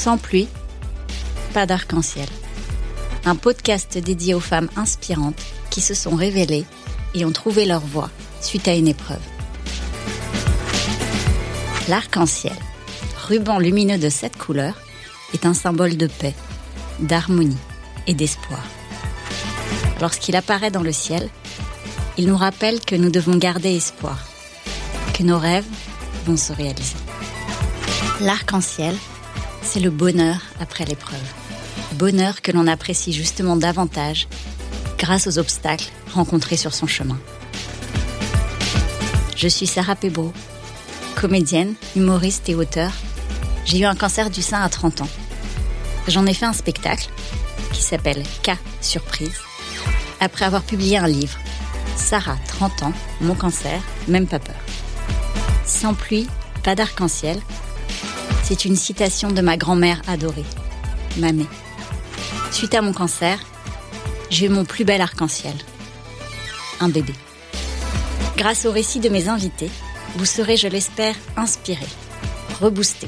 Sans 0.00 0.16
pluie, 0.16 0.46
pas 1.52 1.66
d'arc-en-ciel. 1.66 2.28
Un 3.24 3.34
podcast 3.34 3.98
dédié 3.98 4.32
aux 4.32 4.38
femmes 4.38 4.68
inspirantes 4.76 5.42
qui 5.70 5.80
se 5.80 5.92
sont 5.92 6.14
révélées 6.14 6.64
et 7.14 7.24
ont 7.24 7.32
trouvé 7.32 7.64
leur 7.64 7.80
voie 7.80 8.08
suite 8.40 8.68
à 8.68 8.76
une 8.76 8.86
épreuve. 8.86 9.18
L'arc-en-ciel, 11.88 12.54
ruban 13.26 13.58
lumineux 13.58 13.98
de 13.98 14.08
cette 14.08 14.36
couleur, 14.38 14.80
est 15.34 15.44
un 15.46 15.52
symbole 15.52 15.96
de 15.96 16.06
paix, 16.06 16.36
d'harmonie 17.00 17.58
et 18.06 18.14
d'espoir. 18.14 18.62
Lorsqu'il 20.00 20.36
apparaît 20.36 20.70
dans 20.70 20.84
le 20.84 20.92
ciel, 20.92 21.28
il 22.16 22.28
nous 22.28 22.36
rappelle 22.36 22.78
que 22.78 22.94
nous 22.94 23.10
devons 23.10 23.36
garder 23.36 23.74
espoir, 23.74 24.28
que 25.12 25.24
nos 25.24 25.40
rêves 25.40 25.66
vont 26.24 26.36
se 26.36 26.52
réaliser. 26.52 26.94
L'arc-en-ciel, 28.20 28.94
c'est 29.62 29.80
le 29.80 29.90
bonheur 29.90 30.40
après 30.60 30.84
l'épreuve. 30.84 31.18
Bonheur 31.94 32.42
que 32.42 32.52
l'on 32.52 32.66
apprécie 32.66 33.12
justement 33.12 33.56
davantage 33.56 34.28
grâce 34.98 35.26
aux 35.26 35.38
obstacles 35.38 35.90
rencontrés 36.12 36.56
sur 36.56 36.74
son 36.74 36.86
chemin. 36.86 37.18
Je 39.36 39.48
suis 39.48 39.66
Sarah 39.66 39.96
Pebro, 39.96 40.32
comédienne, 41.14 41.74
humoriste 41.96 42.48
et 42.48 42.54
auteur. 42.54 42.90
J'ai 43.64 43.78
eu 43.80 43.84
un 43.84 43.94
cancer 43.94 44.30
du 44.30 44.42
sein 44.42 44.62
à 44.62 44.68
30 44.68 45.02
ans. 45.02 45.08
J'en 46.08 46.26
ai 46.26 46.34
fait 46.34 46.46
un 46.46 46.52
spectacle 46.52 47.08
qui 47.72 47.82
s'appelle 47.82 48.22
K 48.42 48.52
Surprise 48.80 49.40
après 50.20 50.44
avoir 50.44 50.62
publié 50.62 50.98
un 50.98 51.08
livre, 51.08 51.38
Sarah, 51.96 52.36
30 52.48 52.82
ans, 52.84 52.92
mon 53.20 53.34
cancer, 53.34 53.80
même 54.06 54.26
pas 54.26 54.38
peur. 54.38 54.56
Sans 55.64 55.94
pluie, 55.94 56.28
pas 56.62 56.74
d'arc-en-ciel, 56.74 57.40
c'est 58.48 58.64
une 58.64 58.76
citation 58.76 59.30
de 59.30 59.42
ma 59.42 59.58
grand-mère 59.58 60.00
adorée, 60.08 60.46
Mamé. 61.18 61.44
Suite 62.50 62.74
à 62.74 62.80
mon 62.80 62.94
cancer, 62.94 63.38
j'ai 64.30 64.46
eu 64.46 64.48
mon 64.48 64.64
plus 64.64 64.86
bel 64.86 65.02
arc-en-ciel, 65.02 65.52
un 66.80 66.88
bébé. 66.88 67.12
Grâce 68.38 68.64
au 68.64 68.72
récit 68.72 69.00
de 69.00 69.10
mes 69.10 69.28
invités, 69.28 69.70
vous 70.16 70.24
serez, 70.24 70.56
je 70.56 70.66
l'espère, 70.66 71.14
inspiré, 71.36 71.84
reboosté, 72.58 73.06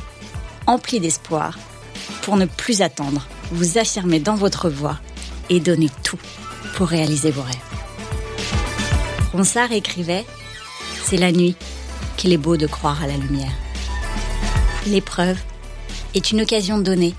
empli 0.67 1.01
d'espoir, 1.01 1.59
pour 2.21 2.37
ne 2.37 2.45
plus 2.45 2.83
attendre, 2.83 3.27
vous 3.51 3.79
affirmer 3.79 4.21
dans 4.21 4.37
votre 4.37 4.69
voix 4.69 4.99
et 5.49 5.59
donner 5.59 5.89
tout 6.03 6.19
pour 6.75 6.89
réaliser 6.89 7.31
vos 7.31 7.43
rêves. 7.43 7.57
Ronsard 9.33 9.73
écrivait 9.73 10.27
C'est 11.03 11.17
la 11.17 11.33
nuit 11.33 11.57
qu'il 12.19 12.35
est 12.35 12.37
beau 12.37 12.59
de 12.59 12.67
croire 12.67 13.03
à 13.03 13.07
la 13.07 13.17
lumière. 13.17 13.55
L'épreuve 14.87 15.39
est 16.15 16.31
une 16.31 16.41
occasion 16.41 16.79
donnée 16.79 17.15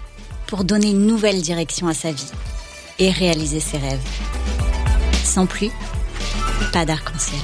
pour 0.47 0.63
donner 0.63 0.89
une 0.89 1.05
nouvelle 1.05 1.43
direction 1.43 1.87
à 1.87 1.93
sa 1.93 2.11
vie 2.11 2.31
et 2.97 3.11
réaliser 3.11 3.59
ses 3.59 3.77
rêves. 3.77 4.03
Sans 5.23 5.45
pluie, 5.45 5.71
pas 6.73 6.85
d'arc-en-ciel. 6.85 7.39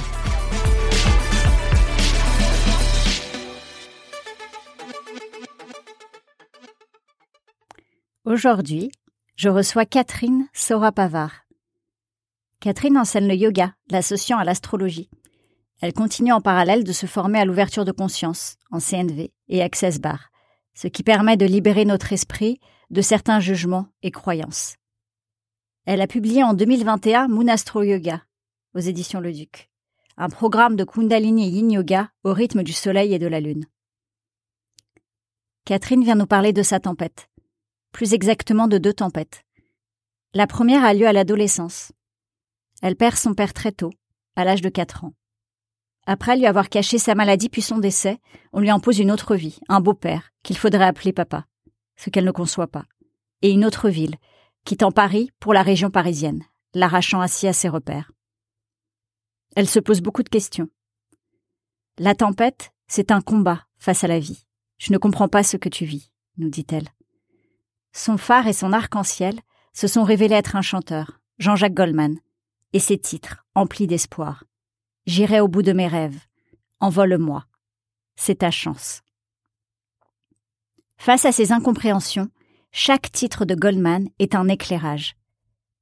Aujourd'hui, 8.24 8.90
je 9.36 9.48
reçois 9.48 9.86
Catherine 9.86 10.48
Sora-Pavard. 10.52 11.44
Catherine 12.60 12.98
enseigne 12.98 13.28
le 13.28 13.36
yoga, 13.36 13.72
l'associant 13.88 14.38
à 14.38 14.44
l'astrologie. 14.44 15.08
Elle 15.80 15.92
continue 15.92 16.32
en 16.32 16.40
parallèle 16.40 16.82
de 16.82 16.92
se 16.92 17.06
former 17.06 17.38
à 17.38 17.44
l'ouverture 17.44 17.84
de 17.84 17.92
conscience, 17.92 18.56
en 18.72 18.80
CNV 18.80 19.32
et 19.48 19.62
Access 19.62 20.00
Bar, 20.00 20.30
ce 20.74 20.88
qui 20.88 21.02
permet 21.02 21.36
de 21.36 21.46
libérer 21.46 21.84
notre 21.84 22.12
esprit 22.12 22.60
de 22.90 23.02
certains 23.02 23.40
jugements 23.40 23.88
et 24.02 24.10
croyances. 24.10 24.76
Elle 25.84 26.00
a 26.00 26.06
publié 26.06 26.42
en 26.42 26.54
2021 26.54 27.28
Moon 27.28 27.48
Astro 27.48 27.82
Yoga 27.82 28.22
aux 28.74 28.80
éditions 28.80 29.20
Le 29.20 29.32
Duc, 29.32 29.70
un 30.16 30.28
programme 30.28 30.76
de 30.76 30.84
Kundalini 30.84 31.46
et 31.46 31.50
Yin 31.50 31.72
Yoga 31.72 32.10
au 32.24 32.32
rythme 32.32 32.62
du 32.62 32.72
soleil 32.72 33.14
et 33.14 33.18
de 33.18 33.26
la 33.26 33.40
lune. 33.40 33.66
Catherine 35.64 36.04
vient 36.04 36.14
nous 36.14 36.26
parler 36.26 36.52
de 36.52 36.62
sa 36.62 36.80
tempête, 36.80 37.28
plus 37.92 38.14
exactement 38.14 38.68
de 38.68 38.78
deux 38.78 38.92
tempêtes. 38.92 39.44
La 40.34 40.46
première 40.46 40.84
a 40.84 40.94
lieu 40.94 41.06
à 41.06 41.12
l'adolescence, 41.12 41.92
elle 42.80 42.96
perd 42.96 43.16
son 43.16 43.34
père 43.34 43.52
très 43.52 43.72
tôt, 43.72 43.90
à 44.36 44.44
l'âge 44.44 44.62
de 44.62 44.68
4 44.68 45.04
ans. 45.04 45.14
Après 46.10 46.38
lui 46.38 46.46
avoir 46.46 46.70
caché 46.70 46.96
sa 46.96 47.14
maladie 47.14 47.50
puis 47.50 47.60
son 47.60 47.76
décès, 47.76 48.18
on 48.54 48.60
lui 48.60 48.70
impose 48.70 48.98
une 48.98 49.12
autre 49.12 49.36
vie, 49.36 49.60
un 49.68 49.82
beau-père, 49.82 50.30
qu'il 50.42 50.56
faudrait 50.56 50.86
appeler 50.86 51.12
papa, 51.12 51.44
ce 51.96 52.08
qu'elle 52.08 52.24
ne 52.24 52.30
conçoit 52.30 52.66
pas, 52.66 52.86
et 53.42 53.50
une 53.50 53.66
autre 53.66 53.90
ville, 53.90 54.14
quittant 54.64 54.90
Paris 54.90 55.30
pour 55.38 55.52
la 55.52 55.62
région 55.62 55.90
parisienne, 55.90 56.44
l'arrachant 56.72 57.20
ainsi 57.20 57.46
à 57.46 57.52
ses 57.52 57.68
repères. 57.68 58.10
Elle 59.54 59.68
se 59.68 59.80
pose 59.80 60.00
beaucoup 60.00 60.22
de 60.22 60.30
questions. 60.30 60.70
La 61.98 62.14
tempête, 62.14 62.72
c'est 62.86 63.10
un 63.10 63.20
combat 63.20 63.66
face 63.76 64.02
à 64.02 64.08
la 64.08 64.18
vie. 64.18 64.46
Je 64.78 64.94
ne 64.94 64.98
comprends 64.98 65.28
pas 65.28 65.42
ce 65.42 65.58
que 65.58 65.68
tu 65.68 65.84
vis, 65.84 66.10
nous 66.38 66.48
dit-elle. 66.48 66.88
Son 67.92 68.16
phare 68.16 68.46
et 68.46 68.54
son 68.54 68.72
arc-en-ciel 68.72 69.38
se 69.74 69.86
sont 69.86 70.04
révélés 70.04 70.36
être 70.36 70.56
un 70.56 70.62
chanteur, 70.62 71.20
Jean-Jacques 71.36 71.74
Goldman, 71.74 72.18
et 72.72 72.78
ses 72.78 72.96
titres, 72.96 73.44
emplis 73.54 73.86
d'espoir. 73.86 74.47
J'irai 75.08 75.40
au 75.40 75.48
bout 75.48 75.62
de 75.62 75.72
mes 75.72 75.86
rêves. 75.86 76.20
Envole-moi. 76.80 77.46
C'est 78.14 78.40
ta 78.40 78.50
chance. 78.50 79.00
Face 80.98 81.24
à 81.24 81.32
ces 81.32 81.50
incompréhensions, 81.50 82.28
chaque 82.72 83.10
titre 83.10 83.46
de 83.46 83.54
Goldman 83.54 84.10
est 84.18 84.34
un 84.34 84.48
éclairage. 84.48 85.16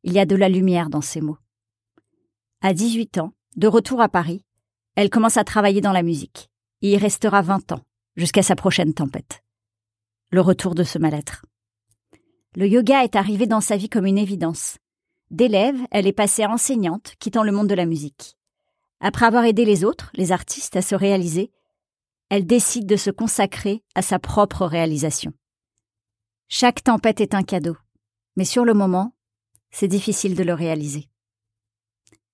Il 0.05 0.13
y 0.13 0.21
a 0.21 0.27
de 0.27 0.37
la 0.37 0.49
lumière 0.49 0.91
dans 0.91 1.01
ces 1.01 1.21
mots. 1.21 1.39
À 2.61 2.73
18 2.73 3.19
ans, 3.19 3.33
de 3.57 3.67
retour 3.67 4.01
à 4.01 4.09
Paris, 4.09 4.45
elle 4.95 5.11
commence 5.11 5.39
à 5.39 5.43
travailler 5.43 5.81
dans 5.81 5.91
la 5.91 6.05
musique 6.05 6.49
et 6.81 6.93
y 6.93 6.97
restera 6.97 7.43
20 7.43 7.73
ans, 7.73 7.83
jusqu'à 8.15 8.45
sa 8.45 8.55
prochaine 8.55 8.95
tempête. 8.95 9.43
Le 10.31 10.41
retour 10.41 10.77
de 10.77 10.85
ce 10.85 11.01
mal-être. 11.01 11.45
Le 12.55 12.69
yoga 12.69 13.03
est 13.03 13.17
arrivé 13.17 13.49
dans 13.49 13.61
sa 13.61 13.77
vie 13.77 13.89
comme 13.89 14.07
une 14.07 14.19
évidence. 14.19 14.79
D'élève, 15.33 15.81
elle 15.91 16.07
est 16.07 16.13
passée 16.13 16.47
enseignante, 16.47 17.15
quittant 17.19 17.43
le 17.43 17.51
monde 17.51 17.69
de 17.69 17.75
la 17.75 17.87
musique. 17.87 18.36
Après 19.01 19.27
avoir 19.27 19.45
aidé 19.45 19.65
les 19.65 19.85
autres, 19.85 20.11
les 20.15 20.33
artistes, 20.33 20.77
à 20.77 20.83
se 20.83 20.95
réaliser, 20.95 21.53
elle 22.29 22.47
décide 22.47 22.87
de 22.87 22.97
se 22.97 23.11
consacrer 23.11 23.85
à 23.95 24.03
sa 24.03 24.19
propre 24.19 24.67
réalisation. 24.67 25.33
Chaque 26.49 26.83
tempête 26.83 27.21
est 27.21 27.35
un 27.35 27.43
cadeau, 27.43 27.77
mais 28.37 28.45
sur 28.45 28.65
le 28.65 28.75
moment, 28.75 29.15
c'est 29.71 29.89
difficile 29.89 30.35
de 30.35 30.43
le 30.43 30.55
réaliser. 30.55 31.09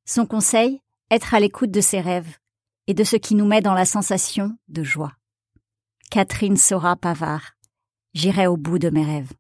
Son 0.04 0.26
conseil, 0.26 0.80
être 1.10 1.34
à 1.34 1.40
l'écoute 1.40 1.70
de 1.70 1.80
ses 1.80 2.00
rêves 2.00 2.36
et 2.86 2.94
de 2.94 3.04
ce 3.04 3.16
qui 3.16 3.34
nous 3.34 3.46
met 3.46 3.60
dans 3.60 3.74
la 3.74 3.84
sensation 3.84 4.56
de 4.68 4.82
joie. 4.82 5.12
Catherine 6.10 6.56
Sora 6.56 6.96
Pavard. 6.96 7.52
J'irai 8.14 8.46
au 8.46 8.56
bout 8.56 8.78
de 8.78 8.90
mes 8.90 9.04
rêves. 9.04 9.32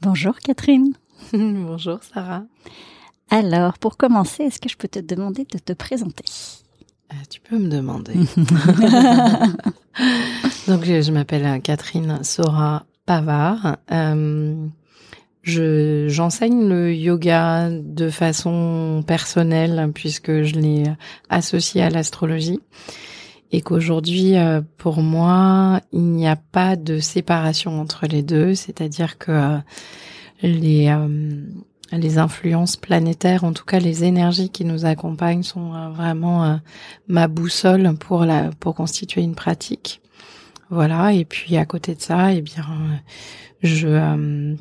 Bonjour 0.00 0.36
Catherine. 0.38 0.92
Bonjour 1.32 2.02
Sarah. 2.02 2.44
Alors, 3.30 3.78
pour 3.78 3.96
commencer, 3.96 4.44
est-ce 4.44 4.58
que 4.58 4.68
je 4.68 4.76
peux 4.76 4.88
te 4.88 4.98
demander 4.98 5.46
de 5.50 5.58
te 5.58 5.72
présenter? 5.72 6.24
Euh, 7.12 7.16
Tu 7.30 7.40
peux 7.40 7.58
me 7.58 7.68
demander. 7.68 8.14
Donc, 10.68 10.84
je, 10.84 11.12
m'appelle 11.12 11.46
euh, 11.46 11.58
Catherine 11.58 12.22
Sora 12.22 12.86
Pavard. 13.06 13.78
Euh, 13.92 14.66
j'enseigne 15.42 16.68
le 16.68 16.94
yoga 16.94 17.70
de 17.70 18.10
façon 18.10 19.02
personnelle 19.06 19.90
puisque 19.94 20.42
je 20.42 20.56
l'ai 20.56 20.84
associé 21.30 21.82
à 21.82 21.88
l'astrologie 21.88 22.60
et 23.50 23.62
qu'aujourd'hui, 23.62 24.34
pour 24.76 25.00
moi, 25.00 25.80
il 25.92 26.02
n'y 26.02 26.28
a 26.28 26.36
pas 26.36 26.76
de 26.76 26.98
séparation 26.98 27.80
entre 27.80 28.06
les 28.06 28.22
deux, 28.22 28.54
c'est-à-dire 28.54 29.16
que 29.16 29.58
les 30.42 30.88
euh, 30.88 31.42
les 31.92 32.18
influences 32.18 32.76
planétaires, 32.76 33.44
en 33.44 33.52
tout 33.52 33.64
cas 33.64 33.78
les 33.78 34.04
énergies 34.04 34.50
qui 34.50 34.64
nous 34.64 34.84
accompagnent, 34.84 35.42
sont 35.42 35.74
euh, 35.74 35.88
vraiment 35.90 36.44
euh, 36.44 36.56
ma 37.06 37.28
boussole 37.28 37.96
pour 37.98 38.24
la 38.24 38.50
pour 38.60 38.74
constituer 38.74 39.22
une 39.22 39.34
pratique. 39.34 40.00
Voilà. 40.70 41.12
Et 41.12 41.24
puis 41.24 41.56
à 41.56 41.64
côté 41.64 41.94
de 41.94 42.00
ça, 42.00 42.32
eh 42.32 42.42
bien, 42.42 42.66
je 43.62 44.56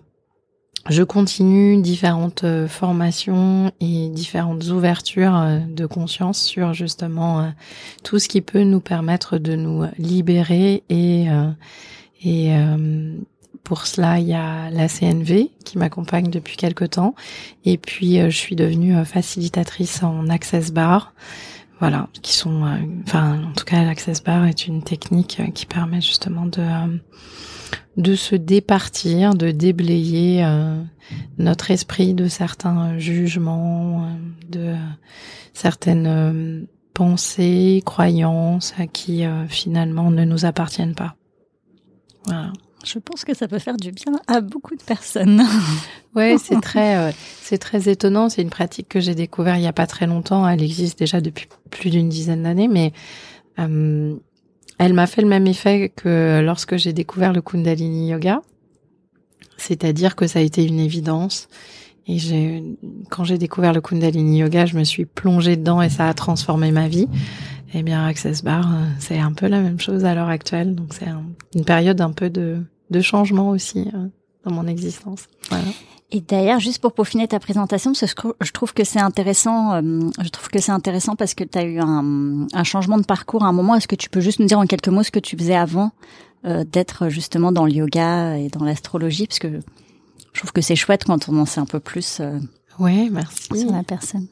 je 0.89 1.03
continue 1.03 1.81
différentes 1.81 2.45
formations 2.67 3.73
et 3.81 4.07
différentes 4.07 4.67
ouvertures 4.67 5.59
de 5.67 5.85
conscience 5.85 6.41
sur 6.41 6.73
justement 6.73 7.51
tout 8.05 8.19
ce 8.19 8.29
qui 8.29 8.39
peut 8.39 8.63
nous 8.63 8.79
permettre 8.79 9.37
de 9.37 9.57
nous 9.57 9.83
libérer 9.97 10.83
et 10.87 11.25
et 12.23 12.53
pour 13.67 13.85
cela, 13.85 14.17
il 14.17 14.29
y 14.29 14.33
a 14.33 14.69
la 14.69 14.87
CNV 14.87 15.51
qui 15.65 15.77
m'accompagne 15.77 16.29
depuis 16.29 16.55
quelque 16.55 16.85
temps. 16.85 17.15
Et 17.65 17.77
puis, 17.77 18.17
euh, 18.17 18.29
je 18.29 18.37
suis 18.37 18.55
devenue 18.55 18.95
euh, 18.95 19.03
facilitatrice 19.03 20.03
en 20.03 20.29
Access 20.29 20.71
Bar. 20.71 21.13
Voilà, 21.81 22.07
qui 22.21 22.31
sont, 22.31 22.63
euh, 22.63 22.77
enfin, 23.05 23.43
en 23.43 23.51
tout 23.51 23.65
cas, 23.65 23.83
l'Access 23.83 24.23
Bar 24.23 24.45
est 24.45 24.67
une 24.67 24.83
technique 24.83 25.41
qui 25.53 25.65
permet 25.65 25.99
justement 25.99 26.45
de 26.45 26.63
de 27.97 28.15
se 28.15 28.35
départir, 28.35 29.33
de 29.33 29.51
déblayer 29.51 30.45
notre 31.39 31.71
esprit 31.71 32.13
de 32.13 32.27
certains 32.27 32.97
jugements, 32.99 34.07
de 34.47 34.75
certaines 35.53 36.67
pensées, 36.93 37.81
croyances 37.85 38.75
qui 38.93 39.25
finalement 39.49 40.11
ne 40.11 40.25
nous 40.25 40.45
appartiennent 40.45 40.93
pas. 40.93 41.15
Voilà. 42.25 42.53
Je 42.85 42.99
pense 42.99 43.25
que 43.25 43.33
ça 43.33 43.47
peut 43.47 43.59
faire 43.59 43.77
du 43.77 43.91
bien 43.91 44.13
à 44.27 44.41
beaucoup 44.41 44.75
de 44.75 44.83
personnes. 44.83 45.43
ouais, 46.15 46.37
c'est 46.37 46.59
très, 46.61 47.13
c'est 47.41 47.57
très 47.57 47.89
étonnant. 47.89 48.29
C'est 48.29 48.41
une 48.41 48.49
pratique 48.49 48.87
que 48.89 48.99
j'ai 48.99 49.15
découvert 49.15 49.57
il 49.57 49.63
y 49.63 49.67
a 49.67 49.73
pas 49.73 49.87
très 49.87 50.07
longtemps. 50.07 50.47
Elle 50.47 50.63
existe 50.63 50.99
déjà 50.99 51.21
depuis 51.21 51.47
plus 51.69 51.89
d'une 51.89 52.09
dizaine 52.09 52.43
d'années, 52.43 52.67
mais 52.67 52.93
elle 53.57 54.93
m'a 54.93 55.07
fait 55.07 55.21
le 55.21 55.27
même 55.27 55.47
effet 55.47 55.91
que 55.95 56.39
lorsque 56.43 56.77
j'ai 56.77 56.93
découvert 56.93 57.33
le 57.33 57.41
Kundalini 57.41 58.09
Yoga. 58.09 58.41
C'est-à-dire 59.57 60.15
que 60.15 60.27
ça 60.27 60.39
a 60.39 60.41
été 60.43 60.63
une 60.63 60.79
évidence. 60.79 61.49
Et 62.07 62.19
j'ai, 62.19 62.63
quand 63.09 63.25
j'ai 63.25 63.37
découvert 63.37 63.73
le 63.73 63.81
Kundalini 63.81 64.39
Yoga, 64.39 64.65
je 64.65 64.77
me 64.77 64.83
suis 64.83 65.05
plongée 65.05 65.57
dedans 65.57 65.81
et 65.81 65.89
ça 65.89 66.07
a 66.07 66.13
transformé 66.13 66.71
ma 66.71 66.87
vie. 66.87 67.07
Eh 67.73 67.83
bien, 67.83 68.05
Access 68.05 68.43
Bar, 68.43 68.65
c'est 68.99 69.19
un 69.19 69.33
peu 69.33 69.47
la 69.47 69.59
même 69.59 69.79
chose 69.79 70.05
à 70.05 70.15
l'heure 70.15 70.29
actuelle. 70.29 70.75
Donc, 70.75 70.93
c'est 70.93 71.07
une 71.53 71.65
période 71.65 71.99
un 72.01 72.11
peu 72.11 72.29
de, 72.29 72.63
de 72.89 73.01
changement 73.01 73.49
aussi 73.49 73.89
euh, 73.93 74.07
dans 74.45 74.53
mon 74.53 74.67
existence. 74.67 75.27
Voilà. 75.49 75.65
Et 76.09 76.21
d'ailleurs, 76.21 76.61
juste 76.61 76.81
pour 76.81 76.93
peaufiner 76.93 77.27
ta 77.27 77.39
présentation, 77.39 77.91
parce 77.91 78.13
que 78.13 78.27
je 78.39 78.51
trouve 78.51 78.73
que 78.73 78.85
c'est 78.85 79.01
intéressant, 79.01 79.73
euh, 79.73 79.99
je 80.21 80.29
trouve 80.29 80.47
que 80.47 80.59
c'est 80.59 80.71
intéressant 80.71 81.17
parce 81.17 81.33
que 81.33 81.43
tu 81.43 81.57
as 81.57 81.63
eu 81.63 81.79
un, 81.79 82.47
un, 82.53 82.63
changement 82.63 82.97
de 82.97 83.03
parcours 83.03 83.43
à 83.43 83.47
un 83.47 83.51
moment. 83.51 83.75
Est-ce 83.75 83.89
que 83.89 83.95
tu 83.95 84.09
peux 84.09 84.21
juste 84.21 84.39
nous 84.39 84.45
dire 84.45 84.57
en 84.57 84.65
quelques 84.65 84.87
mots 84.87 85.03
ce 85.03 85.11
que 85.11 85.19
tu 85.19 85.35
faisais 85.35 85.55
avant 85.55 85.91
euh, 86.45 86.63
d'être 86.63 87.09
justement 87.09 87.51
dans 87.51 87.65
le 87.65 87.73
yoga 87.73 88.37
et 88.37 88.47
dans 88.47 88.63
l'astrologie, 88.63 89.27
parce 89.27 89.39
que 89.39 89.59
je 90.31 90.39
trouve 90.39 90.53
que 90.53 90.61
c'est 90.61 90.77
chouette 90.77 91.03
quand 91.03 91.27
on 91.27 91.37
en 91.39 91.45
sait 91.45 91.59
un 91.59 91.65
peu 91.65 91.81
plus. 91.81 92.19
Euh, 92.21 92.39
ouais, 92.79 93.09
merci. 93.11 93.59
Sur 93.59 93.71
la 93.73 93.83
personne. 93.83 94.27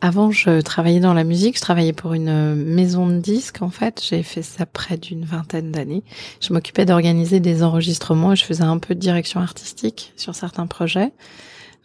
Avant, 0.00 0.30
je 0.30 0.60
travaillais 0.60 1.00
dans 1.00 1.14
la 1.14 1.24
musique. 1.24 1.56
Je 1.56 1.62
travaillais 1.62 1.94
pour 1.94 2.12
une 2.12 2.54
maison 2.54 3.06
de 3.08 3.18
disques. 3.18 3.62
En 3.62 3.70
fait, 3.70 4.02
j'ai 4.06 4.22
fait 4.22 4.42
ça 4.42 4.66
près 4.66 4.98
d'une 4.98 5.24
vingtaine 5.24 5.72
d'années. 5.72 6.04
Je 6.40 6.52
m'occupais 6.52 6.84
d'organiser 6.84 7.40
des 7.40 7.62
enregistrements 7.62 8.32
et 8.32 8.36
je 8.36 8.44
faisais 8.44 8.62
un 8.62 8.78
peu 8.78 8.94
de 8.94 9.00
direction 9.00 9.40
artistique 9.40 10.12
sur 10.16 10.34
certains 10.34 10.66
projets. 10.66 11.12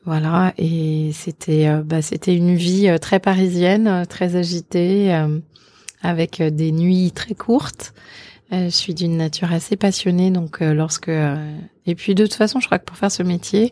Voilà. 0.06 0.54
Et 0.58 1.12
c'était, 1.14 1.68
euh, 1.68 1.84
bah, 1.84 2.02
c'était 2.02 2.36
une 2.36 2.56
vie 2.56 2.90
euh, 2.90 2.98
très 2.98 3.20
parisienne, 3.20 3.88
euh, 3.88 4.06
très 4.06 4.36
agitée, 4.36 5.14
avec 6.02 6.42
des 6.42 6.72
nuits 6.72 7.12
très 7.12 7.36
courtes. 7.36 7.94
Je 8.52 8.70
suis 8.70 8.94
d'une 8.94 9.16
nature 9.16 9.54
assez 9.54 9.78
passionnée, 9.78 10.30
donc 10.30 10.60
lorsque 10.60 11.12
et 11.86 11.96
puis 11.96 12.16
de 12.16 12.26
toute 12.26 12.34
façon, 12.34 12.60
je 12.60 12.66
crois 12.66 12.80
que 12.80 12.86
pour 12.86 12.98
faire 12.98 13.12
ce 13.12 13.24
métier, 13.24 13.72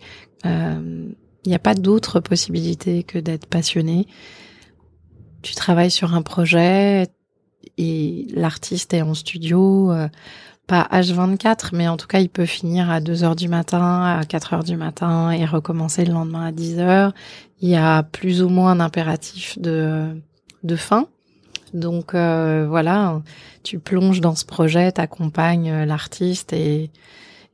il 1.45 1.49
n'y 1.49 1.55
a 1.55 1.59
pas 1.59 1.73
d'autre 1.73 2.19
possibilité 2.19 3.03
que 3.03 3.17
d'être 3.17 3.45
passionné. 3.45 4.07
Tu 5.41 5.55
travailles 5.55 5.91
sur 5.91 6.13
un 6.13 6.21
projet 6.21 7.07
et 7.77 8.27
l'artiste 8.33 8.93
est 8.93 9.01
en 9.01 9.13
studio, 9.13 9.91
euh, 9.91 10.09
pas 10.67 10.87
H24, 10.91 11.69
mais 11.73 11.87
en 11.87 11.97
tout 11.97 12.07
cas, 12.07 12.19
il 12.19 12.29
peut 12.29 12.45
finir 12.45 12.89
à 12.91 12.99
2 12.99 13.23
heures 13.23 13.35
du 13.35 13.47
matin, 13.47 14.17
à 14.19 14.25
4 14.25 14.53
heures 14.53 14.63
du 14.63 14.75
matin 14.75 15.31
et 15.31 15.45
recommencer 15.45 16.05
le 16.05 16.13
lendemain 16.13 16.47
à 16.47 16.51
10 16.51 16.79
heures. 16.79 17.13
Il 17.61 17.69
y 17.69 17.75
a 17.75 18.03
plus 18.03 18.43
ou 18.43 18.49
moins 18.49 18.71
un 18.71 18.79
impératif 18.79 19.57
de, 19.59 20.21
de 20.63 20.75
fin. 20.75 21.07
Donc 21.73 22.13
euh, 22.15 22.65
voilà, 22.67 23.21
tu 23.63 23.79
plonges 23.79 24.21
dans 24.21 24.35
ce 24.35 24.45
projet, 24.45 24.91
t'accompagnes 24.91 25.83
l'artiste 25.85 26.51
et, 26.51 26.91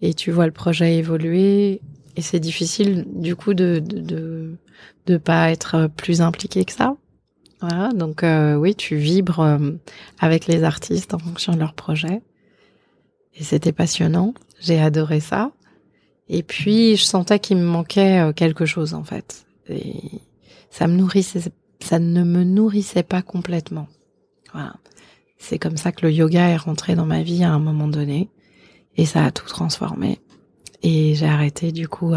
et 0.02 0.14
tu 0.14 0.32
vois 0.32 0.46
le 0.46 0.52
projet 0.52 0.96
évoluer 0.96 1.82
et 2.16 2.22
c'est 2.22 2.40
difficile 2.40 3.06
du 3.14 3.36
coup 3.36 3.54
de, 3.54 3.82
de 3.86 4.58
de 5.06 5.18
pas 5.18 5.52
être 5.52 5.88
plus 5.96 6.22
impliqué 6.22 6.66
que 6.66 6.72
ça. 6.72 6.96
Voilà, 7.62 7.94
donc 7.94 8.24
euh, 8.24 8.56
oui, 8.56 8.76
tu 8.76 8.96
vibres 8.96 9.40
euh, 9.40 9.72
avec 10.20 10.46
les 10.48 10.64
artistes 10.64 11.14
en 11.14 11.20
fonction 11.20 11.54
de 11.54 11.60
leur 11.60 11.74
projet. 11.74 12.22
Et 13.36 13.44
c'était 13.44 13.72
passionnant, 13.72 14.34
j'ai 14.60 14.80
adoré 14.80 15.20
ça. 15.20 15.52
Et 16.28 16.44
puis 16.44 16.96
je 16.96 17.04
sentais 17.04 17.40
qu'il 17.40 17.58
me 17.58 17.66
manquait 17.66 18.20
euh, 18.20 18.34
quelque 18.34 18.66
chose 18.66 18.94
en 18.94 19.04
fait. 19.04 19.46
Et 19.70 20.22
ça 20.70 20.88
me 20.88 20.96
nourrissait, 20.96 21.52
ça 21.80 22.00
ne 22.00 22.24
me 22.24 22.44
nourrissait 22.44 23.04
pas 23.04 23.22
complètement. 23.22 23.88
Voilà. 24.54 24.76
C'est 25.38 25.60
comme 25.60 25.78
ça 25.78 25.92
que 25.92 26.06
le 26.06 26.12
yoga 26.12 26.50
est 26.50 26.58
rentré 26.58 26.96
dans 26.96 27.06
ma 27.06 27.22
vie 27.22 27.44
à 27.44 27.52
un 27.52 27.60
moment 27.60 27.88
donné. 27.88 28.30
Et 28.98 29.06
ça 29.06 29.26
a 29.26 29.32
tout 29.32 29.48
transformé. 29.48 30.20
Et 30.84 31.16
j'ai 31.16 31.28
arrêté 31.28 31.72
du 31.72 31.88
coup 31.88 32.14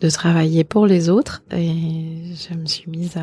de 0.00 0.10
travailler 0.10 0.64
pour 0.64 0.86
les 0.86 1.08
autres 1.08 1.42
et 1.52 2.34
je 2.34 2.54
me 2.54 2.66
suis 2.66 2.90
mise 2.90 3.18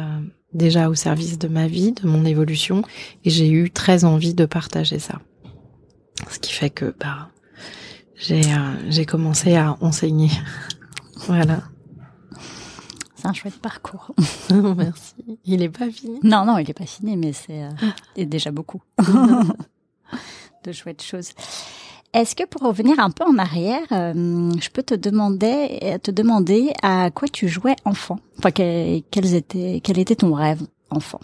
déjà 0.53 0.89
au 0.89 0.95
service 0.95 1.37
de 1.37 1.47
ma 1.47 1.67
vie, 1.67 1.91
de 1.91 2.07
mon 2.07 2.25
évolution 2.25 2.83
et 3.23 3.29
j'ai 3.29 3.49
eu 3.49 3.71
très 3.71 4.05
envie 4.05 4.33
de 4.33 4.45
partager 4.45 4.99
ça. 4.99 5.19
Ce 6.29 6.39
qui 6.39 6.51
fait 6.51 6.69
que 6.69 6.93
bah 6.99 7.29
j'ai 8.15 8.41
euh, 8.51 9.05
commencé 9.05 9.55
à 9.55 9.77
enseigner. 9.81 10.31
voilà. 11.27 11.61
C'est 13.15 13.27
un 13.27 13.33
chouette 13.33 13.59
parcours. 13.59 14.13
Merci. 14.49 15.39
Il 15.45 15.61
est 15.61 15.69
pas 15.69 15.89
fini. 15.91 16.19
Non 16.23 16.45
non, 16.45 16.57
il 16.57 16.69
est 16.69 16.77
pas 16.77 16.85
fini 16.85 17.15
mais 17.17 17.33
c'est 17.33 17.63
euh, 17.63 18.25
déjà 18.25 18.51
beaucoup 18.51 18.81
de 20.63 20.71
chouettes 20.71 21.03
choses. 21.03 21.31
Est-ce 22.17 22.35
que 22.35 22.47
pour 22.47 22.63
revenir 22.63 22.99
un 22.99 23.11
peu 23.11 23.23
en 23.23 23.37
arrière, 23.37 23.85
euh, 23.91 24.51
je 24.59 24.69
peux 24.69 24.81
te 24.81 24.95
demander, 24.95 25.99
te 26.01 26.09
demander 26.09 26.73
à 26.81 27.11
quoi 27.11 27.27
tu 27.27 27.47
jouais 27.47 27.75
enfant? 27.85 28.17
Enfin, 28.39 28.49
quels 28.49 29.35
étaient, 29.35 29.81
quel 29.83 29.99
était 29.99 30.15
ton 30.15 30.33
rêve 30.33 30.63
enfant? 30.89 31.19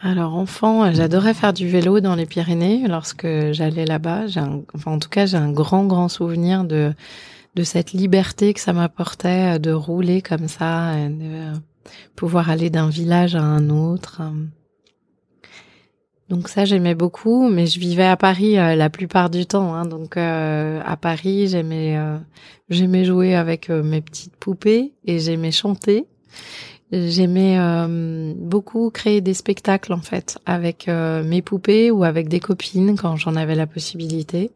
Alors 0.00 0.34
enfant, 0.34 0.92
j'adorais 0.92 1.32
faire 1.32 1.52
du 1.52 1.68
vélo 1.68 2.00
dans 2.00 2.16
les 2.16 2.26
Pyrénées 2.26 2.88
lorsque 2.88 3.28
j'allais 3.52 3.84
là-bas. 3.84 4.24
Enfin, 4.74 4.90
en 4.90 4.98
tout 4.98 5.08
cas, 5.08 5.26
j'ai 5.26 5.36
un 5.36 5.52
grand, 5.52 5.84
grand 5.84 6.08
souvenir 6.08 6.64
de 6.64 6.92
de 7.54 7.62
cette 7.62 7.92
liberté 7.92 8.52
que 8.52 8.60
ça 8.60 8.72
m'apportait 8.72 9.60
de 9.60 9.70
rouler 9.70 10.22
comme 10.22 10.48
ça, 10.48 10.94
de 11.08 11.52
pouvoir 12.16 12.50
aller 12.50 12.68
d'un 12.68 12.90
village 12.90 13.36
à 13.36 13.42
un 13.42 13.70
autre. 13.70 14.20
Donc 16.28 16.48
ça 16.48 16.64
j'aimais 16.64 16.96
beaucoup, 16.96 17.48
mais 17.48 17.66
je 17.66 17.78
vivais 17.78 18.06
à 18.06 18.16
Paris 18.16 18.58
euh, 18.58 18.74
la 18.74 18.90
plupart 18.90 19.30
du 19.30 19.46
temps. 19.46 19.74
Hein, 19.74 19.86
donc 19.86 20.16
euh, 20.16 20.80
à 20.84 20.96
Paris 20.96 21.46
j'aimais 21.48 21.96
euh, 21.96 22.18
j'aimais 22.68 23.04
jouer 23.04 23.34
avec 23.36 23.68
mes 23.68 24.00
petites 24.00 24.36
poupées 24.36 24.92
et 25.04 25.18
j'aimais 25.18 25.52
chanter. 25.52 26.06
J'aimais 26.92 27.58
beaucoup 28.36 28.90
créer 28.90 29.20
des 29.20 29.34
spectacles 29.34 29.92
en 29.92 30.00
fait 30.00 30.38
avec 30.46 30.86
mes 30.86 31.42
poupées 31.42 31.90
ou 31.90 32.04
avec 32.04 32.28
des 32.28 32.38
copines 32.38 32.96
quand 32.96 33.16
j'en 33.16 33.34
avais 33.34 33.56
la 33.56 33.66
possibilité. 33.66 34.52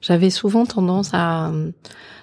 J'avais 0.00 0.30
souvent 0.30 0.66
tendance 0.66 1.10
à 1.12 1.52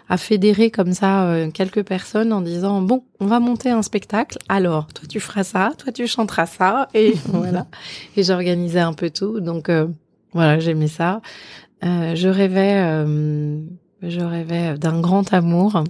à 0.08 0.18
fédérer 0.18 0.70
comme 0.70 0.94
ça 0.94 1.26
euh, 1.26 1.50
quelques 1.50 1.84
personnes 1.84 2.32
en 2.32 2.42
disant 2.42 2.82
bon, 2.82 3.04
on 3.20 3.26
va 3.26 3.40
monter 3.40 3.70
un 3.70 3.82
spectacle. 3.82 4.38
Alors, 4.50 4.88
toi 4.88 5.08
tu 5.08 5.20
feras 5.20 5.44
ça, 5.44 5.72
toi 5.78 5.92
tu 5.92 6.08
chanteras 6.08 6.46
ça, 6.46 6.90
et 6.94 7.14
voilà. 7.26 7.68
Et 8.16 8.24
j'organisais 8.24 8.80
un 8.80 8.94
peu 8.94 9.10
tout. 9.10 9.40
Donc 9.40 9.70
euh, 9.70 9.88
voilà, 10.34 10.60
j'aimais 10.60 10.88
ça. 10.88 11.22
Euh, 11.84 12.16
je 12.16 12.30
rêvais, 12.30 13.06
je 14.02 14.22
rêvais 14.22 14.78
d'un 14.78 15.02
grand 15.02 15.34
amour. 15.34 15.84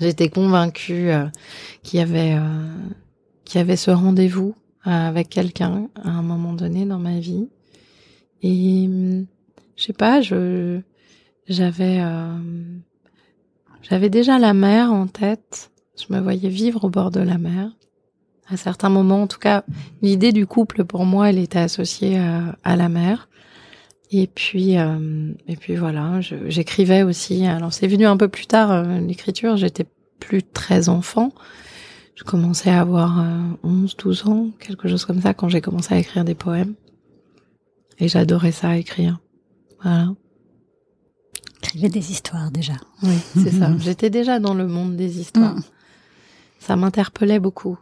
J'étais 0.00 0.28
convaincue 0.28 1.10
qu'il 1.82 1.98
y 1.98 2.02
avait, 2.02 2.36
qu'il 3.44 3.58
y 3.58 3.60
avait 3.60 3.76
ce 3.76 3.90
rendez-vous 3.90 4.54
avec 4.84 5.28
quelqu'un 5.28 5.88
à 6.02 6.10
un 6.10 6.22
moment 6.22 6.52
donné 6.52 6.84
dans 6.84 6.98
ma 6.98 7.18
vie. 7.18 7.48
Et 8.42 8.88
je 9.76 9.82
sais 9.82 9.92
pas, 9.92 10.20
je 10.20 10.80
j'avais 11.48 12.00
j'avais 13.82 14.10
déjà 14.10 14.38
la 14.38 14.54
mer 14.54 14.92
en 14.92 15.06
tête. 15.06 15.70
Je 15.96 16.12
me 16.12 16.20
voyais 16.20 16.48
vivre 16.48 16.84
au 16.84 16.90
bord 16.90 17.10
de 17.10 17.20
la 17.20 17.38
mer. 17.38 17.70
À 18.48 18.56
certains 18.56 18.88
moments, 18.88 19.22
en 19.22 19.26
tout 19.26 19.38
cas, 19.38 19.64
l'idée 20.00 20.32
du 20.32 20.46
couple 20.46 20.84
pour 20.84 21.04
moi, 21.04 21.28
elle 21.28 21.38
était 21.38 21.58
associée 21.58 22.18
à, 22.64 22.76
la 22.76 22.88
mer. 22.88 23.28
Et 24.10 24.26
puis, 24.26 24.78
euh, 24.78 25.32
et 25.48 25.56
puis 25.56 25.76
voilà, 25.76 26.20
j'écrivais 26.20 27.02
aussi. 27.02 27.46
Alors 27.46 27.74
c'est 27.74 27.86
venu 27.86 28.06
un 28.06 28.16
peu 28.16 28.28
plus 28.28 28.46
tard 28.46 28.72
euh, 28.72 29.00
l'écriture. 29.00 29.58
J'étais 29.58 29.84
plus 30.18 30.42
très 30.42 30.88
enfant. 30.88 31.30
Je 32.14 32.24
commençais 32.24 32.70
à 32.70 32.80
avoir 32.80 33.22
11, 33.62 33.92
euh, 33.92 34.02
12 34.02 34.28
ans, 34.28 34.46
quelque 34.58 34.88
chose 34.88 35.04
comme 35.04 35.20
ça, 35.20 35.34
quand 35.34 35.48
j'ai 35.48 35.60
commencé 35.60 35.94
à 35.94 35.98
écrire 35.98 36.24
des 36.24 36.34
poèmes. 36.34 36.74
Et 37.98 38.08
j'adorais 38.08 38.52
ça, 38.52 38.76
écrire. 38.78 39.18
Voilà 39.82 40.08
écrivais 41.68 41.88
des 41.88 42.10
histoires 42.10 42.50
déjà. 42.50 42.74
Oui, 43.02 43.16
c'est 43.34 43.52
ça. 43.52 43.70
J'étais 43.78 44.10
déjà 44.10 44.38
dans 44.38 44.54
le 44.54 44.66
monde 44.66 44.96
des 44.96 45.20
histoires. 45.20 45.56
Mm. 45.56 45.62
Ça 46.60 46.76
m'interpellait 46.76 47.40
beaucoup. 47.40 47.78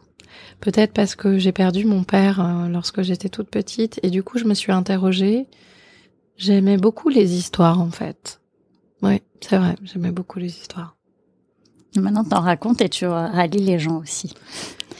Peut-être 0.59 0.93
parce 0.93 1.15
que 1.15 1.37
j'ai 1.37 1.51
perdu 1.51 1.85
mon 1.85 2.03
père 2.03 2.41
euh, 2.41 2.67
lorsque 2.67 3.01
j'étais 3.01 3.29
toute 3.29 3.49
petite 3.49 3.99
et 4.03 4.09
du 4.09 4.23
coup 4.23 4.37
je 4.37 4.45
me 4.45 4.53
suis 4.53 4.71
interrogée. 4.71 5.47
J'aimais 6.37 6.77
beaucoup 6.77 7.09
les 7.09 7.35
histoires 7.35 7.79
en 7.79 7.89
fait. 7.89 8.41
Oui, 9.01 9.21
c'est 9.41 9.57
vrai, 9.57 9.75
j'aimais 9.83 10.11
beaucoup 10.11 10.39
les 10.39 10.47
histoires. 10.49 10.95
Maintenant, 11.95 12.23
tu 12.23 12.35
en 12.35 12.41
racontes 12.41 12.81
et 12.81 12.89
tu 12.89 13.07
rallies 13.07 13.63
les 13.63 13.79
gens 13.79 13.97
aussi. 13.99 14.33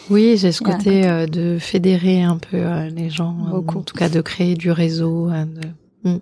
Oui, 0.09 0.37
j'ai 0.37 0.51
ce 0.51 0.61
côté 0.61 1.05
euh, 1.05 1.27
de 1.27 1.57
fédérer 1.59 2.23
un 2.23 2.37
peu 2.37 2.57
euh, 2.57 2.89
les 2.89 3.09
gens, 3.09 3.33
beaucoup. 3.33 3.79
en 3.79 3.81
tout 3.81 3.95
cas 3.95 4.09
de 4.09 4.21
créer 4.21 4.55
du 4.55 4.71
réseau, 4.71 5.29
de 5.29 6.09
hmm, 6.09 6.19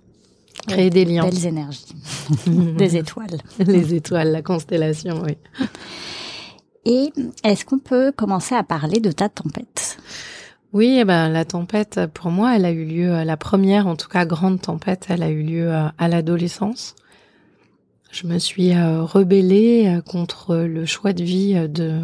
créer 0.66 0.90
des 0.90 1.04
liens. 1.04 1.24
Belles 1.24 1.46
énergies, 1.46 1.94
des 2.46 2.96
étoiles. 2.96 3.38
Les 3.58 3.94
étoiles, 3.94 4.32
la 4.32 4.42
constellation, 4.42 5.22
oui. 5.24 5.36
Et 6.84 7.12
est-ce 7.42 7.64
qu'on 7.64 7.78
peut 7.78 8.12
commencer 8.12 8.54
à 8.54 8.62
parler 8.62 9.00
de 9.00 9.10
ta 9.10 9.28
tempête? 9.28 9.98
Oui, 10.72 10.98
eh 11.00 11.04
ben 11.04 11.28
la 11.28 11.44
tempête, 11.44 12.00
pour 12.12 12.30
moi, 12.30 12.56
elle 12.56 12.64
a 12.64 12.70
eu 12.70 12.84
lieu, 12.84 13.10
euh, 13.12 13.24
la 13.24 13.36
première, 13.36 13.86
en 13.86 13.96
tout 13.96 14.08
cas 14.08 14.24
grande 14.26 14.60
tempête, 14.60 15.06
elle 15.08 15.22
a 15.22 15.30
eu 15.30 15.42
lieu 15.42 15.72
à 15.72 16.08
l'adolescence. 16.08 16.94
Je 18.10 18.26
me 18.26 18.38
suis 18.38 18.72
rebellée 18.74 20.00
contre 20.06 20.56
le 20.56 20.86
choix 20.86 21.12
de 21.12 21.22
vie 21.24 21.54
de 21.68 22.00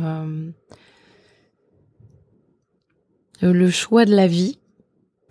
euh, 3.42 3.52
le 3.52 3.70
choix 3.70 4.04
de 4.04 4.14
la 4.14 4.26
vie, 4.26 4.58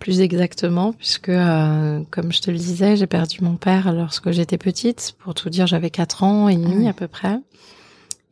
plus 0.02 0.20
exactement, 0.20 0.92
puisque, 0.92 1.28
euh, 1.28 2.00
comme 2.10 2.32
je 2.32 2.40
te 2.40 2.50
le 2.50 2.56
disais, 2.56 2.96
j'ai 2.96 3.06
perdu 3.06 3.38
mon 3.40 3.54
père 3.54 3.92
lorsque 3.92 4.32
j'étais 4.32 4.58
petite. 4.58 5.14
Pour 5.20 5.32
tout 5.32 5.48
dire, 5.48 5.68
j'avais 5.68 5.90
quatre 5.90 6.24
ans 6.24 6.48
et 6.48 6.56
demi 6.56 6.88
ah 6.88 6.90
à 6.90 6.92
peu 6.92 7.06
près. 7.06 7.38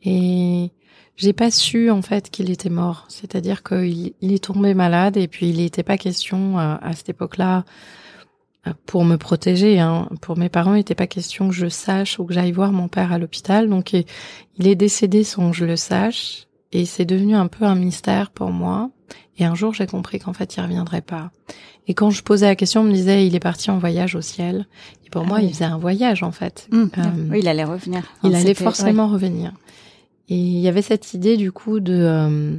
Et 0.03 0.71
j'ai 1.15 1.31
pas 1.31 1.49
su 1.49 1.89
en 1.89 2.01
fait 2.01 2.29
qu'il 2.29 2.51
était 2.51 2.69
mort. 2.69 3.05
C'est-à-dire 3.07 3.63
qu'il 3.63 4.11
il 4.19 4.33
est 4.33 4.43
tombé 4.43 4.73
malade 4.73 5.15
et 5.15 5.29
puis 5.29 5.47
il 5.47 5.57
n'était 5.57 5.81
pas 5.81 5.97
question 5.97 6.59
euh, 6.59 6.75
à 6.81 6.91
cette 6.91 7.07
époque-là 7.07 7.63
pour 8.85 9.05
me 9.05 9.15
protéger. 9.15 9.79
Hein. 9.79 10.09
Pour 10.19 10.37
mes 10.37 10.49
parents, 10.49 10.73
il 10.73 10.79
n'était 10.79 10.93
pas 10.93 11.07
question 11.07 11.47
que 11.47 11.55
je 11.55 11.69
sache 11.69 12.19
ou 12.19 12.25
que 12.25 12.33
j'aille 12.33 12.51
voir 12.51 12.73
mon 12.73 12.89
père 12.89 13.13
à 13.13 13.17
l'hôpital. 13.17 13.69
Donc 13.69 13.93
il 13.93 14.67
est 14.67 14.75
décédé 14.75 15.23
sans 15.23 15.51
que 15.51 15.55
je 15.55 15.63
le 15.63 15.77
sache 15.77 16.47
et 16.73 16.83
c'est 16.85 17.05
devenu 17.05 17.33
un 17.33 17.47
peu 17.47 17.63
un 17.63 17.75
mystère 17.75 18.29
pour 18.31 18.51
moi. 18.51 18.89
Et 19.41 19.45
un 19.45 19.55
jour, 19.55 19.73
j'ai 19.73 19.87
compris 19.87 20.19
qu'en 20.19 20.33
fait, 20.33 20.55
il 20.55 20.61
reviendrait 20.61 21.01
pas. 21.01 21.31
Et 21.87 21.95
quand 21.95 22.11
je 22.11 22.21
posais 22.21 22.45
la 22.45 22.55
question, 22.55 22.81
on 22.81 22.83
me 22.83 22.93
disait, 22.93 23.25
il 23.25 23.35
est 23.35 23.39
parti 23.39 23.71
en 23.71 23.79
voyage 23.79 24.13
au 24.13 24.21
ciel. 24.21 24.67
Et 25.03 25.09
pour 25.09 25.23
ah 25.23 25.25
moi, 25.25 25.41
il 25.41 25.51
faisait 25.51 25.65
un 25.65 25.79
voyage, 25.79 26.21
en 26.21 26.31
fait. 26.31 26.67
Mmh. 26.71 26.77
Euh, 26.77 27.01
oui, 27.31 27.39
il 27.39 27.47
allait 27.47 27.63
revenir. 27.63 28.03
il 28.23 28.35
allait 28.35 28.53
forcément 28.53 29.07
revenir. 29.07 29.51
Et 30.29 30.35
il 30.35 30.59
y 30.59 30.67
avait 30.67 30.83
cette 30.83 31.15
idée, 31.15 31.37
du 31.37 31.51
coup, 31.51 31.79
de 31.79 31.91
euh, 31.91 32.55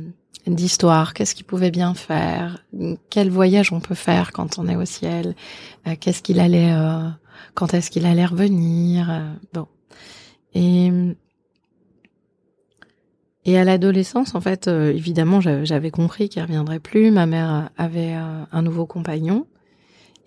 d'histoire. 0.48 1.14
Qu'est-ce 1.14 1.36
qu'il 1.36 1.46
pouvait 1.46 1.70
bien 1.70 1.94
faire? 1.94 2.64
Quel 3.10 3.30
voyage 3.30 3.72
on 3.72 3.78
peut 3.78 3.94
faire 3.94 4.32
quand 4.32 4.58
on 4.58 4.66
est 4.66 4.74
au 4.74 4.84
ciel? 4.84 5.36
Euh, 5.86 5.94
Qu'est-ce 6.00 6.20
qu'il 6.20 6.40
allait 6.40 6.74
Quand 7.54 7.74
est-ce 7.74 7.92
qu'il 7.92 8.06
allait 8.06 8.26
revenir? 8.26 9.22
Bon. 9.52 9.68
Et 10.52 10.90
et 13.44 13.58
à 13.58 13.64
l'adolescence, 13.64 14.34
en 14.34 14.40
fait, 14.40 14.68
euh, 14.68 14.92
évidemment, 14.92 15.40
j'avais 15.40 15.90
compris 15.90 16.28
qu'il 16.28 16.42
reviendrait 16.42 16.78
plus. 16.78 17.10
Ma 17.10 17.26
mère 17.26 17.70
avait 17.76 18.14
euh, 18.14 18.44
un 18.52 18.62
nouveau 18.62 18.86
compagnon 18.86 19.46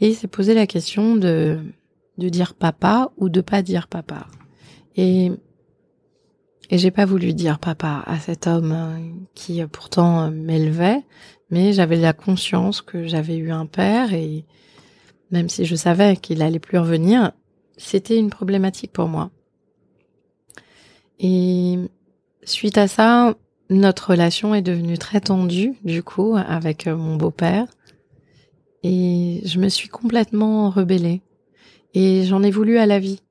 et 0.01 0.09
il 0.09 0.15
s'est 0.15 0.27
posé 0.27 0.53
la 0.53 0.67
question 0.67 1.15
de 1.15 1.59
de 2.17 2.29
dire 2.29 2.53
papa 2.53 3.11
ou 3.17 3.27
de 3.29 3.41
pas 3.41 3.61
dire 3.61 3.87
papa. 3.87 4.27
Et 4.95 5.31
et 6.69 6.77
j'ai 6.77 6.91
pas 6.91 7.05
voulu 7.05 7.33
dire 7.33 7.59
papa 7.59 8.03
à 8.05 8.19
cet 8.19 8.47
homme 8.47 8.71
euh, 8.73 8.97
qui 9.33 9.63
pourtant 9.65 10.29
m'élevait, 10.31 11.03
mais 11.49 11.71
j'avais 11.73 11.97
la 11.97 12.13
conscience 12.13 12.81
que 12.81 13.07
j'avais 13.07 13.37
eu 13.37 13.51
un 13.51 13.65
père 13.65 14.13
et 14.13 14.45
même 15.31 15.47
si 15.47 15.65
je 15.65 15.75
savais 15.75 16.17
qu'il 16.17 16.41
allait 16.41 16.59
plus 16.59 16.79
revenir, 16.79 17.31
c'était 17.77 18.17
une 18.17 18.29
problématique 18.29 18.91
pour 18.91 19.07
moi. 19.07 19.31
Et 21.19 21.79
Suite 22.45 22.77
à 22.77 22.87
ça, 22.87 23.33
notre 23.71 24.11
relation 24.11 24.53
est 24.53 24.61
devenue 24.61 24.99
très 24.99 25.19
tendue, 25.19 25.73
du 25.83 26.03
coup, 26.03 26.35
avec 26.35 26.85
euh, 26.85 26.95
mon 26.95 27.15
beau-père. 27.15 27.65
Et 28.83 29.41
je 29.45 29.59
me 29.59 29.67
suis 29.67 29.89
complètement 29.89 30.69
rebellée. 30.69 31.21
Et 31.95 32.23
j'en 32.25 32.43
ai 32.43 32.51
voulu 32.51 32.77
à 32.77 32.85
la 32.85 32.99
vie 32.99 33.21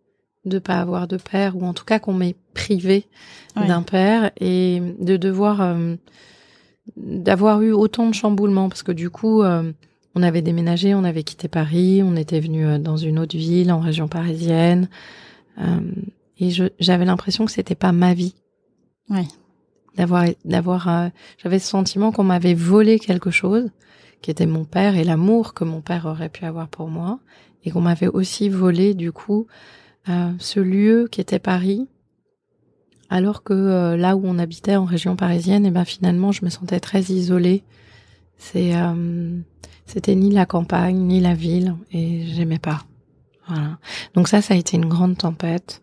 de 0.45 0.59
pas 0.59 0.81
avoir 0.81 1.07
de 1.07 1.17
père, 1.17 1.57
ou 1.57 1.65
en 1.65 1.75
tout 1.75 1.85
cas 1.85 2.01
qu'on 2.01 2.13
m'ait 2.13 2.35
privé 2.55 3.07
d'un 3.55 3.83
père, 3.83 4.33
et 4.41 4.83
de 4.99 5.17
devoir 5.17 5.61
euh, 5.61 5.95
d'avoir 6.97 7.63
eu 7.63 7.71
autant 7.71 8.09
de 8.09 8.15
chamboulements, 8.15 8.69
parce 8.69 8.83
que 8.83 8.93
du 8.93 9.11
coup, 9.11 9.43
euh, 9.43 9.73
on 10.17 10.25
avait 10.25 10.43
déménagé, 10.43 10.93
on 10.93 11.05
avait 11.05 11.23
quitté 11.23 11.47
Paris, 11.47 12.03
on 12.03 12.17
était 12.17 12.41
venu 12.41 12.79
dans 12.81 12.97
une 12.97 13.21
autre 13.21 13.37
ville, 13.37 13.71
en 13.73 13.81
région 13.81 14.09
parisienne, 14.09 14.89
et 16.41 16.51
j'avais 16.81 17.05
l'impression 17.05 17.47
que 17.47 17.53
c'était 17.53 17.75
pas 17.75 17.93
ma 17.93 18.13
vie 18.13 18.35
oui. 19.11 19.29
D'avoir, 19.97 20.25
d'avoir, 20.45 20.89
euh, 20.89 21.09
j'avais 21.39 21.61
ce 21.61 21.69
sentiment 21.69 22.11
qu'on 22.11 22.25
m'avait 22.25 22.55
volé 22.55 22.99
quelque 22.99 23.31
chose, 23.31 23.71
qui 24.23 24.31
était 24.31 24.47
mon 24.47 24.65
père 24.65 24.97
et 24.97 25.05
l'amour 25.05 25.55
que 25.55 25.63
mon 25.63 25.81
père 25.81 26.07
aurait 26.07 26.29
pu 26.29 26.45
avoir 26.45 26.69
pour 26.69 26.89
moi, 26.89 27.21
et 27.65 27.71
qu'on 27.71 27.81
m'avait 27.81 28.09
aussi 28.09 28.49
volé 28.49 28.95
du 28.95 29.13
coup 29.13 29.47
euh, 30.09 30.33
ce 30.39 30.59
lieu 30.59 31.09
qui 31.11 31.21
était 31.21 31.39
Paris, 31.39 31.87
alors 33.09 33.45
que 33.45 33.53
euh, 33.53 33.97
là 33.97 34.17
où 34.17 34.23
on 34.25 34.39
habitait 34.39 34.77
en 34.77 34.85
région 34.85 35.15
parisienne, 35.15 35.65
et 35.65 35.71
ben 35.71 35.85
finalement 35.85 36.33
je 36.33 36.45
me 36.45 36.51
sentais 36.51 36.81
très 36.81 37.03
isolée. 37.03 37.63
C'est, 38.37 38.73
c'était 39.87 40.17
ni 40.17 40.31
la 40.33 40.45
campagne 40.45 40.99
ni 40.99 41.21
la 41.21 41.35
ville, 41.35 41.77
et 41.93 42.27
j'aimais 42.27 42.59
pas. 42.59 42.85
Voilà. 43.47 43.79
Donc 44.15 44.27
ça, 44.27 44.43
ça 44.43 44.55
a 44.55 44.57
été 44.57 44.77
une 44.77 44.87
grande 44.87 45.17
tempête 45.17 45.83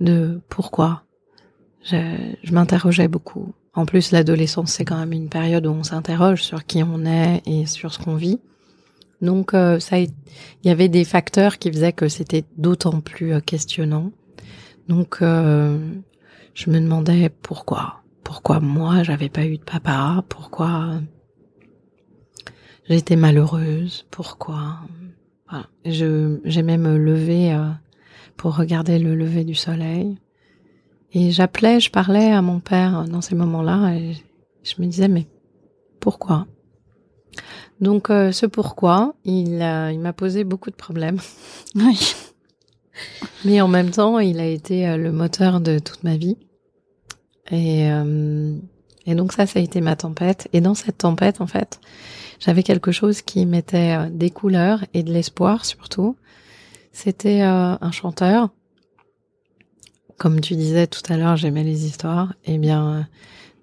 de 0.00 0.40
pourquoi 0.48 1.04
je, 1.84 1.96
je 2.42 2.52
m'interrogeais 2.52 3.08
beaucoup. 3.08 3.54
En 3.74 3.86
plus, 3.86 4.12
l'adolescence, 4.12 4.72
c'est 4.72 4.84
quand 4.84 4.98
même 4.98 5.12
une 5.12 5.28
période 5.28 5.66
où 5.66 5.70
on 5.70 5.82
s'interroge 5.82 6.42
sur 6.42 6.64
qui 6.64 6.82
on 6.82 7.04
est 7.04 7.42
et 7.46 7.66
sur 7.66 7.92
ce 7.92 7.98
qu'on 7.98 8.14
vit. 8.14 8.40
Donc, 9.20 9.54
euh, 9.54 9.80
ça, 9.80 9.98
il 9.98 10.10
y 10.64 10.70
avait 10.70 10.88
des 10.88 11.04
facteurs 11.04 11.58
qui 11.58 11.72
faisaient 11.72 11.92
que 11.92 12.08
c'était 12.08 12.44
d'autant 12.56 13.00
plus 13.00 13.32
euh, 13.32 13.40
questionnant. 13.40 14.12
Donc, 14.88 15.18
euh, 15.22 15.78
je 16.54 16.70
me 16.70 16.78
demandais 16.78 17.30
pourquoi. 17.30 18.02
Pourquoi 18.22 18.60
moi, 18.60 19.02
j'avais 19.02 19.28
pas 19.28 19.44
eu 19.44 19.58
de 19.58 19.64
papa? 19.64 20.24
Pourquoi 20.28 21.00
j'étais 22.88 23.16
malheureuse? 23.16 24.06
Pourquoi? 24.10 24.78
Voilà. 25.48 25.66
Je 25.84 26.38
j'aimais 26.44 26.78
me 26.78 26.96
lever 26.96 27.54
pour 28.36 28.56
regarder 28.56 28.98
le 28.98 29.14
lever 29.14 29.44
du 29.44 29.54
soleil. 29.54 30.16
Et 31.14 31.30
j'appelais, 31.30 31.78
je 31.78 31.90
parlais 31.90 32.32
à 32.32 32.42
mon 32.42 32.58
père 32.58 33.04
dans 33.04 33.20
ces 33.20 33.36
moments-là 33.36 33.94
et 33.94 34.16
je 34.64 34.74
me 34.80 34.86
disais 34.86 35.06
mais 35.06 35.28
pourquoi? 36.00 36.46
Donc 37.80 38.10
euh, 38.10 38.32
ce 38.32 38.46
pourquoi, 38.46 39.14
il 39.24 39.62
il 39.92 40.00
m'a 40.00 40.12
posé 40.12 40.44
beaucoup 40.44 40.70
de 40.70 40.76
problèmes. 40.76 41.20
Oui. 41.76 42.14
Mais 43.44 43.60
en 43.60 43.66
même 43.66 43.90
temps, 43.90 44.20
il 44.20 44.38
a 44.38 44.46
été 44.46 44.88
euh, 44.88 44.96
le 44.96 45.10
moteur 45.10 45.60
de 45.60 45.80
toute 45.80 46.04
ma 46.04 46.16
vie. 46.16 46.36
Et 47.50 47.90
euh, 47.90 48.56
et 49.06 49.14
donc 49.16 49.32
ça, 49.32 49.46
ça 49.46 49.58
a 49.58 49.62
été 49.62 49.80
ma 49.80 49.96
tempête. 49.96 50.48
Et 50.52 50.60
dans 50.60 50.74
cette 50.74 50.98
tempête, 50.98 51.40
en 51.40 51.46
fait, 51.46 51.80
j'avais 52.38 52.62
quelque 52.62 52.92
chose 52.92 53.22
qui 53.22 53.46
mettait 53.46 54.10
des 54.10 54.30
couleurs 54.30 54.84
et 54.94 55.02
de 55.02 55.12
l'espoir 55.12 55.64
surtout. 55.64 56.16
C'était 56.92 57.40
un 57.42 57.90
chanteur 57.90 58.50
comme 60.18 60.40
tu 60.40 60.54
disais 60.54 60.86
tout 60.86 61.02
à 61.12 61.16
l'heure, 61.16 61.36
j'aimais 61.36 61.64
les 61.64 61.86
histoires. 61.86 62.34
Eh 62.44 62.58
bien, 62.58 63.06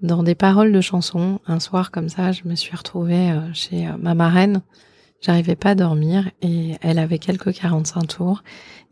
dans 0.01 0.23
des 0.23 0.35
paroles 0.35 0.71
de 0.71 0.81
chansons, 0.81 1.39
un 1.45 1.59
soir 1.59 1.91
comme 1.91 2.09
ça, 2.09 2.31
je 2.31 2.41
me 2.45 2.55
suis 2.55 2.75
retrouvée 2.75 3.31
euh, 3.31 3.53
chez 3.53 3.87
euh, 3.87 3.97
ma 3.99 4.15
marraine. 4.15 4.61
J'arrivais 5.21 5.55
pas 5.55 5.71
à 5.71 5.75
dormir 5.75 6.31
et 6.41 6.77
elle 6.81 6.97
avait 6.97 7.19
quelques 7.19 7.53
45 7.53 8.07
tours. 8.07 8.43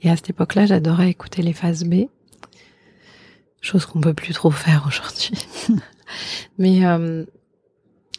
Et 0.02 0.10
à 0.10 0.16
cette 0.16 0.30
époque-là, 0.30 0.68
j'adorais 0.68 1.10
écouter 1.10 1.42
les 1.42 1.54
phases 1.54 1.84
B. 1.84 2.06
Chose 3.62 3.86
qu'on 3.88 4.00
peut 4.00 4.14
plus 4.14 4.34
trop 4.34 4.52
faire 4.52 4.86
aujourd'hui. 4.88 5.34
Mais, 6.60 6.86
euh, 6.86 7.26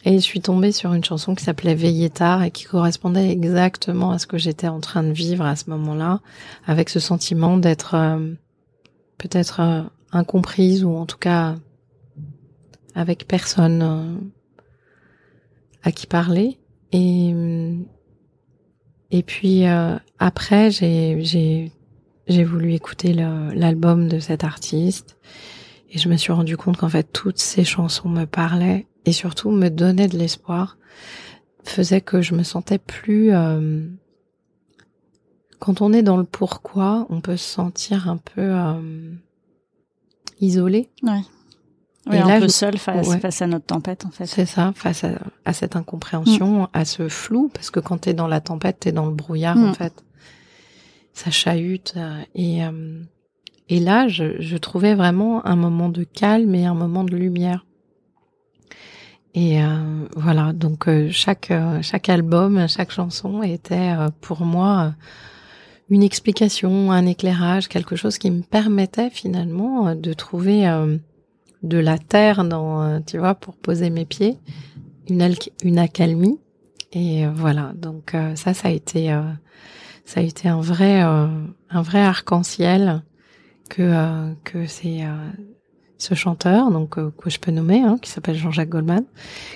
et 0.04 0.14
je 0.14 0.24
suis 0.24 0.40
tombée 0.40 0.72
sur 0.72 0.92
une 0.92 1.04
chanson 1.04 1.36
qui 1.36 1.44
s'appelait 1.44 1.76
Veiller 1.76 2.10
tard 2.10 2.42
et 2.42 2.50
qui 2.50 2.64
correspondait 2.64 3.30
exactement 3.30 4.10
à 4.10 4.18
ce 4.18 4.26
que 4.26 4.38
j'étais 4.38 4.68
en 4.68 4.80
train 4.80 5.04
de 5.04 5.12
vivre 5.12 5.44
à 5.44 5.54
ce 5.54 5.70
moment-là, 5.70 6.20
avec 6.66 6.88
ce 6.88 6.98
sentiment 6.98 7.56
d'être 7.56 7.94
peut-être 9.20 9.60
euh, 9.60 9.82
incomprise 10.12 10.82
ou 10.84 10.96
en 10.96 11.06
tout 11.06 11.18
cas 11.18 11.56
avec 12.94 13.28
personne 13.28 13.82
euh, 13.82 14.14
à 15.82 15.92
qui 15.92 16.06
parler. 16.06 16.58
Et 16.92 17.34
et 19.12 19.22
puis 19.22 19.66
euh, 19.66 19.96
après, 20.18 20.70
j'ai 20.70 21.70
voulu 22.44 22.72
écouter 22.74 23.12
l'album 23.12 24.08
de 24.08 24.18
cet 24.18 24.42
artiste 24.44 25.18
et 25.90 25.98
je 25.98 26.08
me 26.08 26.16
suis 26.16 26.32
rendu 26.32 26.56
compte 26.56 26.76
qu'en 26.76 26.88
fait 26.88 27.12
toutes 27.12 27.38
ces 27.38 27.64
chansons 27.64 28.08
me 28.08 28.24
parlaient 28.24 28.86
et 29.04 29.12
surtout 29.12 29.50
me 29.50 29.68
donnaient 29.68 30.08
de 30.08 30.16
l'espoir, 30.16 30.78
faisait 31.64 32.00
que 32.00 32.22
je 32.22 32.34
me 32.34 32.42
sentais 32.42 32.78
plus 32.78 33.32
quand 35.60 35.82
on 35.82 35.92
est 35.92 36.02
dans 36.02 36.16
le 36.16 36.24
pourquoi, 36.24 37.06
on 37.10 37.20
peut 37.20 37.36
se 37.36 37.48
sentir 37.48 38.08
un 38.08 38.16
peu 38.16 38.40
euh, 38.40 39.12
isolé. 40.40 40.88
Ouais. 41.02 41.20
Oui, 42.06 42.16
un 42.16 42.40
peu 42.40 42.48
seul 42.48 42.78
face, 42.78 43.42
à 43.42 43.46
notre 43.46 43.66
tempête, 43.66 44.06
en 44.06 44.10
fait. 44.10 44.26
C'est 44.26 44.46
ça, 44.46 44.72
face 44.74 45.04
à, 45.44 45.52
cette 45.52 45.76
incompréhension, 45.76 46.62
mm. 46.62 46.68
à 46.72 46.84
ce 46.84 47.08
flou, 47.08 47.50
parce 47.52 47.70
que 47.70 47.78
quand 47.78 47.98
t'es 47.98 48.14
dans 48.14 48.26
la 48.26 48.40
tempête, 48.40 48.80
t'es 48.80 48.92
dans 48.92 49.06
le 49.06 49.14
brouillard, 49.14 49.58
en 49.58 49.70
mm. 49.70 49.74
fait. 49.74 50.02
Ça 51.12 51.30
chahute. 51.30 51.92
Euh, 51.96 52.22
et, 52.34 52.64
euh, 52.64 53.02
et 53.68 53.80
là, 53.80 54.08
je, 54.08 54.40
je, 54.40 54.56
trouvais 54.56 54.94
vraiment 54.94 55.46
un 55.46 55.56
moment 55.56 55.90
de 55.90 56.04
calme 56.04 56.54
et 56.54 56.64
un 56.64 56.74
moment 56.74 57.04
de 57.04 57.14
lumière. 57.14 57.66
Et 59.34 59.62
euh, 59.62 60.06
voilà, 60.16 60.52
donc 60.52 60.88
chaque 61.10 61.52
chaque 61.82 62.08
album, 62.08 62.66
chaque 62.66 62.90
chanson 62.90 63.44
était 63.44 63.94
pour 64.20 64.40
moi 64.40 64.94
une 65.90 66.02
explication, 66.02 66.92
un 66.92 67.04
éclairage, 67.06 67.68
quelque 67.68 67.96
chose 67.96 68.16
qui 68.16 68.30
me 68.30 68.42
permettait 68.42 69.10
finalement 69.10 69.94
de 69.94 70.12
trouver 70.12 70.66
de 71.62 71.78
la 71.78 71.98
terre 71.98 72.44
dans, 72.44 72.82
euh, 72.82 73.00
tu 73.04 73.18
vois, 73.18 73.34
pour 73.34 73.56
poser 73.56 73.90
mes 73.90 74.04
pieds, 74.04 74.38
une, 75.08 75.34
une 75.62 75.78
accalmie. 75.78 76.38
Et 76.92 77.24
euh, 77.24 77.30
voilà, 77.34 77.72
donc 77.76 78.14
euh, 78.14 78.34
ça, 78.34 78.54
ça 78.54 78.68
a 78.68 78.70
été, 78.70 79.14
ça 80.04 80.20
a 80.20 80.22
été 80.22 80.48
un 80.48 80.60
vrai, 80.60 81.00
un 81.00 81.82
vrai 81.82 82.00
arc-en-ciel 82.00 83.02
que 83.68 84.34
que 84.42 84.66
c'est 84.66 85.02
ce 85.98 86.14
chanteur, 86.14 86.70
donc 86.70 86.94
que 86.94 87.30
je 87.30 87.38
peux 87.38 87.52
nommer, 87.52 87.82
hein, 87.82 87.98
qui 88.00 88.10
s'appelle 88.10 88.34
Jean-Jacques 88.34 88.70
Goldman, 88.70 89.04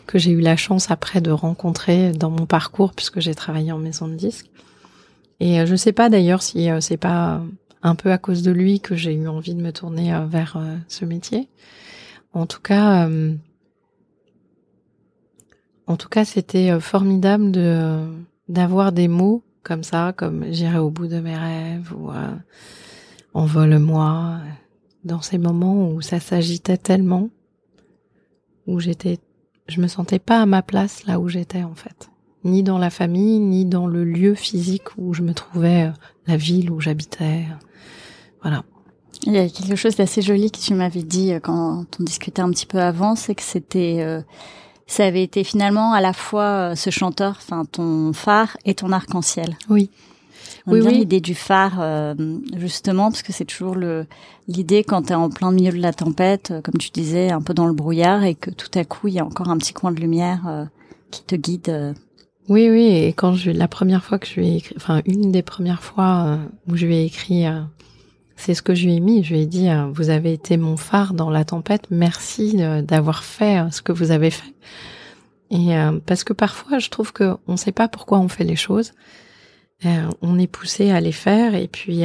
que 0.07 0.19
j'ai 0.19 0.31
eu 0.31 0.41
la 0.41 0.57
chance 0.57 0.91
après 0.91 1.21
de 1.21 1.31
rencontrer 1.33 2.13
dans 2.13 2.31
mon 2.31 2.47
parcours 2.47 2.93
puisque 2.93 3.19
j'ai 3.19 3.35
travaillé 3.35 3.73
en 3.73 3.79
maison 3.79 4.07
de 4.07 4.15
disques. 4.15 4.51
Et 5.47 5.67
je 5.67 5.77
sais 5.77 5.93
pas 5.93 6.09
d'ailleurs 6.09 6.43
si 6.43 6.69
c'est 6.81 6.97
pas 6.97 7.43
un 7.83 7.95
peu 7.95 8.11
à 8.11 8.17
cause 8.17 8.43
de 8.43 8.51
lui 8.51 8.81
que 8.81 8.95
j'ai 8.95 9.13
eu 9.13 9.29
envie 9.29 9.55
de 9.55 9.61
me 9.61 9.73
tourner 9.73 10.19
vers 10.27 10.59
ce 10.89 11.05
métier. 11.05 11.51
En 12.35 12.47
tout 12.47 12.61
cas, 12.61 13.07
euh, 13.09 13.35
en 15.87 15.97
tout 15.97 16.09
cas, 16.09 16.25
c'était 16.25 16.71
euh, 16.71 16.81
formidable 16.81 17.53
d'avoir 18.49 18.93
des 18.93 19.09
mots 19.09 19.43
comme 19.63 19.85
ça, 19.85 20.13
comme 20.17 20.53
j'irai 20.53 20.79
au 20.79 20.91
bout 20.91 21.07
de 21.07 21.21
mes 21.21 21.37
rêves 21.37 21.93
ou 21.97 22.11
euh, 22.11 22.35
envole-moi, 23.33 24.41
dans 25.05 25.23
ces 25.23 25.39
moments 25.39 25.89
où 25.91 26.03
ça 26.03 26.19
s'agitait 26.21 26.77
tellement, 26.77 27.31
où 28.67 28.81
j'étais, 28.81 29.19
je 29.69 29.81
me 29.81 29.87
sentais 29.87 30.19
pas 30.19 30.43
à 30.43 30.47
ma 30.47 30.63
place 30.63 31.07
là 31.07 31.21
où 31.21 31.29
j'étais 31.29 31.63
en 31.63 31.75
fait, 31.75 32.11
ni 32.45 32.63
dans 32.63 32.79
la 32.79 32.91
famille, 32.91 33.41
ni 33.41 33.65
dans 33.65 33.87
le 33.87 34.05
lieu 34.05 34.35
physique 34.35 34.97
où 34.99 35.15
je 35.15 35.23
me 35.23 35.35
trouvais, 35.35 35.91
la 36.27 36.37
ville 36.37 36.71
où 36.71 36.81
j'habitais, 36.81 37.47
voilà. 38.43 38.63
Il 39.27 39.33
y 39.33 39.39
a 39.39 39.49
quelque 39.49 39.75
chose 39.75 39.97
d'assez 39.97 40.21
joli 40.21 40.51
que 40.51 40.59
tu 40.59 40.75
m'avais 40.75 41.03
dit 41.03 41.33
euh, 41.33 41.41
quand 41.41 41.87
on 41.99 42.03
discutait 42.03 42.43
un 42.43 42.51
petit 42.51 42.67
peu 42.67 42.81
avant, 42.81 43.17
c'est 43.17 43.35
que 43.35 43.43
c'était, 43.43 43.97
euh, 44.01 44.21
ça 44.87 45.07
avait 45.07 45.23
été 45.23 45.45
finalement 45.45 45.93
à 45.93 46.03
la 46.03 46.13
fois 46.13 46.73
euh, 46.73 46.75
ce 46.75 46.91
chanteur, 46.91 47.37
enfin 47.39 47.65
ton 47.65 48.13
phare 48.13 48.59
et 48.67 48.75
ton 48.75 48.93
arc-en-ciel. 48.93 49.57
Oui. 49.71 49.91
On 50.67 50.73
oui, 50.73 50.81
bien 50.81 50.91
oui. 50.91 50.99
l'idée 50.99 51.21
du 51.21 51.35
phare, 51.35 52.15
justement, 52.57 53.11
parce 53.11 53.23
que 53.23 53.33
c'est 53.33 53.45
toujours 53.45 53.75
le 53.75 54.07
l'idée 54.47 54.85
quand 54.85 55.03
tu 55.03 55.13
es 55.13 55.15
en 55.15 55.31
plein 55.31 55.51
milieu 55.53 55.73
de 55.73 55.81
la 55.81 55.93
tempête, 55.93 56.53
comme 56.63 56.79
tu 56.79 56.91
disais, 56.91 57.31
un 57.31 57.41
peu 57.41 57.55
dans 57.55 57.67
le 57.67 57.73
brouillard, 57.73 58.25
et 58.25 58.35
que 58.35 58.51
tout 58.51 58.71
à 58.75 58.85
coup 58.85 59.09
il 59.09 59.15
y 59.15 59.19
a 59.19 59.25
encore 59.25 59.49
un 59.49 59.57
petit 59.57 59.73
coin 59.73 59.93
de 59.93 60.01
lumière 60.01 60.69
qui 61.11 61.23
te 61.23 61.35
guide. 61.35 61.95
Oui, 62.49 62.69
oui. 62.71 62.87
Et 62.87 63.09
quand 63.09 63.35
je 63.35 63.51
la 63.51 63.69
première 63.69 64.05
fois 64.05 64.19
que 64.19 64.27
je 64.27 64.35
lui 64.35 64.49
ai 64.49 64.57
écrit, 64.57 64.75
enfin 64.77 65.03
une 65.07 65.33
des 65.33 65.43
premières 65.43 65.83
fois 65.83 66.39
où 66.69 66.77
je 66.77 66.87
lui 66.87 66.97
ai 66.97 67.05
écrit 67.05 67.47
c'est 68.37 68.55
ce 68.55 68.63
que 68.63 68.75
je 68.75 68.87
lui 68.87 68.97
ai 68.97 69.01
mis. 69.01 69.23
Je 69.23 69.35
lui 69.35 69.43
ai 69.43 69.47
dit, 69.47 69.69
euh, 69.69 69.87
vous 69.93 70.11
avez 70.11 70.33
été 70.33 70.57
mon 70.57 70.77
phare 70.77 71.15
dans 71.15 71.31
la 71.31 71.45
tempête. 71.45 71.87
Merci 71.91 72.57
euh, 72.59 72.83
d'avoir 72.83 73.25
fait 73.25 73.61
euh, 73.61 73.71
ce 73.71 73.83
que 73.83 73.93
vous 73.93 74.11
avez 74.11 74.31
fait. 74.31 74.53
Et 75.51 75.77
parce 76.07 76.25
que 76.25 76.33
parfois, 76.33 76.81
je 76.81 76.89
trouve 76.89 77.13
que 77.13 77.37
on 77.47 77.53
ne 77.53 77.57
sait 77.57 77.71
pas 77.71 77.87
pourquoi 77.87 78.19
on 78.19 78.27
fait 78.27 78.43
les 78.43 78.57
choses. 78.57 78.93
on 80.21 80.39
est 80.39 80.49
poussé 80.49 80.91
à 80.91 81.01
les 81.01 81.13
faire 81.13 81.55
et 81.55 81.69
puis 81.69 82.03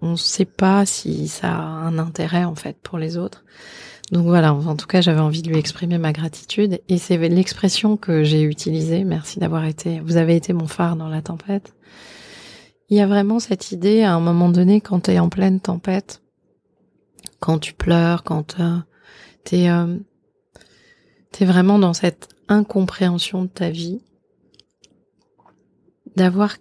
on 0.00 0.12
ne 0.12 0.16
sait 0.16 0.46
pas 0.46 0.86
si 0.86 1.28
ça 1.28 1.48
a 1.48 1.60
un 1.60 1.98
intérêt 1.98 2.44
en 2.44 2.54
fait 2.54 2.78
pour 2.82 2.96
les 2.96 3.18
autres. 3.18 3.44
Donc 4.12 4.24
voilà, 4.24 4.54
en 4.54 4.76
tout 4.76 4.86
cas, 4.86 5.00
j'avais 5.00 5.20
envie 5.20 5.42
de 5.42 5.48
lui 5.48 5.58
exprimer 5.58 5.98
ma 5.98 6.12
gratitude 6.12 6.80
et 6.88 6.98
c'est 6.98 7.16
l'expression 7.16 7.96
que 7.96 8.22
j'ai 8.22 8.42
utilisée. 8.42 9.02
Merci 9.02 9.40
d'avoir 9.40 9.64
été, 9.64 10.00
vous 10.00 10.16
avez 10.16 10.36
été 10.36 10.52
mon 10.52 10.68
phare 10.68 10.96
dans 10.96 11.08
la 11.08 11.22
tempête. 11.22 11.74
Il 12.88 12.96
y 12.96 13.00
a 13.00 13.06
vraiment 13.06 13.40
cette 13.40 13.72
idée 13.72 14.02
à 14.02 14.14
un 14.14 14.20
moment 14.20 14.48
donné 14.48 14.80
quand 14.80 15.00
tu 15.00 15.10
es 15.10 15.18
en 15.18 15.28
pleine 15.28 15.58
tempête, 15.58 16.22
quand 17.40 17.58
tu 17.58 17.74
pleures, 17.74 18.22
quand 18.22 18.60
euh, 18.60 18.76
tu 19.44 19.56
es, 19.56 19.70
euh, 19.70 19.96
vraiment 21.40 21.80
dans 21.80 21.92
cette 21.92 22.28
incompréhension 22.48 23.42
de 23.42 23.48
ta 23.48 23.70
vie, 23.70 24.00
d'avoir 26.14 26.56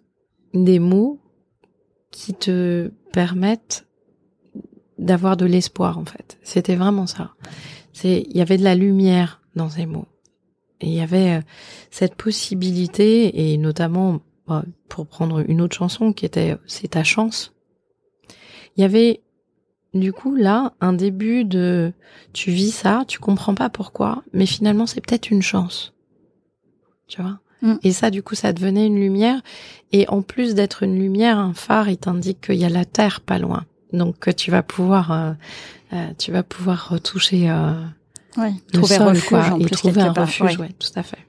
des 0.55 0.79
mots 0.79 1.19
qui 2.09 2.33
te 2.33 2.91
permettent 3.13 3.85
d'avoir 4.97 5.37
de 5.37 5.45
l'espoir 5.45 5.97
en 5.97 6.05
fait. 6.05 6.37
C'était 6.43 6.75
vraiment 6.75 7.07
ça. 7.07 7.31
C'est 7.93 8.25
il 8.29 8.37
y 8.37 8.41
avait 8.41 8.57
de 8.57 8.63
la 8.63 8.75
lumière 8.75 9.41
dans 9.55 9.69
ces 9.69 9.85
mots. 9.85 10.07
Et 10.81 10.87
il 10.87 10.93
y 10.93 11.01
avait 11.01 11.37
euh, 11.37 11.41
cette 11.91 12.15
possibilité 12.15 13.51
et 13.51 13.57
notamment 13.57 14.19
bah, 14.47 14.63
pour 14.89 15.07
prendre 15.07 15.43
une 15.49 15.61
autre 15.61 15.75
chanson 15.75 16.13
qui 16.13 16.25
était 16.25 16.55
C'est 16.65 16.89
ta 16.89 17.03
chance. 17.03 17.53
Il 18.77 18.81
y 18.81 18.83
avait 18.83 19.21
du 19.93 20.11
coup 20.11 20.35
là 20.35 20.73
un 20.81 20.93
début 20.93 21.45
de 21.45 21.93
tu 22.33 22.51
vis 22.51 22.71
ça, 22.71 23.05
tu 23.07 23.19
comprends 23.19 23.55
pas 23.55 23.69
pourquoi, 23.69 24.23
mais 24.33 24.45
finalement 24.45 24.85
c'est 24.85 25.01
peut-être 25.01 25.31
une 25.31 25.41
chance. 25.41 25.93
Tu 27.07 27.21
vois? 27.21 27.39
Mm. 27.61 27.75
Et 27.83 27.91
ça 27.93 28.11
du 28.11 28.21
coup 28.21 28.35
ça 28.35 28.51
devenait 28.51 28.87
une 28.87 28.99
lumière 28.99 29.41
et 29.93 30.07
en 30.09 30.21
plus 30.21 30.55
d'être 30.55 30.83
une 30.83 30.99
lumière, 30.99 31.39
un 31.39 31.53
phare, 31.53 31.89
il 31.89 31.97
t'indique 31.97 32.41
qu'il 32.41 32.55
y 32.55 32.65
a 32.65 32.69
la 32.69 32.85
terre 32.85 33.21
pas 33.21 33.39
loin. 33.39 33.65
Donc 33.93 34.19
que 34.19 34.31
tu 34.31 34.51
vas 34.51 34.63
pouvoir 34.63 35.11
euh, 35.11 35.33
euh, 35.93 36.09
tu 36.17 36.31
vas 36.31 36.43
pouvoir 36.43 36.89
retoucher 36.89 37.49
euh, 37.49 37.73
trouver 38.73 38.95
un 38.95 39.05
refuge 39.05 39.45
et 39.59 39.65
trouver 39.69 40.01
un 40.01 40.11
refuge, 40.11 40.57
ouais, 40.57 40.73
tout 40.79 40.91
à 40.95 41.03
fait 41.03 41.19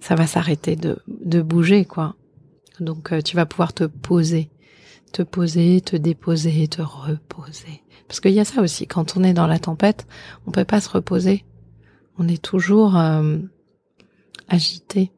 ça 0.00 0.14
va 0.14 0.26
s'arrêter 0.26 0.76
de, 0.76 0.98
de 1.08 1.40
bouger, 1.40 1.86
quoi. 1.86 2.14
Donc 2.78 3.10
tu 3.24 3.36
vas 3.36 3.46
pouvoir 3.46 3.72
te 3.72 3.84
poser, 3.84 4.50
te 5.12 5.22
poser, 5.22 5.80
te 5.80 5.96
déposer, 5.96 6.68
te 6.68 6.82
reposer. 6.82 7.80
Parce 8.06 8.20
qu'il 8.20 8.32
y 8.32 8.40
a 8.40 8.44
ça 8.44 8.60
aussi, 8.60 8.86
quand 8.86 9.16
on 9.16 9.24
est 9.24 9.32
dans 9.32 9.46
la 9.46 9.58
tempête, 9.58 10.06
on 10.46 10.50
peut 10.50 10.64
pas 10.64 10.80
se 10.80 10.88
reposer. 10.88 11.44
On 12.18 12.28
est 12.28 12.42
toujours 12.42 12.96
euh, 12.96 13.38
agité. 14.48 15.10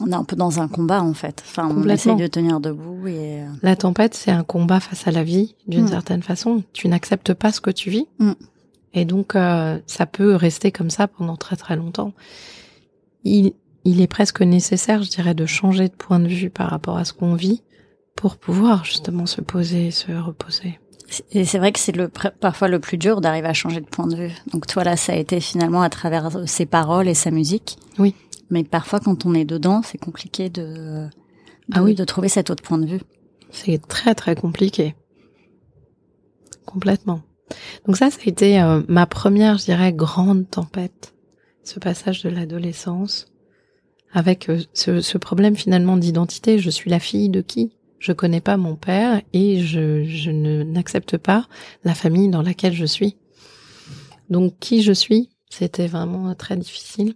On 0.00 0.10
est 0.10 0.14
un 0.14 0.24
peu 0.24 0.36
dans 0.36 0.60
un 0.60 0.68
combat 0.68 1.02
en 1.02 1.14
fait. 1.14 1.42
Enfin, 1.46 1.68
on 1.70 1.88
essaye 1.88 2.16
de 2.16 2.26
tenir 2.26 2.60
debout 2.60 3.06
et. 3.06 3.42
Euh, 3.42 3.48
la 3.62 3.76
tempête, 3.76 4.14
c'est 4.14 4.32
un 4.32 4.42
combat 4.42 4.80
face 4.80 5.06
à 5.06 5.12
la 5.12 5.22
vie, 5.22 5.54
d'une 5.68 5.84
mm. 5.84 5.88
certaine 5.88 6.22
façon. 6.22 6.64
Tu 6.72 6.88
n'acceptes 6.88 7.32
pas 7.32 7.52
ce 7.52 7.60
que 7.60 7.70
tu 7.70 7.90
vis, 7.90 8.08
mm. 8.18 8.32
et 8.94 9.04
donc 9.04 9.34
ça 9.86 10.06
peut 10.06 10.34
rester 10.34 10.72
comme 10.72 10.90
ça 10.90 11.06
pendant 11.06 11.36
très 11.36 11.56
très 11.56 11.76
longtemps. 11.76 12.12
Il, 13.22 13.54
il 13.84 14.00
est 14.00 14.06
presque 14.06 14.42
nécessaire, 14.42 15.02
je 15.02 15.10
dirais, 15.10 15.34
de 15.34 15.46
changer 15.46 15.88
de 15.88 15.94
point 15.94 16.18
de 16.18 16.28
vue 16.28 16.50
par 16.50 16.70
rapport 16.70 16.96
à 16.96 17.04
ce 17.04 17.12
qu'on 17.12 17.34
vit 17.34 17.62
pour 18.16 18.36
pouvoir 18.36 18.84
justement 18.84 19.26
se 19.26 19.40
poser, 19.40 19.90
se 19.90 20.12
reposer. 20.12 20.78
Et 21.30 21.44
c'est 21.44 21.58
vrai 21.58 21.70
que 21.72 21.78
c'est 21.78 21.94
le 21.94 22.08
parfois 22.08 22.68
le 22.68 22.80
plus 22.80 22.96
dur 22.96 23.20
d'arriver 23.20 23.46
à 23.46 23.52
changer 23.52 23.80
de 23.80 23.86
point 23.86 24.06
de 24.06 24.16
vue. 24.16 24.32
Donc 24.52 24.66
toi 24.66 24.84
là, 24.84 24.96
ça 24.96 25.12
a 25.12 25.16
été 25.16 25.38
finalement 25.40 25.82
à 25.82 25.90
travers 25.90 26.30
ses 26.46 26.66
paroles 26.66 27.08
et 27.08 27.14
sa 27.14 27.30
musique. 27.30 27.76
Oui. 27.98 28.14
Mais 28.50 28.64
parfois, 28.64 29.00
quand 29.00 29.26
on 29.26 29.34
est 29.34 29.44
dedans, 29.44 29.82
c'est 29.82 29.98
compliqué 29.98 30.48
de, 30.50 31.08
ah 31.72 31.82
oui. 31.82 31.94
de 31.94 32.04
trouver 32.04 32.28
cet 32.28 32.50
autre 32.50 32.62
point 32.62 32.78
de 32.78 32.86
vue. 32.86 33.00
C'est 33.50 33.78
très 33.86 34.14
très 34.14 34.34
compliqué. 34.34 34.94
Complètement. 36.66 37.22
Donc 37.86 37.96
ça, 37.96 38.10
ça 38.10 38.18
a 38.24 38.28
été 38.28 38.60
euh, 38.60 38.82
ma 38.88 39.06
première, 39.06 39.58
je 39.58 39.64
dirais, 39.64 39.92
grande 39.92 40.48
tempête. 40.48 41.14
Ce 41.62 41.78
passage 41.78 42.22
de 42.22 42.28
l'adolescence 42.28 43.26
avec 44.12 44.48
euh, 44.48 44.60
ce, 44.72 45.00
ce 45.00 45.18
problème 45.18 45.56
finalement 45.56 45.96
d'identité. 45.96 46.58
Je 46.58 46.70
suis 46.70 46.90
la 46.90 47.00
fille 47.00 47.28
de 47.28 47.40
qui? 47.40 47.72
Je 47.98 48.12
connais 48.12 48.40
pas 48.40 48.56
mon 48.56 48.76
père 48.76 49.22
et 49.32 49.60
je, 49.60 50.04
je 50.04 50.30
ne 50.30 50.62
n'accepte 50.62 51.16
pas 51.16 51.48
la 51.84 51.94
famille 51.94 52.28
dans 52.28 52.42
laquelle 52.42 52.74
je 52.74 52.84
suis. 52.84 53.16
Donc 54.28 54.58
qui 54.58 54.82
je 54.82 54.92
suis, 54.92 55.30
c'était 55.48 55.86
vraiment 55.86 56.34
très 56.34 56.56
difficile. 56.56 57.14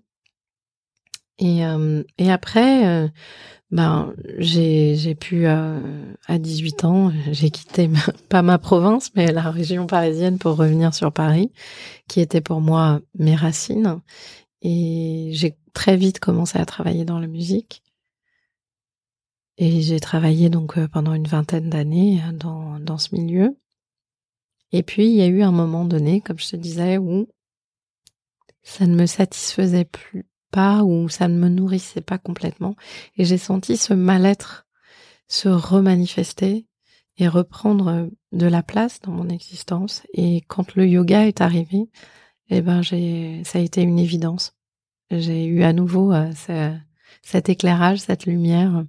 Et, 1.38 1.64
euh, 1.64 2.03
et 2.18 2.31
après, 2.31 2.87
euh, 2.87 3.09
ben 3.70 4.14
j'ai 4.38 5.14
pu 5.14 5.46
à 5.46 5.81
18 6.29 6.85
ans, 6.85 7.12
j'ai 7.31 7.51
quitté 7.51 7.90
pas 8.29 8.42
ma 8.42 8.59
province 8.59 9.11
mais 9.14 9.31
la 9.33 9.51
région 9.51 9.87
parisienne 9.87 10.38
pour 10.38 10.57
revenir 10.57 10.94
sur 10.94 11.12
Paris, 11.12 11.53
qui 12.09 12.20
était 12.20 12.40
pour 12.40 12.61
moi 12.61 13.01
mes 13.18 13.37
racines. 13.37 14.01
Et 14.62 15.31
j'ai 15.33 15.57
très 15.74 15.96
vite 15.96 16.18
commencé 16.18 16.59
à 16.59 16.66
travailler 16.66 17.05
dans 17.05 17.20
la 17.20 17.29
musique. 17.29 17.83
Et 19.59 19.83
j'ai 19.83 20.01
travaillé 20.01 20.51
donc 20.51 20.79
pendant 20.87 21.14
une 21.14 21.27
vingtaine 21.27 21.68
d'années 21.68 22.22
dans, 22.35 22.79
dans 22.81 22.98
ce 22.98 23.14
milieu. 23.14 23.57
Et 24.72 24.83
puis, 24.83 25.07
il 25.07 25.16
y 25.16 25.22
a 25.22 25.27
eu 25.27 25.42
un 25.42 25.53
moment 25.53 25.85
donné, 25.85 26.20
comme 26.20 26.38
je 26.38 26.51
te 26.51 26.57
disais, 26.57 26.98
où 26.98 27.29
ça 28.62 28.87
ne 28.87 28.94
me 28.94 29.07
satisfaisait 29.07 29.85
plus 29.85 30.27
pas, 30.50 30.82
ou 30.84 31.08
ça 31.08 31.28
ne 31.28 31.38
me 31.38 31.48
nourrissait 31.48 32.00
pas 32.00 32.18
complètement. 32.18 32.74
Et 33.16 33.24
j'ai 33.24 33.38
senti 33.38 33.76
ce 33.76 33.94
mal-être 33.94 34.66
se 35.28 35.48
remanifester 35.48 36.66
et 37.18 37.28
reprendre 37.28 38.08
de 38.32 38.46
la 38.46 38.62
place 38.62 39.00
dans 39.00 39.12
mon 39.12 39.28
existence. 39.28 40.02
Et 40.14 40.42
quand 40.48 40.74
le 40.74 40.87
yoga 40.87 41.26
est 41.26 41.40
arrivé, 41.40 41.90
eh 42.50 42.61
ben, 42.62 42.82
j'ai, 42.82 43.42
ça 43.44 43.58
a 43.58 43.62
été 43.62 43.82
une 43.82 43.98
évidence. 43.98 44.54
J'ai 45.11 45.46
eu 45.46 45.62
à 45.62 45.72
nouveau 45.72 46.12
euh, 46.12 46.32
cet 47.22 47.48
éclairage, 47.48 47.98
cette 48.00 48.26
lumière. 48.26 48.84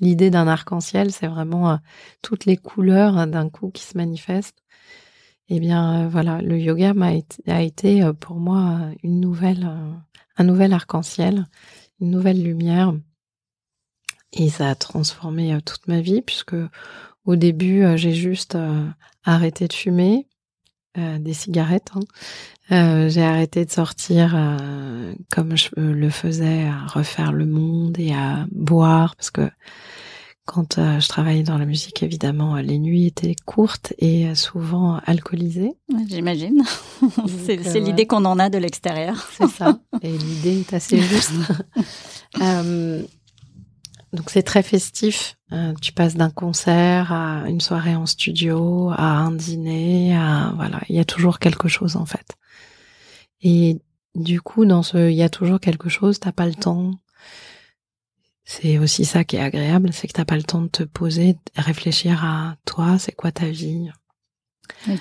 L'idée 0.00 0.30
d'un 0.30 0.48
arc-en-ciel, 0.48 1.12
c'est 1.12 1.28
vraiment 1.28 1.70
euh, 1.70 1.76
toutes 2.20 2.44
les 2.44 2.56
couleurs 2.56 3.26
d'un 3.26 3.48
coup 3.48 3.70
qui 3.70 3.84
se 3.84 3.96
manifestent. 3.96 4.62
Eh 5.54 5.60
bien, 5.60 6.04
euh, 6.04 6.08
voilà, 6.08 6.40
le 6.40 6.58
yoga 6.58 6.94
m'a 6.94 7.10
a 7.46 7.62
été 7.62 8.02
euh, 8.02 8.12
pour 8.12 8.36
moi 8.36 8.80
une 9.02 9.20
nouvelle, 9.20 9.66
euh, 9.66 9.92
un 10.36 10.44
nouvel 10.44 10.72
arc-en-ciel, 10.72 11.46
une 12.00 12.10
nouvelle 12.10 12.42
lumière. 12.42 12.94
Et 14.32 14.48
ça 14.48 14.70
a 14.70 14.74
transformé 14.74 15.56
toute 15.64 15.86
ma 15.88 16.00
vie 16.00 16.22
puisque 16.22 16.56
au 17.24 17.36
début, 17.36 17.84
j'ai 17.96 18.12
juste 18.12 18.56
arrêté 19.24 19.68
de 19.68 19.72
fumer 19.72 20.26
des 20.96 21.34
cigarettes. 21.34 21.92
Hein. 22.70 23.08
j'ai 23.08 23.22
arrêté 23.22 23.64
de 23.64 23.70
sortir 23.70 24.30
comme 25.30 25.56
je 25.56 25.68
le 25.76 26.08
faisais, 26.08 26.64
à 26.64 26.86
refaire 26.86 27.32
le 27.32 27.44
monde 27.44 27.98
et 27.98 28.14
à 28.14 28.46
boire 28.50 29.16
parce 29.16 29.30
que 29.30 29.50
quand 30.44 30.78
euh, 30.78 30.98
je 30.98 31.08
travaillais 31.08 31.44
dans 31.44 31.58
la 31.58 31.66
musique, 31.66 32.02
évidemment, 32.02 32.56
les 32.56 32.78
nuits 32.78 33.06
étaient 33.06 33.36
courtes 33.46 33.92
et 33.98 34.26
euh, 34.26 34.34
souvent 34.34 34.98
alcoolisées. 35.06 35.74
J'imagine. 36.08 36.64
c'est 37.44 37.76
euh, 37.76 37.80
l'idée 37.80 38.06
qu'on 38.06 38.24
en 38.24 38.38
a 38.38 38.50
de 38.50 38.58
l'extérieur. 38.58 39.28
C'est 39.36 39.48
ça. 39.48 39.78
Et 40.02 40.16
l'idée 40.16 40.60
est 40.60 40.72
assez 40.72 41.00
juste. 41.00 41.32
donc 44.12 44.30
c'est 44.30 44.42
très 44.42 44.62
festif. 44.62 45.36
tu 45.80 45.92
passes 45.92 46.16
d'un 46.16 46.30
concert 46.30 47.12
à 47.12 47.48
une 47.48 47.60
soirée 47.60 47.94
en 47.94 48.06
studio, 48.06 48.90
à 48.90 49.04
un 49.04 49.30
dîner, 49.30 50.16
à 50.16 50.52
voilà, 50.56 50.80
il 50.88 50.96
y 50.96 51.00
a 51.00 51.04
toujours 51.04 51.38
quelque 51.38 51.68
chose 51.68 51.94
en 51.96 52.04
fait. 52.04 52.36
Et 53.42 53.80
du 54.16 54.40
coup, 54.40 54.64
dans 54.64 54.82
ce, 54.82 55.08
il 55.08 55.16
y 55.16 55.22
a 55.22 55.30
toujours 55.30 55.60
quelque 55.60 55.88
chose. 55.88 56.18
T'as 56.18 56.32
pas 56.32 56.46
le 56.46 56.54
temps 56.54 56.90
c'est 58.44 58.78
aussi 58.78 59.04
ça 59.04 59.24
qui 59.24 59.36
est 59.36 59.40
agréable, 59.40 59.90
c'est 59.92 60.08
que 60.08 60.12
t'as 60.12 60.24
pas 60.24 60.36
le 60.36 60.42
temps 60.42 60.62
de 60.62 60.68
te 60.68 60.82
poser, 60.82 61.34
de 61.34 61.62
réfléchir 61.62 62.24
à 62.24 62.56
toi, 62.64 62.98
c'est 62.98 63.12
quoi 63.12 63.32
ta 63.32 63.46
vie. 63.46 63.90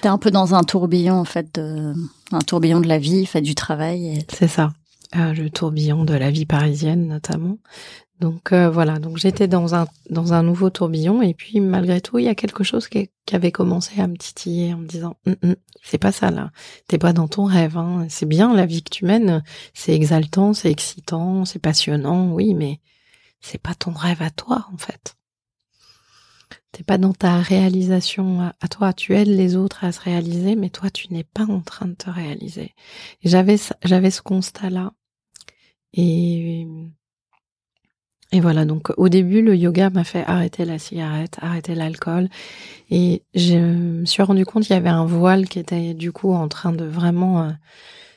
T'es 0.01 0.07
un 0.07 0.17
peu 0.17 0.31
dans 0.31 0.53
un 0.53 0.63
tourbillon 0.63 1.15
en 1.15 1.25
fait, 1.25 1.55
de, 1.55 1.93
un 2.31 2.39
tourbillon 2.39 2.81
de 2.81 2.87
la 2.87 2.99
vie, 2.99 3.25
fait 3.25 3.41
du 3.41 3.55
travail. 3.55 4.23
C'est 4.31 4.47
ça, 4.47 4.73
euh, 5.15 5.33
le 5.33 5.49
tourbillon 5.49 6.05
de 6.05 6.13
la 6.13 6.29
vie 6.29 6.45
parisienne 6.45 7.07
notamment. 7.07 7.57
Donc 8.19 8.53
euh, 8.53 8.69
voilà, 8.69 8.99
donc 8.99 9.17
j'étais 9.17 9.47
dans 9.47 9.73
un 9.73 9.87
dans 10.11 10.33
un 10.33 10.43
nouveau 10.43 10.69
tourbillon 10.69 11.23
et 11.23 11.33
puis 11.33 11.59
malgré 11.59 12.01
tout 12.01 12.19
il 12.19 12.25
y 12.25 12.29
a 12.29 12.35
quelque 12.35 12.63
chose 12.63 12.87
qui, 12.87 13.09
avait 13.31 13.51
commencé 13.51 13.99
à 13.99 14.07
me 14.07 14.17
titiller 14.17 14.73
en 14.73 14.79
me 14.79 14.85
disant 14.85 15.15
hum, 15.25 15.35
hum, 15.41 15.55
c'est 15.81 15.97
pas 15.97 16.11
ça 16.11 16.29
là, 16.29 16.51
t'es 16.87 16.99
pas 16.99 17.13
dans 17.13 17.27
ton 17.27 17.45
rêve, 17.45 17.77
hein. 17.77 18.05
c'est 18.09 18.27
bien 18.27 18.53
la 18.53 18.67
vie 18.67 18.83
que 18.83 18.91
tu 18.91 19.05
mènes, 19.05 19.41
c'est 19.73 19.95
exaltant, 19.95 20.53
c'est 20.53 20.69
excitant, 20.69 21.45
c'est 21.45 21.57
passionnant, 21.57 22.31
oui, 22.33 22.53
mais 22.53 22.79
c'est 23.41 23.61
pas 23.61 23.75
ton 23.75 23.91
rêve 23.91 24.21
à 24.21 24.31
toi 24.31 24.67
en 24.73 24.77
fait. 24.77 25.15
T'es 26.71 26.83
pas 26.83 26.97
dans 26.97 27.13
ta 27.13 27.39
réalisation 27.41 28.53
à 28.59 28.67
toi. 28.69 28.93
Tu 28.93 29.13
aides 29.13 29.27
les 29.27 29.57
autres 29.57 29.83
à 29.83 29.91
se 29.91 29.99
réaliser, 29.99 30.55
mais 30.55 30.69
toi 30.69 30.89
tu 30.89 31.11
n'es 31.13 31.25
pas 31.25 31.45
en 31.45 31.61
train 31.61 31.87
de 31.87 31.95
te 31.95 32.09
réaliser. 32.09 32.73
j'avais 33.23 33.57
j'avais 33.83 34.11
ce 34.11 34.21
constat 34.21 34.69
là 34.69 34.93
et 35.93 36.67
et 38.33 38.39
voilà, 38.39 38.63
donc 38.63 38.93
au 38.97 39.09
début, 39.09 39.41
le 39.41 39.55
yoga 39.57 39.89
m'a 39.89 40.05
fait 40.05 40.23
arrêter 40.25 40.63
la 40.63 40.79
cigarette, 40.79 41.37
arrêter 41.41 41.75
l'alcool. 41.75 42.29
Et 42.89 43.23
je 43.33 43.57
me 43.57 44.05
suis 44.05 44.23
rendu 44.23 44.45
compte 44.45 44.63
qu'il 44.63 44.73
y 44.73 44.79
avait 44.79 44.89
un 44.89 45.05
voile 45.05 45.49
qui 45.49 45.59
était 45.59 45.93
du 45.93 46.13
coup 46.13 46.31
en 46.33 46.47
train 46.47 46.71
de 46.71 46.85
vraiment 46.85 47.43
euh, 47.43 47.51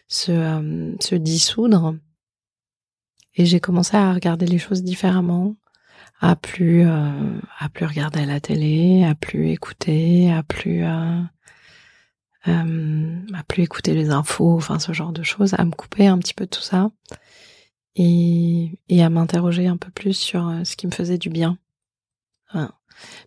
se, 0.06 0.30
euh, 0.30 0.94
se 1.00 1.16
dissoudre. 1.16 1.96
Et 3.36 3.46
j'ai 3.46 3.60
commencé 3.60 3.96
à 3.96 4.12
regarder 4.12 4.46
les 4.46 4.58
choses 4.58 4.82
différemment, 4.82 5.56
à 6.20 6.36
plus 6.36 6.86
euh, 6.86 7.40
à 7.58 7.68
plus 7.68 7.86
regarder 7.86 8.24
la 8.26 8.40
télé, 8.40 9.04
à 9.04 9.14
plus 9.14 9.50
écouter, 9.50 10.32
à 10.32 10.42
plus 10.42 10.84
euh, 10.84 11.20
euh, 12.46 13.20
à 13.32 13.42
plus 13.44 13.62
écouter 13.62 13.94
les 13.94 14.10
infos, 14.10 14.54
enfin 14.56 14.78
ce 14.78 14.92
genre 14.92 15.12
de 15.12 15.22
choses, 15.22 15.54
à 15.54 15.64
me 15.64 15.72
couper 15.72 16.06
un 16.06 16.18
petit 16.18 16.34
peu 16.34 16.44
de 16.44 16.50
tout 16.50 16.60
ça 16.62 16.90
et, 17.96 18.78
et 18.88 19.02
à 19.02 19.08
m'interroger 19.10 19.66
un 19.66 19.76
peu 19.76 19.90
plus 19.90 20.14
sur 20.14 20.46
euh, 20.48 20.64
ce 20.64 20.76
qui 20.76 20.86
me 20.86 20.92
faisait 20.92 21.18
du 21.18 21.30
bien. 21.30 21.58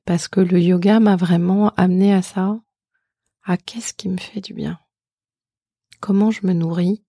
Parce 0.06 0.30
que 0.30 0.40
le 0.40 0.62
yoga 0.62 1.02
m'a 1.02 1.18
vraiment 1.18 1.72
amené 1.76 2.14
à 2.14 2.22
ça, 2.22 2.58
à 3.44 3.58
qu'est-ce 3.58 3.94
qui 3.94 4.08
me 4.08 4.18
fait 4.18 4.40
du 4.40 4.54
bien, 4.54 4.80
comment 6.00 6.32
je 6.32 6.48
me 6.48 6.54
nourris, 6.54 7.04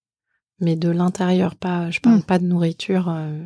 mais 0.60 0.76
de 0.76 0.88
l'intérieur, 0.88 1.54
pas, 1.54 1.90
je 1.90 2.00
parle 2.00 2.18
mm. 2.18 2.22
pas 2.22 2.38
de 2.38 2.46
nourriture 2.46 3.08
euh, 3.08 3.44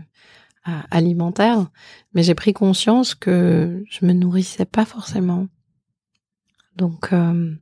alimentaire, 0.90 1.70
mais 2.14 2.22
j'ai 2.22 2.34
pris 2.34 2.52
conscience 2.52 3.14
que 3.14 3.84
je 3.90 4.06
me 4.06 4.12
nourrissais 4.12 4.64
pas 4.64 4.84
forcément. 4.84 5.48
Donc, 6.76 7.12
euh, 7.12 7.54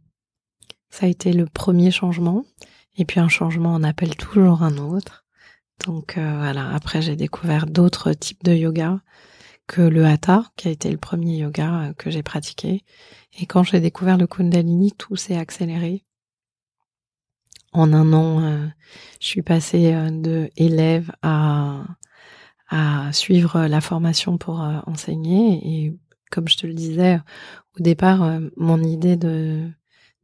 ça 0.90 1.06
a 1.06 1.08
été 1.08 1.32
le 1.32 1.46
premier 1.46 1.90
changement. 1.90 2.44
Et 2.96 3.04
puis 3.04 3.20
un 3.20 3.28
changement 3.28 3.72
en 3.74 3.82
appelle 3.82 4.16
toujours 4.16 4.62
un 4.62 4.76
autre. 4.76 5.24
Donc 5.86 6.18
euh, 6.18 6.36
voilà, 6.36 6.74
après 6.74 7.00
j'ai 7.00 7.16
découvert 7.16 7.66
d'autres 7.66 8.12
types 8.12 8.44
de 8.44 8.52
yoga 8.52 9.00
que 9.66 9.80
le 9.80 10.04
hatha, 10.04 10.44
qui 10.56 10.68
a 10.68 10.70
été 10.70 10.90
le 10.90 10.98
premier 10.98 11.38
yoga 11.38 11.94
que 11.96 12.10
j'ai 12.10 12.22
pratiqué. 12.22 12.84
Et 13.38 13.46
quand 13.46 13.62
j'ai 13.62 13.80
découvert 13.80 14.18
le 14.18 14.26
kundalini, 14.26 14.92
tout 14.92 15.16
s'est 15.16 15.36
accéléré 15.36 16.04
en 17.72 17.92
un 17.92 18.12
an, 18.12 18.42
euh, 18.42 18.66
je 19.20 19.26
suis 19.26 19.42
passée 19.42 19.92
euh, 19.94 20.10
de 20.10 20.50
élève 20.56 21.12
à, 21.22 21.84
à 22.68 23.12
suivre 23.12 23.66
la 23.66 23.80
formation 23.80 24.38
pour 24.38 24.62
euh, 24.62 24.80
enseigner. 24.86 25.60
Et 25.64 25.98
comme 26.30 26.48
je 26.48 26.56
te 26.56 26.66
le 26.66 26.74
disais, 26.74 27.20
au 27.78 27.82
départ, 27.82 28.40
mon 28.56 28.82
idée 28.82 29.16
de, 29.16 29.68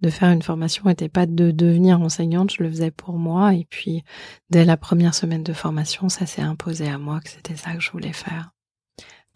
de 0.00 0.10
faire 0.10 0.30
une 0.30 0.42
formation 0.42 0.84
n'était 0.84 1.08
pas 1.08 1.26
de 1.26 1.50
devenir 1.50 2.00
enseignante, 2.00 2.52
je 2.52 2.62
le 2.62 2.70
faisais 2.70 2.90
pour 2.90 3.18
moi. 3.18 3.54
Et 3.54 3.64
puis, 3.64 4.04
dès 4.50 4.64
la 4.64 4.76
première 4.76 5.14
semaine 5.14 5.42
de 5.42 5.52
formation, 5.52 6.08
ça 6.08 6.26
s'est 6.26 6.42
imposé 6.42 6.88
à 6.88 6.98
moi 6.98 7.20
que 7.20 7.30
c'était 7.30 7.56
ça 7.56 7.74
que 7.74 7.80
je 7.80 7.90
voulais 7.90 8.12
faire. 8.12 8.50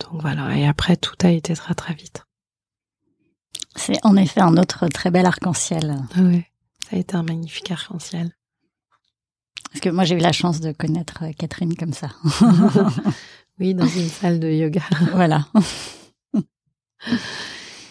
Donc 0.01 0.23
voilà, 0.23 0.57
et 0.57 0.67
après, 0.67 0.97
tout 0.97 1.17
a 1.23 1.31
été 1.31 1.55
très 1.55 1.75
très 1.75 1.95
vite. 1.95 2.25
C'est 3.77 4.05
en 4.05 4.17
effet 4.17 4.41
un 4.41 4.57
autre 4.57 4.89
très 4.89 5.11
bel 5.11 5.27
arc-en-ciel. 5.27 5.97
Ouais. 6.17 6.50
Ça 6.91 6.97
a 6.97 6.99
été 6.99 7.15
un 7.15 7.23
magnifique 7.23 7.71
arc-en-ciel. 7.71 8.33
Parce 9.71 9.81
que 9.81 9.91
moi, 9.91 10.03
j'ai 10.05 10.17
eu 10.17 10.21
la 10.21 10.33
chance 10.33 10.61
de 10.61 10.73
connaître 10.73 11.23
euh, 11.23 11.33
Catherine 11.33 11.77
comme 11.77 11.93
ça. 11.93 12.09
oui, 13.61 13.75
dans 13.75 13.87
une 13.87 14.09
salle 14.09 14.41
de 14.41 14.51
yoga. 14.51 14.83
voilà. 15.13 15.47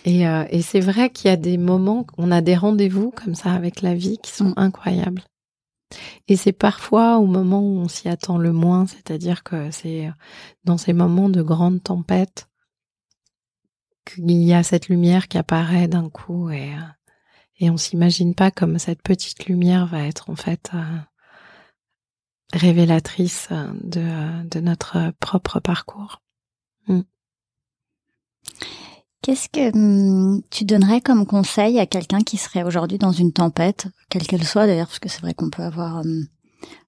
Et, 0.04 0.28
euh, 0.28 0.44
et 0.50 0.62
c'est 0.62 0.82
vrai 0.82 1.10
qu'il 1.12 1.30
y 1.30 1.34
a 1.34 1.38
des 1.38 1.58
moments, 1.58 2.06
on 2.18 2.30
a 2.30 2.42
des 2.42 2.58
rendez-vous 2.58 3.12
comme 3.12 3.36
ça 3.36 3.54
avec 3.54 3.82
la 3.82 3.96
vie 3.96 4.18
qui 4.22 4.32
sont 4.32 4.50
mm. 4.50 4.54
incroyables. 4.58 5.22
Et 6.28 6.36
c'est 6.36 6.52
parfois 6.52 7.20
au 7.20 7.26
moment 7.26 7.62
où 7.62 7.80
on 7.80 7.88
s'y 7.88 8.10
attend 8.10 8.38
le 8.38 8.52
moins, 8.52 8.86
c'est-à-dire 8.86 9.44
que 9.44 9.72
c'est 9.72 10.08
euh, 10.08 10.12
dans 10.66 10.78
ces 10.78 10.92
moments 10.92 11.30
de 11.30 11.42
grande 11.42 11.82
tempête 11.82 12.50
qu'il 14.04 14.30
y 14.32 14.54
a 14.54 14.64
cette 14.64 14.90
lumière 14.90 15.30
qui 15.30 15.38
apparaît 15.38 15.88
d'un 15.88 16.10
coup 16.10 16.50
et, 16.50 16.74
et 17.60 17.70
on 17.70 17.78
s'imagine 17.78 18.36
pas 18.36 18.52
comme 18.52 18.80
cette 18.80 19.02
petite 19.02 19.46
lumière 19.46 19.86
va 19.86 20.04
être 20.04 20.30
en 20.30 20.36
fait 20.36 20.72
euh, 20.74 20.98
révélatrice 22.54 23.50
de, 23.84 24.48
de, 24.48 24.60
notre 24.60 25.12
propre 25.20 25.60
parcours. 25.60 26.22
Hmm. 26.88 27.02
Qu'est-ce 29.22 29.50
que 29.50 29.76
hmm, 29.76 30.42
tu 30.50 30.64
donnerais 30.64 31.02
comme 31.02 31.26
conseil 31.26 31.80
à 31.80 31.86
quelqu'un 31.86 32.22
qui 32.22 32.38
serait 32.38 32.64
aujourd'hui 32.64 32.98
dans 32.98 33.12
une 33.12 33.34
tempête, 33.34 33.88
quelle 34.10 34.26
qu'elle 34.26 34.46
soit 34.46 34.66
d'ailleurs, 34.66 34.88
parce 34.88 35.00
que 35.00 35.10
c'est 35.10 35.22
vrai 35.22 35.34
qu'on 35.34 35.50
peut 35.50 35.64
avoir 35.64 36.04
hmm, 36.04 36.26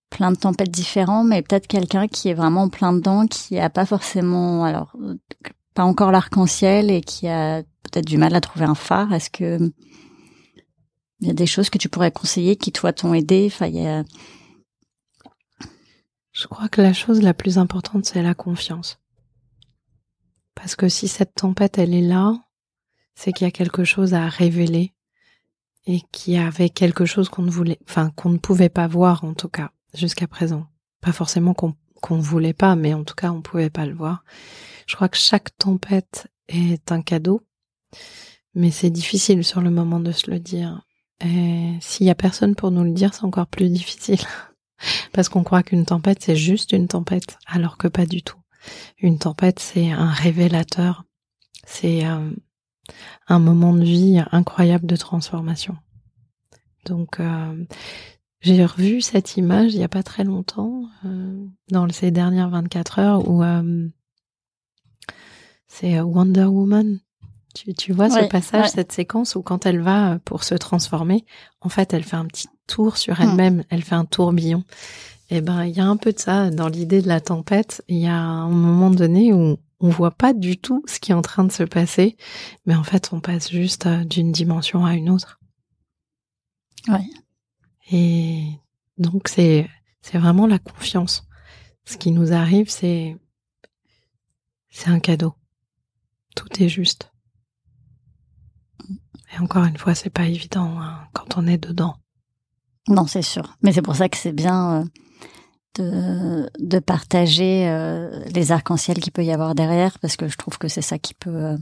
plein 0.09 0.31
de 0.31 0.37
tempêtes 0.37 0.71
différentes, 0.71 1.27
mais 1.27 1.41
peut-être 1.41 1.67
quelqu'un 1.67 2.07
qui 2.07 2.29
est 2.29 2.33
vraiment 2.33 2.69
plein 2.69 2.93
dedans, 2.93 3.27
qui 3.27 3.59
a 3.59 3.69
pas 3.69 3.85
forcément, 3.85 4.63
alors 4.63 4.95
pas 5.73 5.83
encore 5.83 6.11
l'arc-en-ciel 6.11 6.89
et 6.89 7.01
qui 7.01 7.27
a 7.27 7.63
peut-être 7.83 8.07
du 8.07 8.17
mal 8.17 8.35
à 8.35 8.41
trouver 8.41 8.65
un 8.65 8.75
phare? 8.75 9.13
Est-ce 9.13 9.29
que 9.29 9.71
il 11.21 11.27
y 11.27 11.31
a 11.31 11.35
des 11.35 11.45
choses 11.45 11.69
que 11.69 11.77
tu 11.77 11.89
pourrais 11.89 12.11
conseiller 12.11 12.55
qui, 12.55 12.71
toi, 12.71 12.93
t'ont 12.93 13.13
aidé? 13.13 13.51
Y 13.61 13.87
a... 13.87 14.03
Je 16.31 16.47
crois 16.47 16.69
que 16.69 16.81
la 16.81 16.93
chose 16.93 17.21
la 17.21 17.33
plus 17.33 17.57
importante, 17.57 18.05
c'est 18.05 18.21
la 18.21 18.33
confiance. 18.33 18.99
Parce 20.55 20.75
que 20.75 20.89
si 20.89 21.07
cette 21.07 21.35
tempête, 21.35 21.77
elle 21.77 21.93
est 21.93 22.01
là, 22.01 22.33
c'est 23.15 23.33
qu'il 23.33 23.45
y 23.45 23.47
a 23.47 23.51
quelque 23.51 23.83
chose 23.83 24.13
à 24.13 24.27
révéler 24.27 24.93
et 25.85 26.01
qu'il 26.11 26.33
y 26.33 26.37
avait 26.37 26.69
quelque 26.69 27.05
chose 27.05 27.29
qu'on 27.29 27.41
ne 27.41 27.51
voulait, 27.51 27.79
enfin, 27.87 28.11
qu'on 28.11 28.29
ne 28.29 28.37
pouvait 28.37 28.69
pas 28.69 28.87
voir, 28.87 29.23
en 29.23 29.33
tout 29.33 29.49
cas, 29.49 29.71
jusqu'à 29.93 30.27
présent. 30.27 30.67
Pas 31.01 31.11
forcément 31.11 31.53
qu'on 31.53 31.75
qu'on 32.01 32.17
ne 32.17 32.21
voulait 32.21 32.53
pas, 32.53 32.75
mais 32.75 32.93
en 32.93 33.03
tout 33.03 33.15
cas, 33.15 33.31
on 33.31 33.41
pouvait 33.41 33.69
pas 33.69 33.85
le 33.85 33.93
voir. 33.93 34.23
Je 34.87 34.95
crois 34.95 35.07
que 35.07 35.17
chaque 35.17 35.55
tempête 35.57 36.27
est 36.47 36.91
un 36.91 37.01
cadeau, 37.01 37.41
mais 38.55 38.71
c'est 38.71 38.89
difficile 38.89 39.43
sur 39.43 39.61
le 39.61 39.69
moment 39.69 39.99
de 39.99 40.11
se 40.11 40.29
le 40.29 40.39
dire. 40.39 40.81
Et 41.23 41.77
s'il 41.81 42.07
y 42.07 42.09
a 42.09 42.15
personne 42.15 42.55
pour 42.55 42.71
nous 42.71 42.83
le 42.83 42.91
dire, 42.91 43.13
c'est 43.13 43.25
encore 43.25 43.47
plus 43.47 43.69
difficile. 43.69 44.19
Parce 45.13 45.29
qu'on 45.29 45.43
croit 45.43 45.63
qu'une 45.63 45.85
tempête, 45.85 46.23
c'est 46.23 46.35
juste 46.35 46.71
une 46.71 46.87
tempête, 46.87 47.37
alors 47.45 47.77
que 47.77 47.87
pas 47.87 48.05
du 48.05 48.23
tout. 48.23 48.39
Une 48.99 49.19
tempête, 49.19 49.59
c'est 49.59 49.91
un 49.91 50.09
révélateur. 50.09 51.03
C'est 51.65 52.05
euh, 52.05 52.31
un 53.27 53.39
moment 53.39 53.73
de 53.73 53.83
vie 53.83 54.21
incroyable 54.31 54.87
de 54.87 54.95
transformation. 54.95 55.77
Donc, 56.85 57.19
euh, 57.19 57.65
j'ai 58.39 58.65
revu 58.65 59.01
cette 59.01 59.37
image 59.37 59.73
il 59.73 59.77
n'y 59.77 59.83
a 59.83 59.89
pas 59.89 60.03
très 60.03 60.23
longtemps, 60.23 60.85
euh, 61.05 61.45
dans 61.69 61.87
ces 61.89 62.09
dernières 62.09 62.49
24 62.49 62.99
heures, 62.99 63.29
où 63.29 63.43
c'est 65.67 66.01
Wonder 66.01 66.45
Woman 66.45 66.99
tu, 67.53 67.73
tu 67.73 67.93
vois 67.93 68.09
ce 68.09 68.25
passage, 68.25 68.69
cette 68.69 68.91
séquence 68.91 69.35
où 69.35 69.41
quand 69.41 69.65
elle 69.65 69.81
va 69.81 70.19
pour 70.25 70.43
se 70.43 70.55
transformer, 70.55 71.25
en 71.61 71.69
fait, 71.69 71.93
elle 71.93 72.03
fait 72.03 72.17
un 72.17 72.25
petit 72.25 72.47
tour 72.67 72.97
sur 72.97 73.19
hmm. 73.19 73.23
elle-même, 73.23 73.63
elle 73.69 73.83
fait 73.83 73.95
un 73.95 74.05
tourbillon. 74.05 74.63
Et 75.29 75.37
eh 75.37 75.41
ben, 75.41 75.63
il 75.63 75.75
y 75.75 75.79
a 75.79 75.85
un 75.85 75.95
peu 75.95 76.11
de 76.11 76.19
ça 76.19 76.49
dans 76.49 76.67
l'idée 76.67 77.01
de 77.01 77.07
la 77.07 77.21
tempête. 77.21 77.81
Il 77.87 77.99
y 77.99 78.07
a 78.07 78.17
un 78.17 78.49
moment 78.49 78.89
donné 78.89 79.31
où 79.31 79.57
on 79.79 79.89
voit 79.89 80.11
pas 80.11 80.33
du 80.33 80.57
tout 80.57 80.83
ce 80.87 80.99
qui 80.99 81.11
est 81.11 81.15
en 81.15 81.21
train 81.21 81.45
de 81.45 81.51
se 81.51 81.63
passer, 81.63 82.17
mais 82.65 82.75
en 82.75 82.83
fait, 82.83 83.13
on 83.13 83.21
passe 83.21 83.49
juste 83.49 83.85
euh, 83.85 84.03
d'une 84.03 84.33
dimension 84.33 84.85
à 84.85 84.93
une 84.93 85.09
autre. 85.09 85.39
Ouais. 86.89 87.05
Et 87.91 88.43
donc, 88.97 89.29
c'est, 89.29 89.69
c'est 90.01 90.17
vraiment 90.17 90.47
la 90.47 90.59
confiance. 90.59 91.27
Ce 91.85 91.97
qui 91.97 92.11
nous 92.11 92.33
arrive, 92.33 92.69
c'est, 92.69 93.17
c'est 94.69 94.89
un 94.89 94.99
cadeau. 94.99 95.33
Tout 96.35 96.61
est 96.61 96.69
juste. 96.69 97.11
Et 99.33 99.39
encore 99.39 99.65
une 99.65 99.77
fois, 99.77 99.95
c'est 99.95 100.09
pas 100.09 100.25
évident 100.25 100.79
hein, 100.79 100.99
quand 101.13 101.37
on 101.37 101.47
est 101.47 101.57
dedans. 101.57 101.95
Non, 102.87 103.07
c'est 103.07 103.21
sûr. 103.21 103.55
Mais 103.61 103.71
c'est 103.71 103.81
pour 103.81 103.95
ça 103.95 104.09
que 104.09 104.17
c'est 104.17 104.31
bien 104.31 104.81
euh, 104.81 104.83
de, 105.77 106.49
de 106.59 106.79
partager 106.79 107.67
euh, 107.67 108.23
les 108.33 108.51
arcs-en-ciel 108.51 108.99
qu'il 108.99 109.11
peut 109.11 109.23
y 109.23 109.31
avoir 109.31 109.55
derrière, 109.55 109.99
parce 109.99 110.17
que 110.17 110.27
je 110.27 110.37
trouve 110.37 110.57
que 110.57 110.67
c'est 110.67 110.81
ça 110.81 110.97
qui 110.97 111.13
peut 111.13 111.29
euh, 111.29 111.57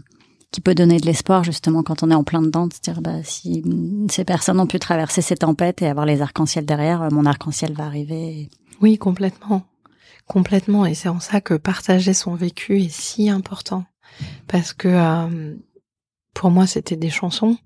qui 0.51 0.61
peut 0.61 0.73
donner 0.73 0.97
de 0.99 1.05
l'espoir 1.05 1.43
justement 1.43 1.83
quand 1.83 2.01
on 2.01 2.09
est 2.09 2.15
en 2.15 2.23
plein 2.23 2.41
dedans, 2.41 2.65
de 2.65 2.73
se 2.73 2.81
dire 2.81 3.01
bah 3.01 3.21
si 3.23 3.63
ces 4.09 4.25
personnes 4.25 4.59
ont 4.59 4.65
pu 4.65 4.79
traverser 4.79 5.21
ces 5.21 5.35
tempêtes 5.35 5.83
et 5.83 5.87
avoir 5.87 6.07
les 6.07 6.23
arcs-en-ciel 6.23 6.65
derrière, 6.65 7.11
mon 7.11 7.27
arc-en-ciel 7.27 7.73
va 7.73 7.85
arriver. 7.85 8.49
Oui, 8.81 8.97
complètement, 8.97 9.61
complètement. 10.25 10.87
Et 10.87 10.95
c'est 10.95 11.09
en 11.09 11.19
ça 11.19 11.39
que 11.39 11.53
partager 11.53 12.15
son 12.15 12.33
vécu 12.33 12.81
est 12.81 12.91
si 12.91 13.29
important, 13.29 13.85
parce 14.47 14.73
que 14.73 14.87
pour 16.33 16.51
moi, 16.51 16.67
c'était 16.67 16.95
des 16.95 17.09
chansons. 17.09 17.57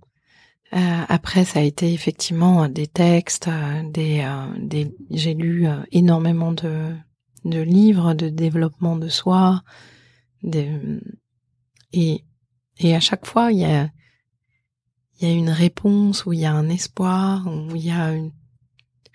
Euh, 0.73 1.01
après, 1.07 1.45
ça 1.45 1.59
a 1.59 1.61
été 1.61 1.93
effectivement 1.93 2.67
des 2.67 2.87
textes, 2.87 3.47
euh, 3.47 3.83
des, 3.91 4.21
euh, 4.21 4.47
des 4.57 4.95
j'ai 5.11 5.35
lu 5.35 5.67
énormément 5.91 6.51
de, 6.51 6.95
de 7.45 7.61
livres 7.61 8.15
de 8.15 8.29
développement 8.29 8.95
de 8.95 9.07
soi, 9.07 9.61
des, 10.41 10.71
et 11.91 12.23
et 12.79 12.95
à 12.95 12.99
chaque 12.99 13.27
fois, 13.27 13.51
il 13.51 13.59
y 13.59 13.65
a 13.65 13.89
y 15.21 15.25
a 15.25 15.31
une 15.31 15.51
réponse, 15.51 16.25
ou 16.25 16.33
il 16.33 16.39
y 16.39 16.45
a 16.45 16.53
un 16.53 16.69
espoir, 16.69 17.45
où 17.47 17.75
il 17.75 17.85
y 17.85 17.91
a 17.91 18.11
une, 18.13 18.31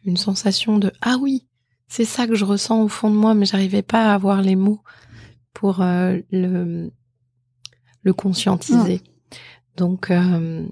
une 0.05 0.17
sensation 0.17 0.79
de 0.79 0.93
ah 1.01 1.17
oui, 1.21 1.49
c'est 1.89 2.05
ça 2.05 2.29
que 2.29 2.37
je 2.37 2.45
ressens 2.45 2.83
au 2.83 2.89
fond 2.89 3.11
de 3.11 3.17
moi, 3.17 3.35
mais 3.35 3.47
j'arrivais 3.47 3.83
pas 3.83 4.11
à 4.11 4.15
avoir 4.15 4.43
les 4.43 4.57
mots 4.57 4.83
pour 5.53 5.79
le 5.81 6.93
le 8.03 8.13
conscientiser. 8.13 9.03
Donc 9.79 10.11
euh, 10.11 10.67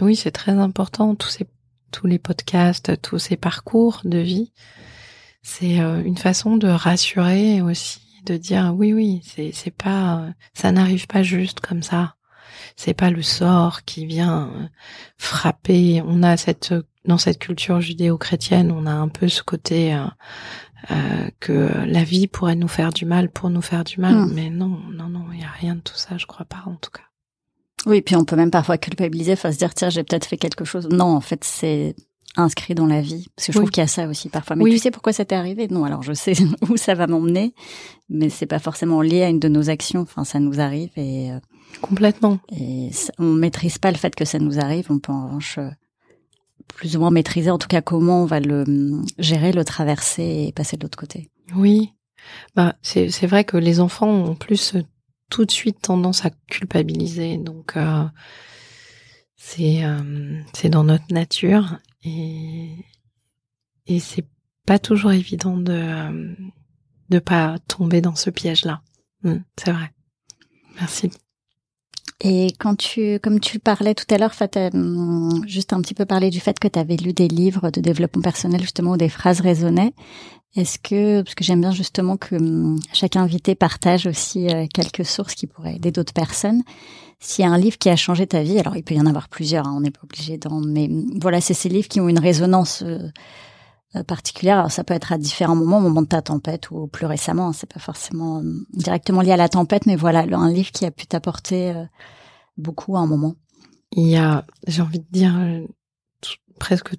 oui, 0.00 0.14
c'est 0.14 0.30
très 0.30 0.52
important 0.52 1.14
tous 1.14 1.28
ces 1.28 1.46
tous 1.90 2.06
les 2.06 2.18
podcasts, 2.18 3.00
tous 3.00 3.18
ces 3.18 3.36
parcours 3.36 4.02
de 4.04 4.18
vie. 4.18 4.52
C'est 5.42 5.80
euh, 5.80 6.02
une 6.04 6.18
façon 6.18 6.56
de 6.56 6.68
rassurer 6.68 7.62
aussi, 7.62 8.00
de 8.26 8.36
dire 8.36 8.74
oui 8.76 8.92
oui, 8.92 9.22
c'est 9.24 9.52
c'est 9.52 9.70
pas 9.70 10.28
ça 10.52 10.70
n'arrive 10.70 11.06
pas 11.06 11.22
juste 11.22 11.60
comme 11.60 11.82
ça. 11.82 12.16
C'est 12.76 12.94
pas 12.94 13.10
le 13.10 13.22
sort 13.22 13.84
qui 13.84 14.04
vient 14.04 14.50
euh, 14.54 14.66
frapper. 15.16 16.02
On 16.06 16.22
a 16.22 16.36
cette 16.36 16.74
dans 17.06 17.18
cette 17.18 17.38
culture 17.38 17.80
judéo-chrétienne, 17.80 18.70
on 18.72 18.84
a 18.84 18.92
un 18.92 19.08
peu 19.08 19.28
ce 19.28 19.42
côté 19.42 19.94
euh, 20.90 21.30
que 21.40 21.70
la 21.86 22.04
vie 22.04 22.26
pourrait 22.26 22.56
nous 22.56 22.68
faire 22.68 22.92
du 22.92 23.06
mal 23.06 23.30
pour 23.30 23.48
nous 23.48 23.62
faire 23.62 23.84
du 23.84 24.00
mal, 24.00 24.14
hmm. 24.14 24.32
mais 24.34 24.50
non, 24.50 24.80
non, 24.92 25.08
non, 25.08 25.24
il 25.32 25.40
y 25.40 25.44
a 25.44 25.48
rien 25.48 25.76
de 25.76 25.80
tout 25.80 25.96
ça, 25.96 26.18
je 26.18 26.26
crois 26.26 26.44
pas 26.44 26.64
en 26.66 26.74
tout 26.74 26.90
cas. 26.90 27.05
Oui, 27.86 28.02
puis 28.02 28.16
on 28.16 28.24
peut 28.24 28.36
même 28.36 28.50
parfois 28.50 28.78
culpabiliser, 28.78 29.32
enfin 29.32 29.52
se 29.52 29.58
dire 29.58 29.72
tiens 29.74 29.90
j'ai 29.90 30.02
peut-être 30.02 30.26
fait 30.26 30.36
quelque 30.36 30.64
chose. 30.64 30.88
Non, 30.90 31.04
en 31.04 31.20
fait 31.20 31.44
c'est 31.44 31.94
inscrit 32.36 32.74
dans 32.74 32.86
la 32.86 33.00
vie, 33.00 33.28
parce 33.34 33.46
que 33.46 33.52
je 33.52 33.58
trouve 33.58 33.70
qu'il 33.70 33.80
y 33.80 33.84
a 33.84 33.88
ça 33.88 34.06
aussi 34.06 34.28
parfois. 34.28 34.56
Mais 34.56 34.64
tu 34.70 34.78
sais 34.78 34.90
pourquoi 34.90 35.12
ça 35.12 35.24
t'est 35.24 35.34
arrivé? 35.34 35.68
Non, 35.68 35.84
alors 35.84 36.02
je 36.02 36.12
sais 36.12 36.34
où 36.68 36.76
ça 36.76 36.94
va 36.94 37.06
m'emmener, 37.06 37.54
mais 38.08 38.28
c'est 38.28 38.46
pas 38.46 38.58
forcément 38.58 39.00
lié 39.00 39.22
à 39.22 39.28
une 39.28 39.40
de 39.40 39.48
nos 39.48 39.70
actions. 39.70 40.00
Enfin, 40.00 40.24
ça 40.24 40.38
nous 40.38 40.60
arrive 40.60 40.90
et 40.96 41.32
euh, 41.32 41.38
complètement. 41.80 42.38
Et 42.54 42.90
on 43.18 43.32
maîtrise 43.32 43.78
pas 43.78 43.90
le 43.90 43.96
fait 43.96 44.14
que 44.14 44.24
ça 44.24 44.38
nous 44.38 44.58
arrive. 44.58 44.86
On 44.90 44.98
peut 44.98 45.12
en 45.12 45.26
revanche 45.26 45.58
euh, 45.58 45.70
plus 46.68 46.96
ou 46.96 47.00
moins 47.00 47.10
maîtriser, 47.10 47.50
en 47.50 47.58
tout 47.58 47.68
cas 47.68 47.80
comment 47.80 48.22
on 48.22 48.26
va 48.26 48.40
le 48.40 48.64
gérer, 49.18 49.52
le 49.52 49.64
traverser 49.64 50.46
et 50.48 50.52
passer 50.52 50.76
de 50.76 50.82
l'autre 50.82 50.98
côté. 50.98 51.30
Oui, 51.54 51.92
bah 52.54 52.74
c'est 52.82 53.10
c'est 53.10 53.26
vrai 53.26 53.44
que 53.44 53.56
les 53.56 53.80
enfants 53.80 54.10
ont 54.10 54.34
plus 54.34 54.74
tout 55.30 55.44
de 55.44 55.50
suite 55.50 55.80
tendance 55.82 56.24
à 56.24 56.30
culpabiliser. 56.48 57.38
Donc 57.38 57.76
euh, 57.76 58.04
c'est 59.36 59.84
euh, 59.84 60.40
c'est 60.54 60.68
dans 60.68 60.84
notre 60.84 61.12
nature 61.12 61.78
et 62.02 62.70
et 63.86 64.00
c'est 64.00 64.26
pas 64.66 64.78
toujours 64.78 65.12
évident 65.12 65.56
de 65.56 65.72
euh, 65.72 66.34
de 67.10 67.18
pas 67.18 67.58
tomber 67.68 68.00
dans 68.00 68.16
ce 68.16 68.30
piège-là. 68.30 68.82
Hmm, 69.22 69.38
c'est 69.56 69.72
vrai. 69.72 69.92
Merci. 70.80 71.10
Et 72.20 72.52
quand 72.58 72.76
tu, 72.76 73.20
comme 73.20 73.40
tu 73.40 73.58
parlais 73.58 73.94
tout 73.94 74.06
à 74.12 74.16
l'heure, 74.16 74.32
juste 75.46 75.72
un 75.74 75.82
petit 75.82 75.94
peu 75.94 76.06
parler 76.06 76.30
du 76.30 76.40
fait 76.40 76.58
que 76.58 76.66
tu 76.66 76.78
avais 76.78 76.96
lu 76.96 77.12
des 77.12 77.28
livres 77.28 77.70
de 77.70 77.80
développement 77.80 78.22
personnel 78.22 78.62
justement 78.62 78.92
où 78.92 78.96
des 78.96 79.10
phrases 79.10 79.40
résonnaient. 79.40 79.92
Est-ce 80.56 80.78
que, 80.78 81.20
parce 81.20 81.34
que 81.34 81.44
j'aime 81.44 81.60
bien 81.60 81.70
justement 81.70 82.16
que 82.16 82.34
hum, 82.34 82.80
chaque 82.92 83.16
invité 83.16 83.54
partage 83.54 84.06
aussi 84.06 84.48
euh, 84.48 84.66
quelques 84.72 85.04
sources 85.04 85.34
qui 85.34 85.46
pourraient 85.46 85.76
aider 85.76 85.92
d'autres 85.92 86.14
personnes. 86.14 86.62
S'il 87.20 87.44
y 87.44 87.48
a 87.48 87.50
un 87.50 87.58
livre 87.58 87.76
qui 87.78 87.90
a 87.90 87.96
changé 87.96 88.26
ta 88.26 88.42
vie, 88.42 88.58
alors 88.58 88.76
il 88.76 88.82
peut 88.82 88.94
y 88.94 89.00
en 89.00 89.06
avoir 89.06 89.28
plusieurs, 89.28 89.66
hein, 89.66 89.74
on 89.76 89.80
n'est 89.80 89.90
pas 89.90 90.00
obligé 90.02 90.38
d'en, 90.38 90.60
mais 90.60 90.86
hum, 90.86 91.18
voilà, 91.20 91.42
c'est 91.42 91.54
ces 91.54 91.68
livres 91.68 91.88
qui 91.88 92.00
ont 92.00 92.08
une 92.08 92.18
résonance 92.18 92.82
euh, 92.82 93.10
euh, 93.96 94.02
particulière. 94.02 94.58
Alors 94.58 94.70
ça 94.70 94.82
peut 94.82 94.94
être 94.94 95.12
à 95.12 95.18
différents 95.18 95.56
moments, 95.56 95.78
au 95.78 95.82
moment 95.82 96.00
de 96.02 96.08
ta 96.08 96.22
tempête 96.22 96.70
ou 96.70 96.86
plus 96.86 97.04
récemment. 97.04 97.48
Hein, 97.48 97.52
c'est 97.52 97.70
pas 97.70 97.80
forcément 97.80 98.38
hum, 98.38 98.64
directement 98.72 99.20
lié 99.20 99.32
à 99.32 99.36
la 99.36 99.50
tempête, 99.50 99.84
mais 99.84 99.96
voilà, 99.96 100.20
un 100.20 100.50
livre 100.50 100.70
qui 100.72 100.86
a 100.86 100.90
pu 100.90 101.06
t'apporter 101.06 101.74
beaucoup 102.56 102.96
à 102.96 103.00
un 103.00 103.06
moment. 103.06 103.34
Il 103.92 104.06
y 104.06 104.16
a, 104.16 104.46
j'ai 104.66 104.80
envie 104.80 105.00
de 105.00 105.06
dire, 105.10 105.34
presque 106.58 106.94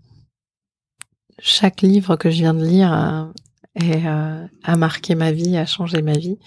chaque 1.39 1.81
livre 1.81 2.15
que 2.15 2.29
je 2.29 2.37
viens 2.37 2.53
de 2.53 2.65
lire 2.65 3.31
et 3.79 4.07
euh, 4.07 4.45
a 4.63 4.75
marqué 4.75 5.15
ma 5.15 5.31
vie, 5.31 5.55
a 5.55 5.65
changé 5.65 6.01
ma 6.01 6.13
vie. 6.13 6.37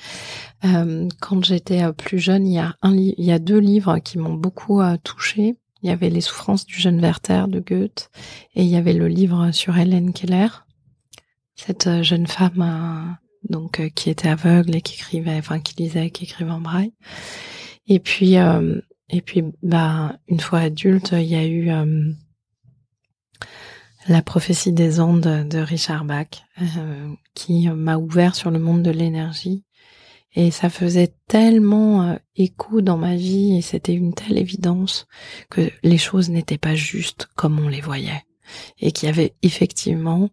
Euh, 0.65 1.09
quand 1.21 1.45
j'étais 1.45 1.83
euh, 1.83 1.93
plus 1.93 2.19
jeune, 2.19 2.47
il 2.47 2.55
y 2.55 2.59
a 2.59 2.77
un 2.83 2.95
il 2.95 3.15
y 3.19 3.33
a 3.33 3.39
deux 3.39 3.59
livres 3.59 3.99
qui 3.99 4.19
m'ont 4.19 4.35
beaucoup 4.35 4.81
euh, 4.81 4.97
touchée. 5.03 5.57
Il 5.83 5.89
y 5.89 5.93
avait 5.93 6.11
Les 6.11 6.21
souffrances 6.21 6.67
du 6.67 6.79
jeune 6.79 7.01
Werther 7.01 7.45
de 7.49 7.61
Goethe 7.61 8.11
et 8.55 8.63
il 8.63 8.69
y 8.69 8.77
avait 8.77 8.93
le 8.93 9.09
livre 9.09 9.51
sur 9.53 9.79
Hélène 9.79 10.13
Keller, 10.13 10.49
cette 11.55 11.87
euh, 11.87 12.03
jeune 12.03 12.27
femme 12.27 13.17
donc 13.49 13.81
qui 13.95 14.11
était 14.11 14.29
aveugle 14.29 14.77
et 14.77 14.83
qui 14.83 14.97
écrivait, 14.97 15.39
enfin 15.39 15.61
qui 15.61 15.75
lisait, 15.83 16.11
qui 16.11 16.25
écrivait 16.25 16.51
en 16.51 16.61
braille. 16.61 16.93
Et 17.87 17.99
puis 17.99 18.35
et 18.35 19.23
puis 19.23 19.45
bah 19.63 20.19
une 20.29 20.41
fois 20.41 20.59
adulte, 20.59 21.13
il 21.13 21.25
y 21.25 21.37
a 21.37 21.47
eu 21.47 21.71
la 24.09 24.23
prophétie 24.23 24.73
des 24.73 25.01
ondes 25.01 25.47
de 25.49 25.59
Richard 25.59 26.05
Bach, 26.05 26.47
euh, 26.61 27.09
qui 27.35 27.69
m'a 27.69 27.97
ouvert 27.97 28.35
sur 28.35 28.51
le 28.51 28.59
monde 28.59 28.83
de 28.83 28.91
l'énergie. 28.91 29.65
Et 30.35 30.51
ça 30.51 30.71
faisait 30.71 31.13
tellement 31.27 32.03
euh, 32.05 32.17
écho 32.37 32.83
dans 32.83 32.97
ma 32.97 33.17
vie 33.17 33.57
et 33.57 33.63
c'était 33.63 33.95
une 33.95 34.15
telle 34.15 34.39
évidence 34.39 35.07
que 35.51 35.71
les 35.83 35.99
choses 35.99 36.31
n'étaient 36.31 36.59
pas 36.59 36.77
justes 36.77 37.29
comme 37.35 37.59
on 37.59 37.69
les 37.69 37.81
voyait. 37.81 38.25
Et 38.79 38.93
qu'il 38.93 39.09
y 39.09 39.13
avait 39.13 39.35
effectivement 39.43 40.31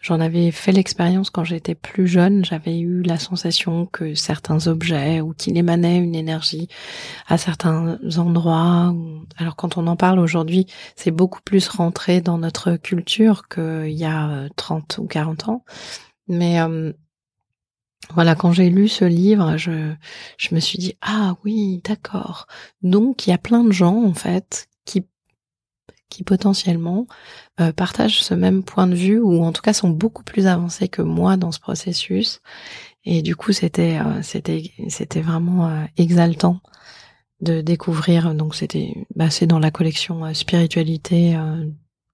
J'en 0.00 0.18
avais 0.20 0.50
fait 0.50 0.72
l'expérience 0.72 1.28
quand 1.28 1.44
j'étais 1.44 1.74
plus 1.74 2.06
jeune. 2.06 2.44
J'avais 2.44 2.78
eu 2.78 3.02
la 3.02 3.18
sensation 3.18 3.84
que 3.84 4.14
certains 4.14 4.66
objets 4.66 5.20
ou 5.20 5.34
qu'il 5.34 5.58
émanait 5.58 5.98
une 5.98 6.14
énergie 6.14 6.68
à 7.28 7.36
certains 7.36 7.98
endroits. 8.16 8.94
Alors 9.36 9.56
quand 9.56 9.76
on 9.76 9.86
en 9.86 9.96
parle 9.96 10.18
aujourd'hui, 10.18 10.66
c'est 10.96 11.10
beaucoup 11.10 11.42
plus 11.42 11.68
rentré 11.68 12.22
dans 12.22 12.38
notre 12.38 12.76
culture 12.76 13.46
qu'il 13.48 13.92
y 13.92 14.06
a 14.06 14.48
30 14.56 14.98
ou 14.98 15.06
40 15.06 15.48
ans. 15.48 15.64
Mais 16.28 16.60
euh, 16.62 16.92
voilà, 18.14 18.34
quand 18.34 18.52
j'ai 18.52 18.70
lu 18.70 18.88
ce 18.88 19.04
livre, 19.04 19.56
je, 19.56 19.92
je 20.38 20.54
me 20.54 20.60
suis 20.60 20.78
dit, 20.78 20.96
ah 21.02 21.36
oui, 21.44 21.82
d'accord. 21.84 22.46
Donc, 22.82 23.26
il 23.26 23.30
y 23.30 23.32
a 23.32 23.38
plein 23.38 23.62
de 23.62 23.72
gens, 23.72 24.02
en 24.02 24.14
fait, 24.14 24.69
qui, 26.10 26.24
potentiellement 26.24 27.06
euh, 27.60 27.72
partagent 27.72 28.22
ce 28.22 28.34
même 28.34 28.62
point 28.62 28.86
de 28.86 28.94
vue, 28.94 29.20
ou 29.20 29.42
en 29.42 29.52
tout 29.52 29.62
cas 29.62 29.72
sont 29.72 29.88
beaucoup 29.90 30.24
plus 30.24 30.46
avancés 30.46 30.88
que 30.88 31.02
moi 31.02 31.36
dans 31.36 31.52
ce 31.52 31.60
processus. 31.60 32.40
Et 33.04 33.22
du 33.22 33.36
coup, 33.36 33.52
c'était, 33.52 33.98
euh, 33.98 34.22
c'était, 34.22 34.72
c'était 34.88 35.22
vraiment 35.22 35.68
euh, 35.68 35.84
exaltant 35.96 36.60
de 37.40 37.60
découvrir. 37.62 38.34
Donc, 38.34 38.54
c'était, 38.54 38.94
bah, 39.16 39.30
c'est 39.30 39.46
dans 39.46 39.58
la 39.58 39.70
collection 39.70 40.32
spiritualité 40.34 41.38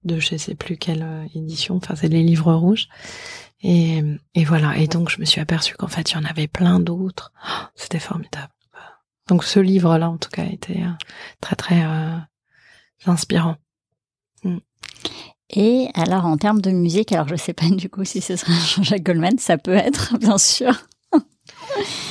de 0.05 0.19
je 0.19 0.37
sais 0.37 0.55
plus 0.55 0.77
quelle 0.77 1.05
édition. 1.35 1.75
Enfin, 1.75 1.95
c'est 1.95 2.07
les 2.07 2.23
livres 2.23 2.53
rouges. 2.53 2.87
Et, 3.61 4.01
et 4.35 4.45
voilà. 4.45 4.77
Et 4.77 4.87
donc, 4.87 5.09
je 5.09 5.19
me 5.19 5.25
suis 5.25 5.41
aperçue 5.41 5.75
qu'en 5.75 5.87
fait, 5.87 6.11
il 6.11 6.13
y 6.13 6.17
en 6.17 6.23
avait 6.23 6.47
plein 6.47 6.79
d'autres. 6.79 7.33
Oh, 7.43 7.65
c'était 7.75 7.99
formidable. 7.99 8.53
Donc, 9.27 9.43
ce 9.43 9.59
livre-là, 9.59 10.09
en 10.09 10.17
tout 10.17 10.29
cas, 10.29 10.45
était 10.45 10.81
euh, 10.83 10.91
très, 11.41 11.55
très 11.55 11.83
euh, 11.83 12.17
inspirant. 13.05 13.57
Et 15.49 15.87
alors, 15.93 16.25
en 16.25 16.37
termes 16.37 16.61
de 16.61 16.71
musique, 16.71 17.11
alors 17.11 17.27
je 17.27 17.35
sais 17.35 17.53
pas 17.53 17.69
du 17.71 17.89
coup 17.89 18.05
si 18.05 18.21
ce 18.21 18.35
sera 18.35 18.53
Jean-Jacques 18.53 19.03
Goldman, 19.03 19.37
ça 19.39 19.57
peut 19.57 19.75
être, 19.75 20.17
bien 20.19 20.37
sûr. 20.37 20.73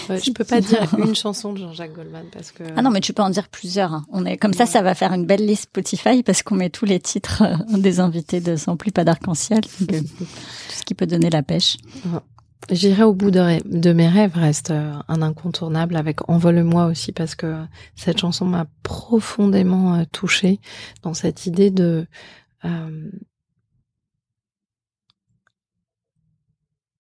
Ouais, 0.08 0.20
je 0.20 0.30
peux 0.30 0.44
pas 0.44 0.60
dire 0.60 0.94
une 0.98 1.14
chanson 1.14 1.52
de 1.52 1.58
Jean-Jacques 1.58 1.94
Goldman 1.94 2.26
parce 2.32 2.52
que. 2.52 2.62
Ah 2.76 2.82
non, 2.82 2.90
mais 2.90 3.00
tu 3.00 3.12
peux 3.12 3.22
en 3.22 3.30
dire 3.30 3.48
plusieurs. 3.48 3.92
Hein. 3.92 4.06
On 4.10 4.24
est 4.24 4.36
comme 4.36 4.52
ça, 4.52 4.64
ça 4.64 4.80
va 4.80 4.94
faire 4.94 5.12
une 5.12 5.26
belle 5.26 5.44
liste 5.44 5.64
Spotify 5.64 6.22
parce 6.22 6.42
qu'on 6.42 6.54
met 6.54 6.70
tous 6.70 6.84
les 6.84 7.00
titres 7.00 7.42
euh, 7.42 7.78
des 7.78 8.00
invités 8.00 8.40
de 8.40 8.56
Sans 8.56 8.76
plus 8.76 8.92
pas 8.92 9.04
d'arc-en-ciel, 9.04 9.60
euh, 9.82 10.00
tout 10.18 10.26
ce 10.68 10.82
qui 10.84 10.94
peut 10.94 11.06
donner 11.06 11.28
la 11.28 11.42
pêche. 11.42 11.76
J'irai 12.70 13.02
au 13.02 13.14
bout 13.14 13.30
de, 13.30 13.58
de, 13.64 13.92
mes 13.92 14.08
rêves 14.08 14.34
reste 14.34 14.70
euh, 14.70 14.92
un 15.08 15.22
incontournable 15.22 15.96
avec 15.96 16.28
Envole-moi 16.28 16.86
aussi 16.86 17.12
parce 17.12 17.34
que 17.34 17.56
cette 17.96 18.18
chanson 18.18 18.44
m'a 18.44 18.66
profondément 18.82 20.04
touchée 20.06 20.60
dans 21.02 21.14
cette 21.14 21.46
idée 21.46 21.70
de 21.70 22.06
euh, 22.64 23.10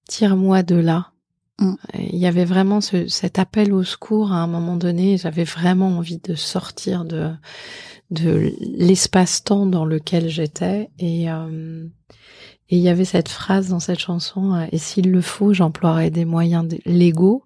tire-moi 0.08 0.62
de 0.62 0.76
là 0.76 1.12
Mm. 1.58 1.74
Il 1.94 2.16
y 2.16 2.26
avait 2.26 2.44
vraiment 2.44 2.80
ce, 2.80 3.08
cet 3.08 3.38
appel 3.38 3.72
au 3.72 3.82
secours 3.82 4.32
à 4.32 4.36
un 4.36 4.46
moment 4.46 4.76
donné. 4.76 5.16
J'avais 5.18 5.44
vraiment 5.44 5.88
envie 5.98 6.18
de 6.18 6.34
sortir 6.34 7.04
de, 7.04 7.32
de 8.10 8.52
l'espace-temps 8.60 9.66
dans 9.66 9.84
lequel 9.84 10.28
j'étais. 10.28 10.90
Et, 10.98 11.30
euh, 11.30 11.86
et 12.68 12.76
il 12.76 12.82
y 12.82 12.88
avait 12.88 13.04
cette 13.04 13.28
phrase 13.28 13.68
dans 13.68 13.80
cette 13.80 14.00
chanson, 14.00 14.54
euh, 14.54 14.66
et 14.72 14.78
s'il 14.78 15.10
le 15.10 15.20
faut, 15.20 15.52
j'emploierai 15.52 16.10
des 16.10 16.24
moyens 16.24 16.68
légaux. 16.84 17.44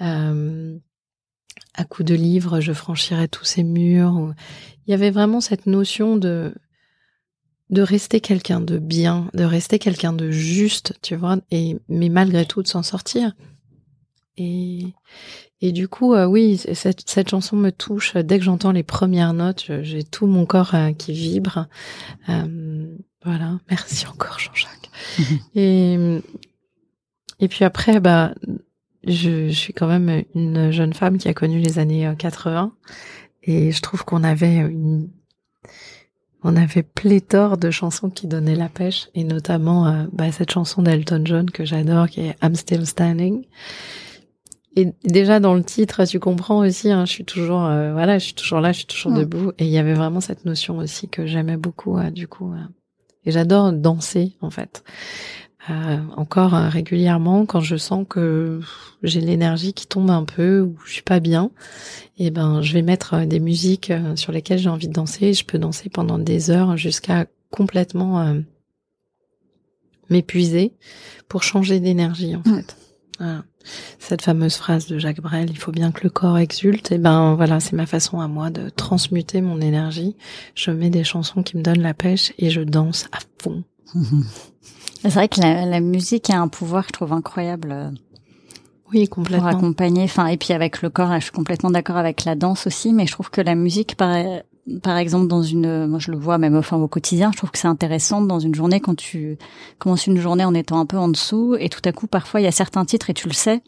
Euh, 0.00 0.76
à 1.74 1.84
coup 1.84 2.02
de 2.04 2.14
livres, 2.14 2.60
je 2.60 2.72
franchirai 2.72 3.28
tous 3.28 3.44
ces 3.44 3.62
murs. 3.62 4.34
Il 4.86 4.90
y 4.90 4.94
avait 4.94 5.10
vraiment 5.10 5.40
cette 5.40 5.66
notion 5.66 6.16
de 6.16 6.54
de 7.70 7.82
rester 7.82 8.20
quelqu'un 8.20 8.60
de 8.60 8.78
bien, 8.78 9.28
de 9.34 9.44
rester 9.44 9.78
quelqu'un 9.78 10.12
de 10.12 10.30
juste, 10.30 10.94
tu 11.02 11.16
vois, 11.16 11.38
et 11.50 11.76
mais 11.88 12.08
malgré 12.08 12.46
tout 12.46 12.62
de 12.62 12.68
s'en 12.68 12.82
sortir. 12.82 13.32
Et 14.36 14.94
et 15.62 15.72
du 15.72 15.88
coup, 15.88 16.14
euh, 16.14 16.26
oui, 16.26 16.58
cette, 16.74 17.08
cette 17.08 17.30
chanson 17.30 17.56
me 17.56 17.72
touche. 17.72 18.14
Dès 18.14 18.38
que 18.38 18.44
j'entends 18.44 18.72
les 18.72 18.82
premières 18.82 19.32
notes, 19.32 19.70
j'ai 19.82 20.04
tout 20.04 20.26
mon 20.26 20.44
corps 20.44 20.74
euh, 20.74 20.92
qui 20.92 21.12
vibre. 21.12 21.66
Euh, 22.28 22.94
voilà, 23.24 23.58
merci 23.70 24.06
encore 24.06 24.38
Jean-Jacques. 24.38 24.90
et 25.54 26.20
et 27.38 27.48
puis 27.48 27.64
après, 27.64 28.00
bah, 28.00 28.34
je, 29.04 29.48
je, 29.48 29.54
suis 29.54 29.72
quand 29.72 29.86
même 29.86 30.24
une 30.34 30.70
jeune 30.70 30.94
femme 30.94 31.18
qui 31.18 31.28
a 31.28 31.34
connu 31.34 31.58
les 31.58 31.78
années 31.78 32.10
80 32.18 32.72
et 33.42 33.72
je 33.72 33.82
trouve 33.82 34.04
qu'on 34.04 34.24
avait 34.24 34.56
une 34.56 35.10
on 36.46 36.54
avait 36.54 36.84
pléthore 36.84 37.58
de 37.58 37.72
chansons 37.72 38.08
qui 38.08 38.28
donnaient 38.28 38.54
la 38.54 38.68
pêche, 38.68 39.08
et 39.16 39.24
notamment 39.24 39.88
euh, 39.88 40.04
bah, 40.12 40.30
cette 40.30 40.52
chanson 40.52 40.80
d'Elton 40.80 41.22
John 41.24 41.50
que 41.50 41.64
j'adore, 41.64 42.08
qui 42.08 42.20
est 42.20 42.36
I'm 42.40 42.54
Still 42.54 42.86
Standing. 42.86 43.44
Et 44.76 44.92
déjà 45.02 45.40
dans 45.40 45.54
le 45.54 45.64
titre, 45.64 46.04
tu 46.04 46.20
comprends 46.20 46.58
aussi, 46.58 46.92
hein, 46.92 47.04
je 47.04 47.10
suis 47.10 47.24
toujours, 47.24 47.64
euh, 47.64 47.92
voilà, 47.92 48.18
je 48.18 48.26
suis 48.26 48.34
toujours 48.34 48.60
là, 48.60 48.70
je 48.70 48.78
suis 48.78 48.86
toujours 48.86 49.10
mm. 49.10 49.18
debout. 49.18 49.52
Et 49.58 49.64
il 49.64 49.70
y 49.70 49.78
avait 49.78 49.94
vraiment 49.94 50.20
cette 50.20 50.44
notion 50.44 50.78
aussi 50.78 51.08
que 51.08 51.26
j'aimais 51.26 51.56
beaucoup, 51.56 51.98
euh, 51.98 52.10
du 52.10 52.28
coup. 52.28 52.54
et 53.24 53.32
j'adore 53.32 53.72
danser, 53.72 54.36
en 54.40 54.50
fait. 54.50 54.84
Euh, 55.68 55.98
encore 56.16 56.54
euh, 56.54 56.68
régulièrement 56.68 57.44
quand 57.44 57.60
je 57.60 57.76
sens 57.76 58.06
que 58.08 58.60
j'ai 59.02 59.20
l'énergie 59.20 59.72
qui 59.72 59.86
tombe 59.86 60.10
un 60.10 60.22
peu 60.22 60.60
ou 60.60 60.76
je 60.84 60.92
suis 60.92 61.02
pas 61.02 61.18
bien, 61.18 61.50
et 62.18 62.26
eh 62.26 62.30
ben 62.30 62.62
je 62.62 62.72
vais 62.72 62.82
mettre 62.82 63.14
euh, 63.14 63.26
des 63.26 63.40
musiques 63.40 63.92
sur 64.14 64.30
lesquelles 64.30 64.60
j'ai 64.60 64.68
envie 64.68 64.86
de 64.86 64.92
danser. 64.92 65.32
Je 65.34 65.44
peux 65.44 65.58
danser 65.58 65.88
pendant 65.88 66.18
des 66.18 66.50
heures 66.50 66.76
jusqu'à 66.76 67.26
complètement 67.50 68.36
m'épuiser 70.10 70.72
pour 71.28 71.42
changer 71.42 71.80
d'énergie 71.80 72.36
en 72.36 72.42
fait. 72.42 72.76
Cette 73.98 74.22
fameuse 74.22 74.56
phrase 74.56 74.86
de 74.86 74.98
Jacques 74.98 75.20
Brel, 75.20 75.50
il 75.50 75.58
faut 75.58 75.72
bien 75.72 75.90
que 75.90 76.04
le 76.04 76.10
corps 76.10 76.38
exulte. 76.38 76.92
Et 76.92 76.96
eh 76.96 76.98
ben 76.98 77.34
voilà, 77.34 77.58
c'est 77.58 77.74
ma 77.74 77.86
façon 77.86 78.20
à 78.20 78.28
moi 78.28 78.50
de 78.50 78.68
transmuter 78.68 79.40
mon 79.40 79.60
énergie. 79.60 80.14
Je 80.54 80.70
mets 80.70 80.90
des 80.90 81.02
chansons 81.02 81.42
qui 81.42 81.56
me 81.56 81.62
donnent 81.62 81.82
la 81.82 81.94
pêche 81.94 82.32
et 82.38 82.50
je 82.50 82.60
danse 82.60 83.06
à 83.10 83.18
fond. 83.38 83.64
C'est 85.08 85.14
vrai 85.14 85.28
que 85.28 85.40
la, 85.40 85.66
la, 85.66 85.80
musique 85.80 86.30
a 86.30 86.40
un 86.40 86.48
pouvoir, 86.48 86.84
je 86.88 86.92
trouve, 86.92 87.12
incroyable. 87.12 87.70
Euh, 87.72 87.90
oui, 88.92 89.08
complètement. 89.08 89.48
Pour 89.48 89.58
accompagner, 89.58 90.04
enfin, 90.04 90.26
et 90.26 90.36
puis 90.36 90.52
avec 90.52 90.82
le 90.82 90.90
corps, 90.90 91.12
je 91.14 91.24
suis 91.24 91.32
complètement 91.32 91.70
d'accord 91.70 91.96
avec 91.96 92.24
la 92.24 92.34
danse 92.34 92.66
aussi, 92.66 92.92
mais 92.92 93.06
je 93.06 93.12
trouve 93.12 93.30
que 93.30 93.40
la 93.40 93.54
musique, 93.54 93.96
par, 93.96 94.24
par 94.82 94.96
exemple, 94.96 95.26
dans 95.26 95.42
une, 95.42 95.86
moi 95.86 95.98
je 95.98 96.10
le 96.10 96.18
vois 96.18 96.38
même 96.38 96.56
enfin 96.56 96.76
au 96.76 96.88
quotidien, 96.88 97.30
je 97.32 97.38
trouve 97.38 97.50
que 97.50 97.58
c'est 97.58 97.68
intéressant 97.68 98.20
dans 98.20 98.40
une 98.40 98.54
journée 98.54 98.80
quand 98.80 98.96
tu 98.96 99.38
commences 99.78 100.06
une 100.06 100.18
journée 100.18 100.44
en 100.44 100.54
étant 100.54 100.78
un 100.78 100.86
peu 100.86 100.98
en 100.98 101.08
dessous, 101.08 101.56
et 101.58 101.68
tout 101.68 101.82
à 101.84 101.92
coup, 101.92 102.06
parfois, 102.06 102.40
il 102.40 102.44
y 102.44 102.48
a 102.48 102.52
certains 102.52 102.84
titres, 102.84 103.10
et 103.10 103.14
tu 103.14 103.28
le 103.28 103.34
sais, 103.34 103.62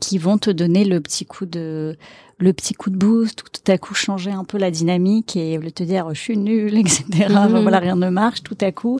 qui 0.00 0.18
vont 0.18 0.38
te 0.38 0.50
donner 0.50 0.84
le 0.84 1.00
petit 1.00 1.24
coup 1.24 1.46
de 1.46 1.96
le 2.38 2.52
petit 2.52 2.74
coup 2.74 2.90
de 2.90 2.96
boost 2.96 3.42
ou 3.42 3.46
tout 3.48 3.72
à 3.72 3.78
coup 3.78 3.94
changer 3.94 4.32
un 4.32 4.42
peu 4.42 4.58
la 4.58 4.72
dynamique 4.72 5.36
et 5.36 5.58
te 5.72 5.84
dire 5.84 6.12
je 6.12 6.20
suis 6.20 6.36
nul 6.36 6.76
etc 6.76 7.04
mm-hmm. 7.12 7.62
voilà 7.62 7.78
rien 7.78 7.94
ne 7.94 8.10
marche 8.10 8.42
tout 8.42 8.58
à 8.60 8.72
coup 8.72 8.98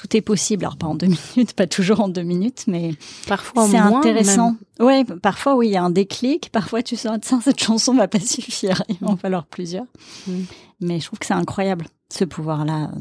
tout 0.00 0.16
est 0.16 0.22
possible. 0.22 0.64
Alors 0.64 0.76
pas 0.76 0.86
en 0.86 0.94
deux 0.94 1.06
minutes, 1.36 1.52
pas 1.52 1.66
toujours 1.66 2.00
en 2.00 2.08
deux 2.08 2.22
minutes, 2.22 2.64
mais 2.66 2.94
parfois 3.26 3.68
c'est 3.68 3.76
intéressant. 3.76 4.56
Ouais, 4.78 5.04
parfois 5.04 5.56
oui, 5.56 5.68
il 5.68 5.72
y 5.72 5.76
a 5.76 5.82
un 5.82 5.90
déclic. 5.90 6.50
Parfois 6.50 6.82
tu 6.82 6.96
sens 6.96 7.18
tiens 7.20 7.40
cette 7.42 7.62
chanson 7.62 7.94
va 7.94 8.08
pas 8.08 8.20
suffire, 8.20 8.82
il 8.88 8.96
va 9.00 9.08
en 9.08 9.16
falloir 9.16 9.44
plusieurs. 9.44 9.84
Mm. 10.26 10.32
Mais 10.80 11.00
je 11.00 11.06
trouve 11.06 11.18
que 11.18 11.26
c'est 11.26 11.34
incroyable 11.34 11.86
ce 12.08 12.24
pouvoir-là 12.24 12.90
euh, 12.96 13.00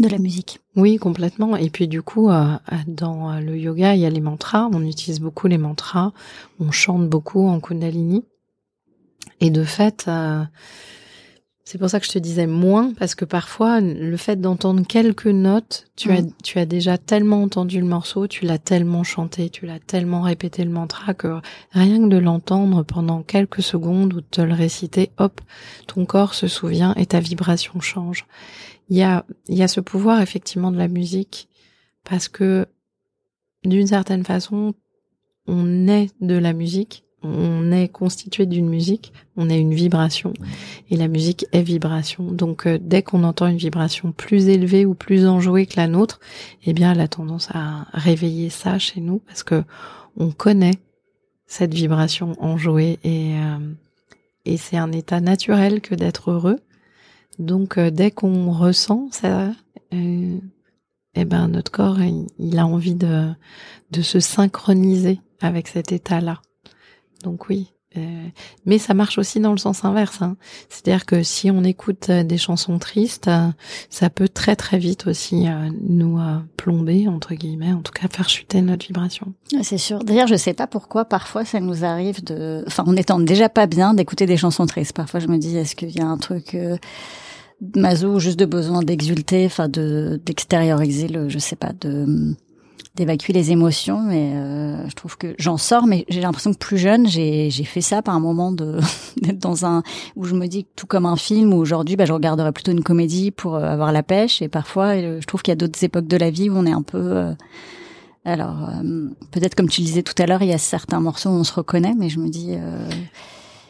de 0.00 0.08
la 0.08 0.16
musique. 0.16 0.60
Oui, 0.74 0.96
complètement. 0.96 1.54
Et 1.56 1.68
puis 1.68 1.86
du 1.86 2.00
coup, 2.00 2.30
euh, 2.30 2.56
dans 2.86 3.38
le 3.38 3.58
yoga, 3.58 3.94
il 3.94 4.00
y 4.00 4.06
a 4.06 4.10
les 4.10 4.20
mantras. 4.20 4.70
On 4.72 4.82
utilise 4.82 5.20
beaucoup 5.20 5.48
les 5.48 5.58
mantras. 5.58 6.12
On 6.60 6.70
chante 6.70 7.06
beaucoup 7.10 7.46
en 7.46 7.60
Kundalini. 7.60 8.24
Et 9.40 9.50
de 9.50 9.64
fait, 9.64 10.06
euh, 10.08 10.44
c'est 11.66 11.78
pour 11.78 11.90
ça 11.90 11.98
que 11.98 12.06
je 12.06 12.12
te 12.12 12.18
disais 12.20 12.46
moins, 12.46 12.94
parce 12.94 13.16
que 13.16 13.24
parfois, 13.24 13.80
le 13.80 14.16
fait 14.16 14.40
d'entendre 14.40 14.86
quelques 14.86 15.26
notes, 15.26 15.88
tu, 15.96 16.12
as, 16.12 16.22
mm. 16.22 16.32
tu 16.44 16.60
as 16.60 16.64
déjà 16.64 16.96
tellement 16.96 17.42
entendu 17.42 17.80
le 17.80 17.86
morceau, 17.86 18.28
tu 18.28 18.44
l'as 18.44 18.58
tellement 18.58 19.02
chanté, 19.02 19.50
tu 19.50 19.66
l'as 19.66 19.80
tellement 19.80 20.22
répété 20.22 20.62
le 20.62 20.70
mantra 20.70 21.12
que 21.12 21.40
rien 21.72 21.98
que 21.98 22.06
de 22.06 22.18
l'entendre 22.18 22.84
pendant 22.84 23.24
quelques 23.24 23.62
secondes 23.62 24.14
ou 24.14 24.20
de 24.20 24.26
te 24.30 24.40
le 24.40 24.54
réciter, 24.54 25.10
hop, 25.18 25.40
ton 25.88 26.06
corps 26.06 26.34
se 26.34 26.46
souvient 26.46 26.94
et 26.94 27.06
ta 27.06 27.18
vibration 27.18 27.80
change. 27.80 28.26
Il 28.88 28.96
y 28.96 29.02
a, 29.02 29.26
il 29.48 29.56
y 29.56 29.64
a 29.64 29.68
ce 29.68 29.80
pouvoir 29.80 30.20
effectivement 30.20 30.70
de 30.70 30.78
la 30.78 30.86
musique, 30.86 31.48
parce 32.04 32.28
que 32.28 32.68
d'une 33.64 33.88
certaine 33.88 34.22
façon, 34.22 34.74
on 35.48 35.88
est 35.88 36.14
de 36.20 36.36
la 36.36 36.52
musique 36.52 37.05
on 37.22 37.72
est 37.72 37.88
constitué 37.88 38.46
d'une 38.46 38.68
musique, 38.68 39.12
on 39.36 39.48
est 39.48 39.58
une 39.58 39.74
vibration, 39.74 40.32
et 40.90 40.96
la 40.96 41.08
musique 41.08 41.46
est 41.52 41.62
vibration. 41.62 42.24
Donc 42.24 42.66
euh, 42.66 42.78
dès 42.80 43.02
qu'on 43.02 43.24
entend 43.24 43.46
une 43.46 43.56
vibration 43.56 44.12
plus 44.12 44.48
élevée 44.48 44.86
ou 44.86 44.94
plus 44.94 45.26
enjouée 45.26 45.66
que 45.66 45.76
la 45.76 45.88
nôtre, 45.88 46.20
eh 46.64 46.72
bien 46.72 46.92
elle 46.92 47.00
a 47.00 47.08
tendance 47.08 47.48
à 47.52 47.86
réveiller 47.92 48.50
ça 48.50 48.78
chez 48.78 49.00
nous 49.00 49.18
parce 49.18 49.42
que 49.42 49.64
on 50.16 50.30
connaît 50.30 50.78
cette 51.46 51.74
vibration 51.74 52.34
enjouée 52.42 52.98
et 53.04 53.34
euh, 53.34 53.58
et 54.44 54.56
c'est 54.56 54.76
un 54.76 54.92
état 54.92 55.20
naturel 55.20 55.80
que 55.80 55.94
d'être 55.94 56.30
heureux. 56.30 56.60
Donc 57.38 57.78
euh, 57.78 57.90
dès 57.90 58.10
qu'on 58.10 58.52
ressent 58.52 59.08
ça, 59.10 59.52
eh 59.92 61.24
ben 61.24 61.48
notre 61.48 61.72
corps 61.72 61.98
il, 62.38 62.58
a 62.58 62.66
envie 62.66 62.94
de 62.94 63.30
de 63.90 64.02
se 64.02 64.20
synchroniser 64.20 65.20
avec 65.40 65.68
cet 65.68 65.92
état-là. 65.92 66.40
Donc 67.26 67.48
oui, 67.48 67.72
euh, 67.96 68.28
mais 68.66 68.78
ça 68.78 68.94
marche 68.94 69.18
aussi 69.18 69.40
dans 69.40 69.50
le 69.50 69.58
sens 69.58 69.84
inverse. 69.84 70.22
Hein. 70.22 70.36
C'est-à-dire 70.68 71.06
que 71.06 71.24
si 71.24 71.50
on 71.50 71.64
écoute 71.64 72.08
euh, 72.08 72.22
des 72.22 72.38
chansons 72.38 72.78
tristes, 72.78 73.26
euh, 73.26 73.48
ça 73.90 74.10
peut 74.10 74.28
très 74.28 74.54
très 74.54 74.78
vite 74.78 75.08
aussi 75.08 75.46
nous 75.82 76.20
plomber 76.56 77.08
entre 77.08 77.34
guillemets, 77.34 77.72
en 77.72 77.80
tout 77.80 77.90
cas 77.90 78.06
faire 78.08 78.28
chuter 78.28 78.62
notre 78.62 78.86
vibration. 78.86 79.34
C'est 79.62 79.76
sûr. 79.76 80.04
D'ailleurs, 80.04 80.28
je 80.28 80.36
sais 80.36 80.54
pas 80.54 80.68
pourquoi 80.68 81.04
parfois 81.04 81.44
ça 81.44 81.58
nous 81.58 81.84
arrive 81.84 82.22
de, 82.22 82.62
enfin, 82.68 82.84
en 82.86 82.94
étant 82.94 83.18
déjà 83.18 83.48
pas 83.48 83.66
bien, 83.66 83.92
d'écouter 83.92 84.26
des 84.26 84.36
chansons 84.36 84.66
tristes. 84.66 84.94
Parfois, 84.94 85.18
je 85.18 85.26
me 85.26 85.36
dis, 85.36 85.56
est-ce 85.56 85.74
qu'il 85.74 85.90
y 85.90 86.00
a 86.00 86.06
un 86.06 86.18
truc 86.18 86.54
euh, 86.54 86.76
maso 87.74 88.20
juste 88.20 88.38
de 88.38 88.46
besoin 88.46 88.84
d'exulter, 88.84 89.46
enfin 89.46 89.68
de 89.68 90.20
d'extérioriser 90.24 91.08
le, 91.08 91.28
je 91.28 91.38
sais 91.40 91.56
pas, 91.56 91.72
de 91.80 92.36
d'évacuer 92.94 93.32
les 93.32 93.52
émotions 93.52 94.00
mais 94.00 94.32
euh, 94.34 94.88
je 94.88 94.94
trouve 94.94 95.18
que 95.18 95.34
j'en 95.38 95.56
sors 95.56 95.86
mais 95.86 96.04
j'ai 96.08 96.20
l'impression 96.20 96.52
que 96.52 96.58
plus 96.58 96.78
jeune 96.78 97.06
j'ai 97.06 97.50
j'ai 97.50 97.64
fait 97.64 97.80
ça 97.80 98.02
par 98.02 98.14
un 98.14 98.20
moment 98.20 98.52
de 98.52 98.78
d'être 99.22 99.38
dans 99.38 99.66
un 99.66 99.82
où 100.16 100.24
je 100.24 100.34
me 100.34 100.46
dis 100.46 100.66
tout 100.76 100.86
comme 100.86 101.06
un 101.06 101.16
film 101.16 101.52
où 101.52 101.56
aujourd'hui 101.56 101.96
bah 101.96 102.06
je 102.06 102.12
regarderais 102.12 102.52
plutôt 102.52 102.72
une 102.72 102.82
comédie 102.82 103.30
pour 103.30 103.56
euh, 103.56 103.64
avoir 103.64 103.92
la 103.92 104.02
pêche 104.02 104.40
et 104.42 104.48
parfois 104.48 104.96
euh, 104.96 105.20
je 105.20 105.26
trouve 105.26 105.42
qu'il 105.42 105.52
y 105.52 105.54
a 105.54 105.56
d'autres 105.56 105.82
époques 105.84 106.06
de 106.06 106.16
la 106.16 106.30
vie 106.30 106.48
où 106.48 106.56
on 106.56 106.66
est 106.66 106.72
un 106.72 106.82
peu 106.82 107.34
alors 108.24 108.70
peut-être 109.30 109.54
comme 109.54 109.68
tu 109.68 109.80
le 109.82 109.86
disais 109.86 110.02
tout 110.02 110.20
à 110.20 110.26
l'heure 110.26 110.42
il 110.42 110.48
y 110.48 110.54
a 110.54 110.58
certains 110.58 111.00
morceaux 111.00 111.30
où 111.30 111.34
on 111.34 111.44
se 111.44 111.52
reconnaît 111.52 111.94
mais 111.96 112.08
je 112.08 112.18
me 112.18 112.28
dis 112.28 112.56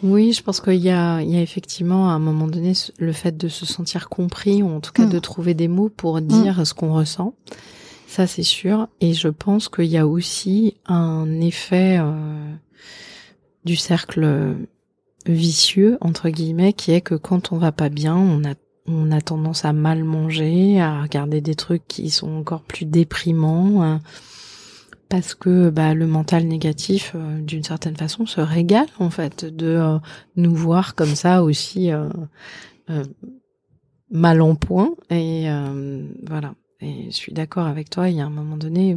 oui, 0.02 0.32
je 0.32 0.42
pense 0.42 0.61
qu'il 0.61 0.74
y 0.74 0.90
a, 0.90 1.22
il 1.22 1.30
y 1.30 1.36
a 1.36 1.40
effectivement 1.40 2.11
à 2.11 2.12
un 2.12 2.18
moment 2.18 2.46
donné 2.46 2.72
le 2.98 3.12
fait 3.12 3.36
de 3.36 3.48
se 3.48 3.64
sentir 3.64 4.09
compris, 4.09 4.62
ou 4.62 4.68
en 4.68 4.80
tout 4.80 4.92
cas 4.92 5.07
mm. 5.07 5.11
de 5.11 5.18
trouver 5.18 5.54
des 5.54 5.68
mots 5.68 5.88
pour 5.88 6.20
dire 6.20 6.61
mm. 6.61 6.64
ce 6.64 6.74
qu'on 6.74 6.92
ressent. 6.92 7.34
Ça, 8.07 8.26
c'est 8.26 8.42
sûr. 8.42 8.88
Et 9.00 9.12
je 9.12 9.28
pense 9.28 9.68
qu'il 9.68 9.86
y 9.86 9.98
a 9.98 10.07
aussi 10.07 10.76
un 10.86 11.40
effet 11.40 11.98
euh, 12.00 12.54
du 13.64 13.76
cercle 13.76 14.57
vicieux, 15.26 15.98
entre 16.00 16.28
guillemets, 16.28 16.72
qui 16.72 16.92
est 16.92 17.00
que 17.00 17.16
quand 17.16 17.52
on 17.52 17.59
va 17.59 17.72
pas 17.72 17.88
bien, 17.88 18.16
on 18.16 18.44
a, 18.44 18.54
on 18.86 19.11
a 19.11 19.20
tendance 19.20 19.64
à 19.64 19.72
mal 19.72 20.04
manger, 20.04 20.80
à 20.80 21.02
regarder 21.02 21.40
des 21.40 21.57
trucs 21.57 21.86
qui 21.88 22.11
sont 22.11 22.30
encore 22.30 22.62
plus 22.62 22.86
déprimants. 22.86 23.82
Hein, 23.82 24.00
parce 25.09 25.34
que 25.34 25.70
bah, 25.70 25.94
le 25.94 26.07
mental 26.07 26.46
négatif, 26.46 27.12
euh, 27.14 27.40
d'une 27.40 27.64
certaine 27.64 27.96
façon, 27.96 28.24
se 28.24 28.40
régale 28.40 28.88
en 28.98 29.11
fait 29.11 29.44
de 29.44 29.66
euh, 29.66 29.98
nous 30.36 30.54
voir 30.54 30.94
comme 30.94 31.14
ça 31.16 31.42
aussi 31.42 31.90
mal 34.11 34.40
en 34.40 34.54
point. 34.54 34.94
Et 35.11 35.48
voilà. 36.24 36.54
Je 37.11 37.14
suis 37.14 37.32
d'accord 37.32 37.66
avec 37.66 37.91
toi, 37.91 38.09
il 38.09 38.16
y 38.16 38.20
a 38.20 38.26
un 38.26 38.30
moment 38.30 38.57
donné, 38.57 38.97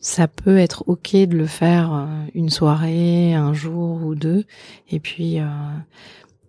ça 0.00 0.28
peut 0.28 0.58
être 0.58 0.84
ok 0.86 1.14
de 1.14 1.36
le 1.36 1.46
faire 1.46 1.92
euh, 1.92 2.06
une 2.34 2.50
soirée, 2.50 3.34
un 3.34 3.52
jour 3.52 4.04
ou 4.04 4.14
deux. 4.14 4.44
Et 4.90 5.00
puis, 5.00 5.40
euh, 5.40 5.46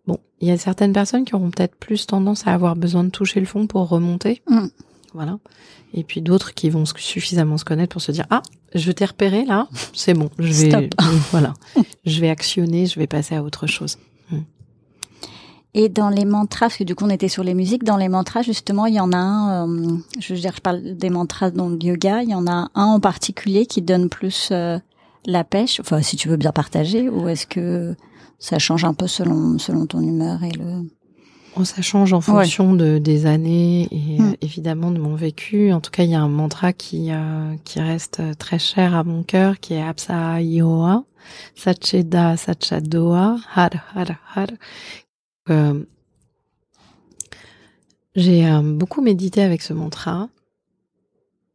bon, 0.07 0.17
il 0.39 0.47
y 0.47 0.51
a 0.51 0.57
certaines 0.57 0.93
personnes 0.93 1.25
qui 1.25 1.35
auront 1.35 1.49
peut-être 1.49 1.75
plus 1.75 2.05
tendance 2.05 2.47
à 2.47 2.53
avoir 2.53 2.75
besoin 2.75 3.03
de 3.03 3.09
toucher 3.09 3.39
le 3.39 3.45
fond 3.45 3.67
pour 3.67 3.89
remonter. 3.89 4.41
Mm. 4.47 4.67
Voilà. 5.13 5.39
Et 5.93 6.03
puis 6.03 6.21
d'autres 6.21 6.53
qui 6.53 6.69
vont 6.69 6.85
suffisamment 6.85 7.57
se 7.57 7.65
connaître 7.65 7.93
pour 7.93 8.01
se 8.01 8.11
dire 8.11 8.25
ah 8.29 8.43
je 8.75 8.91
t'ai 8.91 9.05
repéré 9.05 9.43
là 9.43 9.67
c'est 9.93 10.13
bon 10.13 10.29
je 10.37 10.53
vais 10.53 10.89
voilà 11.31 11.55
je 12.05 12.21
vais 12.21 12.29
actionner 12.29 12.85
je 12.85 12.99
vais 12.99 13.07
passer 13.07 13.33
à 13.33 13.41
autre 13.41 13.65
chose. 13.65 13.97
Et 15.75 15.87
dans 15.87 16.09
les 16.09 16.25
mantras, 16.25 16.67
parce 16.67 16.77
que 16.77 16.83
du 16.83 16.95
coup 16.95 17.05
on 17.05 17.09
était 17.09 17.27
sur 17.27 17.43
les 17.43 17.53
musiques, 17.53 17.83
dans 17.83 17.97
les 17.97 18.09
mantras 18.09 18.41
justement, 18.41 18.87
il 18.87 18.95
y 18.95 18.99
en 18.99 19.11
a 19.11 19.17
un, 19.17 19.69
euh, 19.69 19.97
je 20.19 20.33
veux 20.33 20.39
dire, 20.39 20.53
je 20.55 20.61
parle 20.61 20.81
des 20.81 21.09
mantras 21.11 21.51
dans 21.51 21.69
le 21.69 21.77
yoga, 21.81 22.23
il 22.23 22.29
y 22.29 22.35
en 22.35 22.47
a 22.47 22.69
un 22.73 22.85
en 22.85 22.99
particulier 22.99 23.67
qui 23.67 23.83
donne 23.83 24.09
plus 24.09 24.49
euh, 24.51 24.79
la 25.25 25.43
pêche. 25.43 25.79
Enfin, 25.79 26.01
si 26.01 26.15
tu 26.15 26.27
veux 26.27 26.37
bien 26.37 26.51
partager, 26.51 27.07
ou 27.07 27.27
est-ce 27.27 27.45
que 27.45 27.95
ça 28.39 28.57
change 28.57 28.83
un 28.83 28.93
peu 28.93 29.05
selon 29.05 29.59
selon 29.59 29.85
ton 29.85 30.01
humeur 30.01 30.43
et 30.43 30.51
le. 30.51 30.89
Oh, 31.55 31.65
ça 31.65 31.81
change 31.81 32.13
en 32.13 32.21
fonction 32.21 32.73
de 32.73 32.99
des 32.99 33.25
années 33.25 33.87
et 33.91 34.21
hmm. 34.21 34.35
évidemment 34.41 34.91
de 34.91 34.99
mon 34.99 35.15
vécu. 35.15 35.71
En 35.71 35.81
tout 35.81 35.91
cas, 35.91 36.03
il 36.03 36.11
y 36.11 36.15
a 36.15 36.21
un 36.21 36.29
mantra 36.29 36.73
qui 36.73 37.11
euh, 37.11 37.55
qui 37.63 37.79
reste 37.79 38.21
très 38.39 38.59
cher 38.59 38.95
à 38.95 39.03
mon 39.03 39.21
cœur, 39.21 39.59
qui 39.59 39.73
est 39.75 39.81
Apsa 39.81 40.41
Yoa, 40.41 41.03
Sacheda 41.55 42.37
Sachadoa, 42.37 43.37
Har 43.53 43.71
Har 43.93 44.15
Har, 44.35 44.47
euh, 45.49 45.83
j'ai 48.15 48.47
euh, 48.47 48.61
beaucoup 48.61 49.01
médité 49.01 49.41
avec 49.41 49.61
ce 49.61 49.73
mantra, 49.73 50.29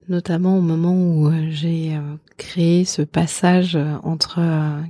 notamment 0.08 0.58
au 0.58 0.60
moment 0.60 0.94
où 0.94 1.28
euh, 1.28 1.46
j'ai 1.50 1.98
créé 2.36 2.84
ce 2.84 3.02
passage 3.02 3.76
entre 4.02 4.40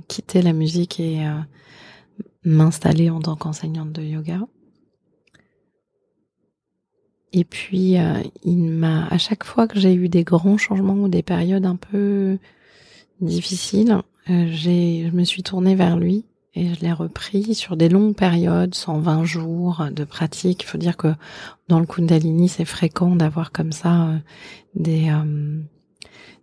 quitter 0.07 0.41
la 0.41 0.53
musique 0.53 0.99
et 0.99 1.25
m'installer 2.43 3.09
en 3.09 3.19
tant 3.19 3.35
qu'enseignante 3.35 3.91
de 3.91 4.03
yoga. 4.03 4.41
Et 7.33 7.43
puis, 7.43 7.97
il 8.43 8.63
m'a, 8.63 9.07
à 9.07 9.17
chaque 9.17 9.43
fois 9.43 9.67
que 9.67 9.77
j'ai 9.77 9.93
eu 9.93 10.07
des 10.07 10.23
grands 10.23 10.57
changements 10.57 10.93
ou 10.93 11.09
des 11.09 11.21
périodes 11.21 11.65
un 11.65 11.75
peu 11.75 12.37
difficiles, 13.19 14.01
j'ai, 14.27 15.07
je 15.09 15.15
me 15.15 15.25
suis 15.25 15.43
tournée 15.43 15.75
vers 15.75 15.97
lui 15.97 16.25
et 16.55 16.73
je 16.73 16.79
l'ai 16.79 16.93
repris 16.93 17.53
sur 17.53 17.75
des 17.75 17.89
longues 17.89 18.15
périodes, 18.15 18.73
120 18.73 19.25
jours 19.25 19.85
de 19.91 20.05
pratique. 20.05 20.63
Il 20.63 20.65
faut 20.65 20.77
dire 20.77 20.95
que 20.95 21.13
dans 21.67 21.79
le 21.79 21.85
Kundalini, 21.85 22.47
c'est 22.47 22.65
fréquent 22.65 23.15
d'avoir 23.15 23.51
comme 23.51 23.73
ça 23.73 24.07
euh, 24.07 24.17
des 24.73 25.09
euh, 25.09 25.59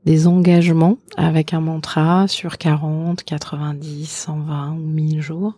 des 0.05 0.27
engagements 0.27 0.99
avec 1.17 1.55
un 1.55 1.61
mantra 1.61 2.27
sur 2.29 2.59
40, 2.59 3.23
90, 3.23 4.11
120 4.11 4.73
ou 4.73 4.87
1000 4.87 5.23
jours. 5.23 5.55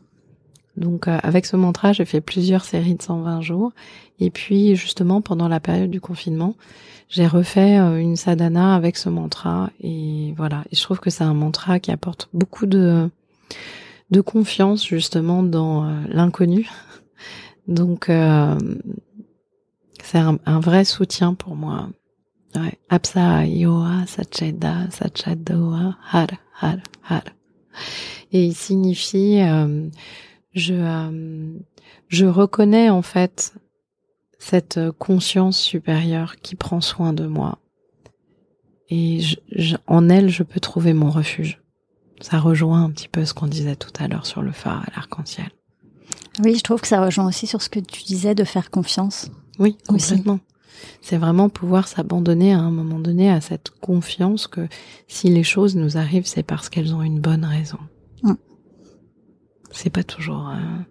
Donc 0.76 1.08
euh, 1.08 1.18
avec 1.22 1.46
ce 1.46 1.56
mantra, 1.56 1.92
j'ai 1.92 2.04
fait 2.04 2.20
plusieurs 2.20 2.64
séries 2.64 2.94
de 2.94 3.02
120 3.02 3.40
jours. 3.40 3.72
Et 4.20 4.30
puis 4.30 4.76
justement, 4.76 5.20
pendant 5.20 5.48
la 5.48 5.58
période 5.58 5.90
du 5.90 6.00
confinement, 6.00 6.54
j'ai 7.08 7.26
refait 7.26 7.76
une 7.76 8.16
sadhana 8.16 8.76
avec 8.76 8.96
ce 8.96 9.08
mantra. 9.08 9.70
Et 9.80 10.32
voilà, 10.36 10.62
et 10.70 10.76
je 10.76 10.82
trouve 10.82 11.00
que 11.00 11.10
c'est 11.10 11.24
un 11.24 11.34
mantra 11.34 11.80
qui 11.80 11.90
apporte 11.90 12.28
beaucoup 12.32 12.66
de 12.66 13.10
de 14.10 14.20
confiance 14.20 14.86
justement 14.86 15.42
dans 15.42 15.84
euh, 15.84 16.02
l'inconnu. 16.08 16.68
Donc 17.68 18.08
euh, 18.08 18.58
c'est 20.02 20.18
un, 20.18 20.60
vrai 20.60 20.84
soutien 20.84 21.34
pour 21.34 21.56
moi. 21.56 21.88
Apsa 22.88 23.46
yoa 23.46 24.06
sacheda 24.06 24.88
har 26.12 26.26
har 26.60 26.78
har. 27.02 27.24
Et 28.30 28.44
il 28.46 28.54
signifie 28.54 29.40
euh, 29.40 29.88
je 30.52 30.74
je 32.08 32.26
reconnais 32.26 32.90
en 32.90 33.02
fait 33.02 33.54
cette 34.38 34.78
conscience 34.98 35.58
supérieure 35.58 36.36
qui 36.36 36.54
prend 36.54 36.80
soin 36.80 37.12
de 37.12 37.26
moi. 37.26 37.58
Et 38.90 39.20
en 39.86 40.08
elle, 40.10 40.28
je 40.28 40.42
peux 40.42 40.60
trouver 40.60 40.92
mon 40.92 41.10
refuge. 41.10 41.63
Ça 42.20 42.38
rejoint 42.38 42.84
un 42.84 42.90
petit 42.90 43.08
peu 43.08 43.24
ce 43.24 43.34
qu'on 43.34 43.46
disait 43.46 43.76
tout 43.76 43.92
à 43.98 44.08
l'heure 44.08 44.26
sur 44.26 44.42
le 44.42 44.52
phare 44.52 44.84
à 44.86 44.96
l'arc-en-ciel. 44.96 45.50
Oui, 46.42 46.56
je 46.56 46.62
trouve 46.62 46.80
que 46.80 46.86
ça 46.88 47.04
rejoint 47.04 47.26
aussi 47.26 47.46
sur 47.46 47.62
ce 47.62 47.68
que 47.68 47.80
tu 47.80 48.02
disais 48.04 48.34
de 48.34 48.44
faire 48.44 48.70
confiance. 48.70 49.30
Oui, 49.58 49.76
complètement. 49.86 50.40
C'est 51.00 51.16
vraiment 51.16 51.48
pouvoir 51.48 51.86
s'abandonner 51.86 52.52
à 52.52 52.58
un 52.58 52.70
moment 52.70 52.98
donné 52.98 53.30
à 53.30 53.40
cette 53.40 53.70
confiance 53.80 54.46
que 54.46 54.68
si 55.06 55.28
les 55.28 55.44
choses 55.44 55.76
nous 55.76 55.96
arrivent, 55.96 56.26
c'est 56.26 56.42
parce 56.42 56.68
qu'elles 56.68 56.94
ont 56.94 57.02
une 57.02 57.20
bonne 57.20 57.44
raison. 57.44 57.78
Mm. 58.22 58.34
C'est 59.70 59.90
pas 59.90 60.04
toujours. 60.04 60.48
Euh, 60.48 60.82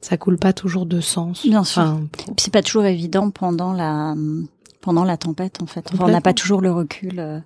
ça 0.00 0.16
coule 0.16 0.38
pas 0.38 0.52
toujours 0.52 0.86
de 0.86 1.00
sens. 1.00 1.46
Bien 1.46 1.64
sûr. 1.64 2.00
c'est 2.38 2.52
pas 2.52 2.62
toujours 2.62 2.84
évident 2.84 3.30
pendant 3.30 3.72
la 3.72 4.14
pendant 4.80 5.04
la 5.04 5.16
tempête 5.16 5.62
en 5.62 5.66
fait. 5.66 5.90
on 6.00 6.08
n'a 6.08 6.20
pas 6.20 6.34
toujours 6.34 6.60
le 6.60 6.72
recul. 6.72 7.42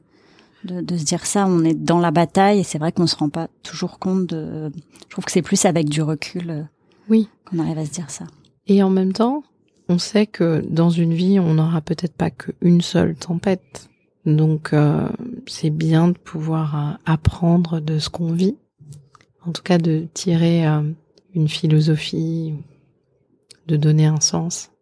De, 0.67 0.97
se 0.97 1.05
dire 1.05 1.25
ça. 1.27 1.47
On 1.47 1.65
est 1.65 1.75
dans 1.75 1.99
la 1.99 2.11
bataille 2.11 2.61
et 2.61 2.63
c'est 2.63 2.79
vrai 2.79 2.93
qu'on 2.93 3.07
se 3.07 3.17
rend 3.17 3.29
pas 3.29 3.49
toujours 3.63 3.99
compte 3.99 4.27
de. 4.27 4.71
Je 5.05 5.11
trouve 5.11 5.25
que 5.25 5.33
c'est 5.33 5.43
plus 5.43 5.65
avec 5.65 5.89
du 5.89 6.03
recul. 6.03 6.51
Euh, 6.51 6.63
oui. 7.09 7.29
Qu'on 7.45 7.59
arrive 7.59 7.79
à 7.79 7.87
se 7.87 7.93
dire 7.93 8.11
ça. 8.11 8.25
Et 8.67 8.83
en 8.83 8.91
même 8.91 9.13
temps, 9.13 9.45
on 9.89 9.99
sait 9.99 10.27
que 10.27 10.65
dans 10.69 10.91
une 10.91 11.15
vie, 11.15 11.39
on 11.39 11.55
n'aura 11.55 11.81
peut-être 11.81 12.15
pas 12.15 12.31
qu'une 12.31 12.81
seule 12.81 13.15
tempête. 13.15 13.89
Donc, 14.25 14.73
euh, 14.73 15.09
c'est 15.47 15.71
bien 15.71 16.09
de 16.09 16.19
pouvoir 16.19 16.77
euh, 16.77 16.93
apprendre 17.07 17.81
de 17.81 17.99
ce 17.99 18.09
qu'on 18.09 18.33
vit. 18.33 18.57
En 19.47 19.53
tout 19.53 19.63
cas, 19.63 19.79
de 19.79 20.09
tirer 20.13 20.65
une 21.35 21.49
philosophie, 21.49 22.55
de 23.69 23.77
donner 23.77 24.07
un 24.07 24.21
sens. 24.21 24.73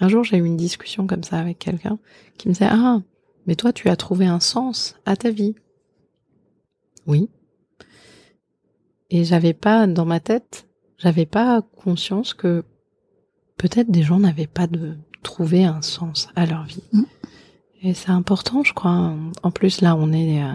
Un 0.00 0.08
jour, 0.08 0.24
j'ai 0.24 0.36
eu 0.36 0.44
une 0.44 0.56
discussion 0.56 1.06
comme 1.06 1.22
ça 1.22 1.38
avec 1.38 1.58
quelqu'un 1.58 1.98
qui 2.36 2.48
me 2.48 2.52
disait, 2.54 2.68
ah, 2.70 3.00
mais 3.46 3.56
toi, 3.56 3.72
tu 3.72 3.88
as 3.88 3.96
trouvé 3.96 4.26
un 4.26 4.40
sens 4.40 4.96
à 5.06 5.16
ta 5.16 5.30
vie. 5.30 5.54
Oui. 7.06 7.28
Et 9.10 9.24
j'avais 9.24 9.54
pas 9.54 9.86
dans 9.86 10.04
ma 10.04 10.20
tête, 10.20 10.68
j'avais 10.98 11.26
pas 11.26 11.62
conscience 11.62 12.34
que 12.34 12.64
peut-être 13.56 13.90
des 13.90 14.02
gens 14.02 14.20
n'avaient 14.20 14.46
pas 14.46 14.66
de, 14.66 14.96
trouver 15.22 15.64
un 15.64 15.82
sens 15.82 16.28
à 16.36 16.46
leur 16.46 16.64
vie. 16.64 16.82
Mm. 16.92 17.02
Et 17.82 17.94
c'est 17.94 18.10
important, 18.10 18.62
je 18.62 18.74
crois. 18.74 19.14
En 19.42 19.50
plus, 19.50 19.80
là, 19.80 19.96
on 19.96 20.12
est, 20.12 20.42
euh, 20.42 20.52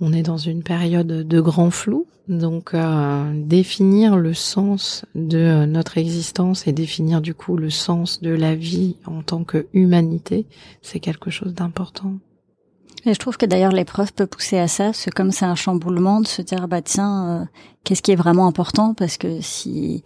on 0.00 0.12
est 0.12 0.22
dans 0.22 0.38
une 0.38 0.62
période 0.62 1.06
de 1.06 1.40
grand 1.40 1.70
flou. 1.70 2.06
Donc, 2.28 2.74
euh, 2.74 3.32
définir 3.34 4.16
le 4.16 4.34
sens 4.34 5.04
de 5.16 5.64
notre 5.64 5.98
existence 5.98 6.66
et 6.68 6.72
définir 6.72 7.20
du 7.20 7.34
coup 7.34 7.56
le 7.56 7.70
sens 7.70 8.20
de 8.20 8.30
la 8.30 8.54
vie 8.54 8.96
en 9.04 9.22
tant 9.22 9.42
que 9.42 9.66
humanité, 9.72 10.46
c'est 10.80 11.00
quelque 11.00 11.30
chose 11.30 11.54
d'important. 11.54 12.14
Et 13.04 13.14
je 13.14 13.18
trouve 13.18 13.36
que 13.36 13.46
d'ailleurs 13.46 13.72
l'épreuve 13.72 14.12
peut 14.12 14.26
pousser 14.26 14.58
à 14.58 14.68
ça, 14.68 14.92
c'est 14.92 15.10
comme 15.10 15.32
c'est 15.32 15.46
un 15.46 15.54
chamboulement 15.54 16.20
de 16.20 16.26
se 16.26 16.42
dire 16.42 16.68
bah 16.68 16.82
tiens, 16.82 17.28
euh, 17.28 17.44
qu'est-ce 17.82 18.02
qui 18.02 18.12
est 18.12 18.16
vraiment 18.16 18.46
important? 18.46 18.94
Parce 18.94 19.16
que 19.16 19.40
si 19.40 20.04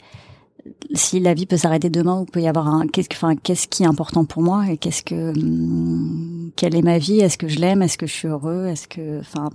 si 0.95 1.21
la 1.21 1.35
vie 1.35 1.47
peut 1.47 1.57
s'arrêter 1.57 1.91
demain 1.91 2.21
ou 2.21 2.25
peut 2.25 2.41
y 2.41 2.49
avoir 2.49 2.69
un 2.69 2.87
qu'est-ce 2.87 3.09
enfin 3.13 3.37
qu'est-ce 3.37 3.69
qui 3.69 3.83
est 3.83 3.87
important 3.87 4.25
pour 4.25 4.43
moi 4.43 4.71
et 4.71 4.79
qu'est-ce 4.79 5.03
que 5.03 5.31
hum, 5.31 6.53
quelle 6.57 6.75
est 6.75 6.83
ma 6.83 6.99
vie? 6.99 7.21
Est-ce 7.21 7.39
que 7.39 7.49
je 7.49 7.59
l'aime? 7.59 7.83
Est-ce 7.83 7.99
que 7.99 8.07
je 8.07 8.13
suis 8.13 8.29
heureux? 8.29 8.67
Est-ce 8.67 8.89
que 8.89 9.21
enfin 9.21 9.51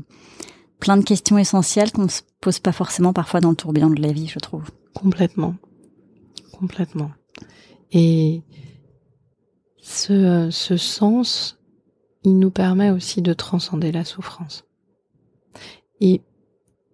plein 0.79 0.97
de 0.97 1.03
questions 1.03 1.37
essentielles 1.37 1.91
qu'on 1.91 2.07
se 2.07 2.21
pose 2.41 2.59
pas 2.59 2.71
forcément 2.71 3.13
parfois 3.13 3.41
dans 3.41 3.49
le 3.49 3.55
tourbillon 3.55 3.89
de 3.89 4.01
la 4.01 4.11
vie, 4.11 4.27
je 4.27 4.39
trouve. 4.39 4.69
Complètement, 4.93 5.55
complètement. 6.51 7.11
Et 7.91 8.43
ce, 9.81 10.49
ce 10.51 10.77
sens, 10.77 11.59
il 12.23 12.37
nous 12.39 12.51
permet 12.51 12.91
aussi 12.91 13.21
de 13.21 13.33
transcender 13.33 13.91
la 13.91 14.05
souffrance. 14.05 14.65
Et 16.01 16.21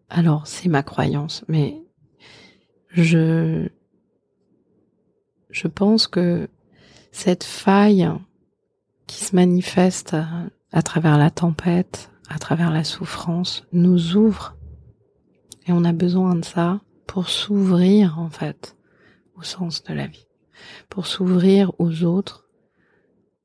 alors, 0.10 0.48
c'est 0.48 0.70
ma 0.70 0.84
croyance, 0.84 1.44
mais 1.48 1.82
je 2.90 3.70
je 5.56 5.68
pense 5.70 6.08
que 6.08 6.50
cette 7.12 7.46
faille 7.46 8.10
qui 9.08 9.24
se 9.24 9.36
manifeste 9.36 10.18
à, 10.74 10.82
travers 10.82 11.18
la 11.18 11.32
tempête, 11.32 12.12
à 12.28 12.40
travers 12.40 12.72
la 12.72 12.84
souffrance, 12.84 13.64
nous 13.72 14.18
ouvre. 14.18 14.58
Et 15.66 15.72
on 15.72 15.86
a 15.86 15.94
besoin 15.94 16.36
de 16.36 16.44
ça 16.44 16.82
pour 17.08 17.30
s'ouvrir, 17.30 18.20
en 18.20 18.30
fait, 18.30 18.76
au 19.38 19.44
sens 19.44 19.82
de 19.84 19.94
la 19.94 20.08
vie. 20.08 20.28
Pour 20.90 21.08
s'ouvrir 21.08 21.72
aux 21.80 22.04
autres. 22.04 22.50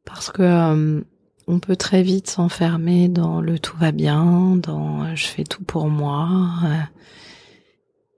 Parce 0.04 0.30
que 0.32 0.42
euh, 0.42 1.02
on 1.46 1.60
peut 1.60 1.76
très 1.76 2.02
vite 2.02 2.28
s'enfermer 2.28 3.08
dans 3.08 3.40
le 3.40 3.60
tout 3.60 3.76
va 3.76 3.92
bien, 3.92 4.56
dans 4.56 5.14
je 5.14 5.26
fais 5.26 5.44
tout 5.44 5.62
pour 5.62 5.88
moi. 5.88 6.28
Euh, 6.64 6.82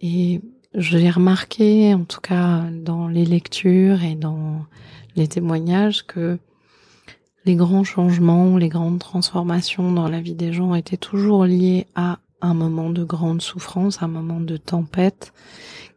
et 0.01 0.41
j'ai 0.75 1.11
remarqué, 1.11 1.95
en 1.95 2.05
tout 2.05 2.21
cas 2.21 2.65
dans 2.73 3.09
les 3.09 3.25
lectures 3.25 4.03
et 4.03 4.15
dans 4.15 4.65
les 5.17 5.29
témoignages, 5.29 6.07
que 6.07 6.39
les 7.45 7.57
grands 7.57 7.85
changements, 7.85 8.57
les 8.57 8.69
grandes 8.69 8.99
transformations 8.99 9.93
dans 9.93 10.09
la 10.09 10.21
vie 10.21 10.35
des 10.35 10.53
gens 10.53 10.75
étaient 10.75 10.97
toujours 10.97 11.45
liés 11.45 11.87
à 11.95 12.19
un 12.41 12.55
moment 12.55 12.91
de 12.91 13.05
grande 13.05 13.43
souffrance, 13.43 14.03
un 14.03 14.09
moment 14.09 14.41
de 14.41 14.57
tempête 14.57 15.33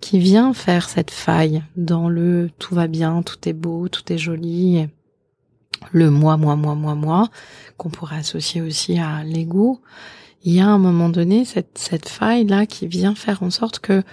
qui 0.02 0.20
vient 0.20 0.54
faire 0.54 0.90
cette 0.90 1.12
faille 1.12 1.64
dans 1.76 2.10
le 2.10 2.50
tout 2.60 2.76
va 2.76 2.88
bien, 2.88 3.24
tout 3.24 3.48
est 3.48 3.54
beau, 3.54 3.88
tout 3.88 4.12
est 4.12 4.18
joli, 4.18 4.88
le 5.92 6.10
moi, 6.10 6.38
moi, 6.38 6.56
moi, 6.56 6.76
moi, 6.76 6.96
moi, 6.96 7.30
qu'on 7.78 7.90
pourrait 7.90 8.18
associer 8.18 8.62
aussi 8.62 9.00
à 9.00 9.24
l'ego. 9.24 9.82
Il 10.44 10.54
y 10.54 10.60
a 10.60 10.68
un 10.68 10.78
moment 10.78 11.10
donné 11.10 11.46
cette, 11.46 11.78
cette 11.78 12.08
faille 12.08 12.46
là 12.46 12.66
qui 12.66 12.88
vient 12.88 13.16
faire 13.16 13.42
en 13.42 13.50
sorte 13.50 13.80
que 13.80 14.04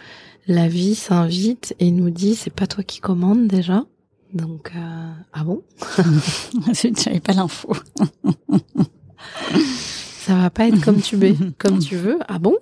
la 0.46 0.68
vie 0.68 0.94
s'invite 0.94 1.74
et 1.78 1.90
nous 1.90 2.10
dit 2.10 2.34
c'est 2.34 2.50
pas 2.52 2.66
toi 2.66 2.84
qui 2.84 3.00
commandes 3.00 3.46
déjà. 3.46 3.84
Donc 4.32 4.72
euh, 4.74 5.12
ah 5.32 5.44
bon? 5.44 5.62
J'avais 6.72 7.20
pas 7.20 7.32
l'info. 7.32 7.74
Ça 10.22 10.36
va 10.36 10.50
pas 10.50 10.68
être 10.68 10.80
comme 10.80 11.00
tu 11.00 11.16
veux, 11.16 11.34
comme 11.58 11.80
tu 11.80 11.96
veux. 11.96 12.18
Ah 12.28 12.38
bon? 12.38 12.56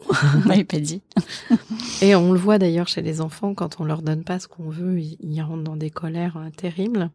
M'avait 0.46 0.64
pas 0.64 0.80
dit. 0.80 1.02
et 2.02 2.14
on 2.14 2.32
le 2.32 2.38
voit 2.38 2.58
d'ailleurs 2.58 2.88
chez 2.88 3.02
les 3.02 3.20
enfants 3.20 3.52
quand 3.54 3.80
on 3.80 3.84
leur 3.84 4.00
donne 4.00 4.24
pas 4.24 4.38
ce 4.38 4.48
qu'on 4.48 4.70
veut, 4.70 4.98
ils, 4.98 5.42
rentrent 5.42 5.64
dans 5.64 5.76
des 5.76 5.90
colères 5.90 6.38
euh, 6.38 6.48
terribles. 6.56 7.10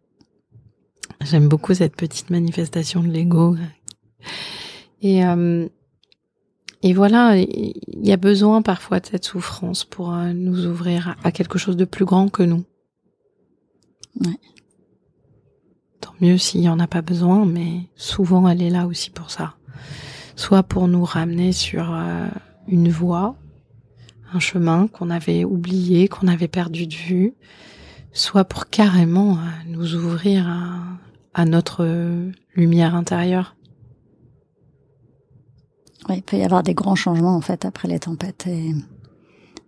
J'aime 1.21 1.47
beaucoup 1.47 1.73
cette 1.73 1.95
petite 1.95 2.29
manifestation 2.29 3.01
de 3.01 3.07
l'ego. 3.07 3.55
Et 5.01 5.25
euh, 5.25 5.67
et 6.85 6.93
voilà, 6.93 7.35
il 7.35 7.73
y 8.03 8.11
a 8.11 8.17
besoin 8.17 8.61
parfois 8.61 8.99
de 8.99 9.07
cette 9.07 9.25
souffrance 9.25 9.83
pour 9.83 10.13
euh, 10.13 10.33
nous 10.33 10.67
ouvrir 10.67 11.15
à 11.23 11.31
quelque 11.31 11.57
chose 11.57 11.75
de 11.77 11.83
plus 11.83 12.05
grand 12.05 12.29
que 12.29 12.43
nous. 12.43 12.63
Ouais. 14.23 14.37
Tant 15.99 16.13
mieux 16.21 16.37
s'il 16.37 16.61
n'y 16.61 16.69
en 16.69 16.79
a 16.79 16.85
pas 16.85 17.01
besoin, 17.01 17.43
mais 17.43 17.89
souvent 17.95 18.47
elle 18.47 18.61
est 18.61 18.69
là 18.69 18.85
aussi 18.85 19.09
pour 19.09 19.31
ça. 19.31 19.55
Soit 20.35 20.61
pour 20.61 20.87
nous 20.87 21.03
ramener 21.03 21.53
sur 21.53 21.91
euh, 21.91 22.27
une 22.67 22.89
voie, 22.89 23.35
un 24.31 24.39
chemin 24.39 24.85
qu'on 24.85 25.09
avait 25.09 25.43
oublié, 25.43 26.07
qu'on 26.07 26.27
avait 26.27 26.47
perdu 26.47 26.85
de 26.85 26.93
vue, 26.93 27.33
soit 28.13 28.45
pour 28.45 28.67
carrément 28.67 29.39
euh, 29.39 29.41
nous 29.65 29.95
ouvrir 29.95 30.47
à 31.33 31.45
notre 31.45 31.83
lumière 32.55 32.93
intérieure. 32.93 33.54
Oui, 36.07 36.17
il 36.17 36.21
peut 36.23 36.37
y 36.37 36.43
avoir 36.43 36.63
des 36.63 36.73
grands 36.73 36.95
changements 36.95 37.35
en 37.35 37.41
fait 37.41 37.65
après 37.65 37.87
les 37.87 37.99
tempêtes 37.99 38.45
et, 38.47 38.73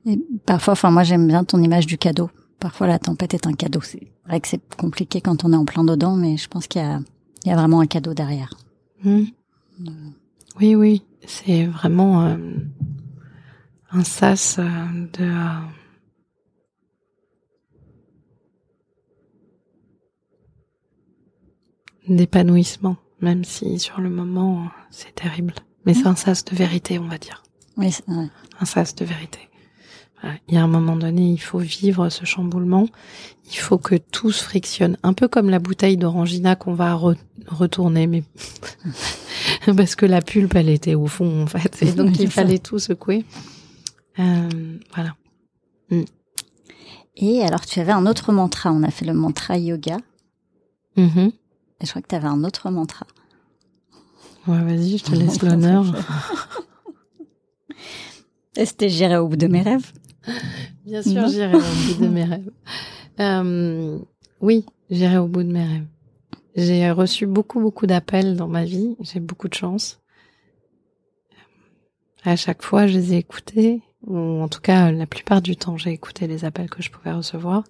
et 0.06 0.20
parfois, 0.46 0.74
enfin 0.74 0.92
moi 0.92 1.04
j'aime 1.04 1.28
bien 1.28 1.44
ton 1.44 1.62
image 1.62 1.88
du 1.88 1.98
cadeau. 1.98 2.30
Parfois 2.60 2.88
la 2.88 3.00
tempête 3.00 3.34
est 3.34 3.48
un 3.48 3.54
cadeau. 3.54 3.82
C'est 3.82 4.12
vrai 4.28 4.40
que 4.40 4.48
c'est 4.48 4.62
compliqué 4.76 5.22
quand 5.22 5.46
on 5.46 5.54
est 5.54 5.56
en 5.58 5.66
plein 5.66 5.84
dedans, 5.84 6.16
mais 6.16 6.38
je 6.38 6.48
pense 6.48 6.68
qu'il 6.68 6.82
y 6.82 6.86
a, 6.86 7.00
il 7.46 7.50
y 7.50 7.52
a 7.52 7.56
vraiment 7.56 7.80
un 7.80 7.88
cadeau 7.88 8.14
derrière. 8.14 8.54
Mmh. 9.04 9.24
Oui, 10.60 10.76
oui, 10.76 11.04
c'est 11.26 11.66
vraiment 11.66 12.24
euh, 12.26 12.38
un 13.92 14.04
sas 14.04 14.58
euh, 14.58 14.64
de 15.14 15.24
euh, 15.24 15.60
d'épanouissement, 22.08 22.98
même 23.22 23.44
si 23.44 23.78
sur 23.78 24.02
le 24.02 24.10
moment 24.10 24.70
c'est 24.90 25.14
terrible. 25.14 25.54
Mais 25.88 25.94
c'est 25.94 26.06
un 26.06 26.18
sas 26.18 26.44
de 26.44 26.54
vérité, 26.54 27.00
on 27.00 27.08
va 27.08 27.18
dire. 27.18 27.44
Oui, 27.78 27.94
c'est. 27.94 28.04
Un 28.10 28.66
sas 28.66 28.94
de 28.94 29.06
vérité. 29.06 29.40
Il 30.50 30.56
y 30.56 30.58
a 30.58 30.64
un 30.64 30.68
moment 30.68 30.98
donné, 30.98 31.32
il 31.32 31.42
faut 31.42 31.60
vivre 31.60 32.10
ce 32.10 32.26
chamboulement. 32.26 32.88
Il 33.50 33.58
faut 33.58 33.78
que 33.78 33.96
tout 33.96 34.34
se 34.34 34.44
frictionne. 34.44 34.98
Un 35.04 35.14
peu 35.14 35.30
comme 35.30 35.50
la 35.50 35.60
bouteille 35.60 35.96
d'orangina 35.96 36.58
qu'on 36.58 36.74
va 36.74 37.00
retourner, 37.48 38.06
mais 38.06 38.24
parce 39.78 39.96
que 39.96 40.06
la 40.06 40.22
pulpe, 40.22 40.56
elle 40.56 40.68
était 40.68 40.96
au 40.96 41.08
fond, 41.08 41.44
en 41.44 41.48
fait. 41.48 41.82
Et 41.82 41.94
donc, 41.94 42.18
il 42.20 42.30
fallait 42.30 42.60
tout 42.60 42.80
secouer. 42.80 43.24
Euh, 44.20 44.50
voilà. 44.94 45.16
Mm. 45.90 46.04
Et 47.16 47.44
alors, 47.44 47.66
tu 47.66 47.80
avais 47.80 47.94
un 47.94 48.06
autre 48.08 48.34
mantra. 48.34 48.74
On 48.74 48.84
a 48.84 48.92
fait 48.92 49.06
le 49.06 49.14
mantra 49.14 49.58
yoga. 49.58 50.00
Mm-hmm. 50.98 51.28
Et 51.80 51.86
je 51.86 51.90
crois 51.90 52.02
que 52.02 52.08
tu 52.08 52.16
avais 52.16 52.28
un 52.28 52.44
autre 52.44 52.70
mantra. 52.72 53.06
Ouais, 54.48 54.64
vas-y, 54.64 54.98
je 54.98 55.04
te 55.04 55.12
laisse 55.16 55.42
l'honneur. 55.42 55.86
Est-ce 58.56 58.74
que 58.74 58.88
j'irai 58.88 59.18
au 59.18 59.28
bout 59.28 59.36
de 59.36 59.48
mes 59.48 59.62
rêves? 59.62 59.92
Bien 60.86 61.02
sûr, 61.02 61.28
j'irai 61.28 61.56
au 61.56 61.60
bout 61.60 62.02
de 62.02 62.08
mes 62.08 62.24
rêves. 62.24 62.50
Euh, 63.20 64.00
oui, 64.42 64.66
j'irai 64.90 65.18
au 65.18 65.28
bout 65.28 65.44
de 65.44 65.52
mes 65.52 65.66
rêves. 65.66 65.88
J'ai 66.56 66.90
reçu 66.92 67.28
beaucoup, 67.28 67.60
beaucoup 67.60 67.88
d'appels 67.88 68.36
dans 68.36 68.48
ma 68.48 68.64
vie. 68.64 68.96
J'ai 69.02 69.20
beaucoup 69.20 69.48
de 69.48 69.54
chance. 69.54 70.00
À 72.24 72.36
chaque 72.36 72.64
fois, 72.64 72.88
je 72.88 72.98
les 72.98 73.14
ai 73.14 73.18
écoutés, 73.18 73.82
ou 74.06 74.18
en 74.18 74.48
tout 74.48 74.62
cas, 74.62 74.92
la 74.92 75.06
plupart 75.06 75.42
du 75.42 75.56
temps, 75.56 75.78
j'ai 75.78 75.92
écouté 75.92 76.26
les 76.26 76.46
appels 76.46 76.70
que 76.70 76.82
je 76.82 76.90
pouvais 76.90 77.12
recevoir. 77.12 77.64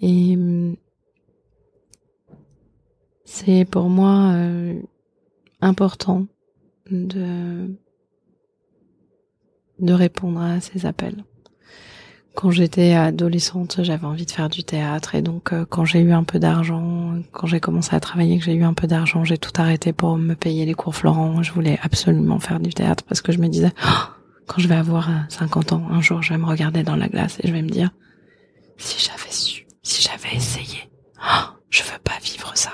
Et 0.00 0.38
c'est 3.24 3.64
pour 3.64 3.88
moi 3.90 4.32
euh, 4.32 4.80
important 5.60 6.26
de, 6.90 7.74
de 9.78 9.92
répondre 9.92 10.40
à 10.40 10.60
ces 10.60 10.86
appels. 10.86 11.24
Quand 12.34 12.52
j'étais 12.52 12.92
adolescente, 12.92 13.80
j'avais 13.82 14.06
envie 14.06 14.24
de 14.24 14.30
faire 14.30 14.48
du 14.48 14.62
théâtre 14.62 15.16
et 15.16 15.22
donc 15.22 15.52
euh, 15.52 15.64
quand 15.68 15.84
j'ai 15.84 16.00
eu 16.00 16.12
un 16.12 16.22
peu 16.22 16.38
d'argent, 16.38 17.14
quand 17.32 17.48
j'ai 17.48 17.58
commencé 17.58 17.96
à 17.96 18.00
travailler, 18.00 18.38
que 18.38 18.44
j'ai 18.44 18.54
eu 18.54 18.62
un 18.62 18.74
peu 18.74 18.86
d'argent, 18.86 19.24
j'ai 19.24 19.38
tout 19.38 19.50
arrêté 19.56 19.92
pour 19.92 20.16
me 20.16 20.34
payer 20.34 20.64
les 20.64 20.74
cours 20.74 20.94
Florent. 20.94 21.42
Je 21.42 21.52
voulais 21.52 21.80
absolument 21.82 22.38
faire 22.38 22.60
du 22.60 22.72
théâtre 22.72 23.02
parce 23.08 23.22
que 23.22 23.32
je 23.32 23.38
me 23.38 23.48
disais, 23.48 23.72
oh, 23.84 24.04
quand 24.46 24.60
je 24.60 24.68
vais 24.68 24.76
avoir 24.76 25.10
50 25.30 25.72
ans, 25.72 25.88
un 25.90 26.00
jour, 26.00 26.22
je 26.22 26.32
vais 26.32 26.38
me 26.38 26.46
regarder 26.46 26.84
dans 26.84 26.94
la 26.94 27.08
glace 27.08 27.38
et 27.42 27.48
je 27.48 27.52
vais 27.52 27.62
me 27.62 27.70
dire, 27.70 27.90
si 28.76 29.04
j'avais 29.04 29.32
su, 29.32 29.66
si 29.82 30.02
j'avais 30.02 30.36
essayé, 30.36 30.88
oh, 31.20 31.57
je 31.70 31.82
veux 31.82 31.98
pas 32.02 32.18
vivre 32.22 32.52
ça. 32.54 32.72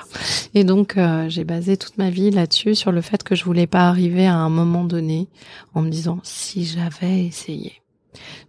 Et 0.54 0.64
donc 0.64 0.96
euh, 0.96 1.28
j'ai 1.28 1.44
basé 1.44 1.76
toute 1.76 1.98
ma 1.98 2.10
vie 2.10 2.30
là-dessus 2.30 2.74
sur 2.74 2.92
le 2.92 3.00
fait 3.00 3.22
que 3.22 3.34
je 3.34 3.44
voulais 3.44 3.66
pas 3.66 3.88
arriver 3.88 4.26
à 4.26 4.36
un 4.36 4.48
moment 4.48 4.84
donné 4.84 5.28
en 5.74 5.82
me 5.82 5.90
disant 5.90 6.20
si 6.22 6.64
j'avais 6.64 7.24
essayé. 7.24 7.82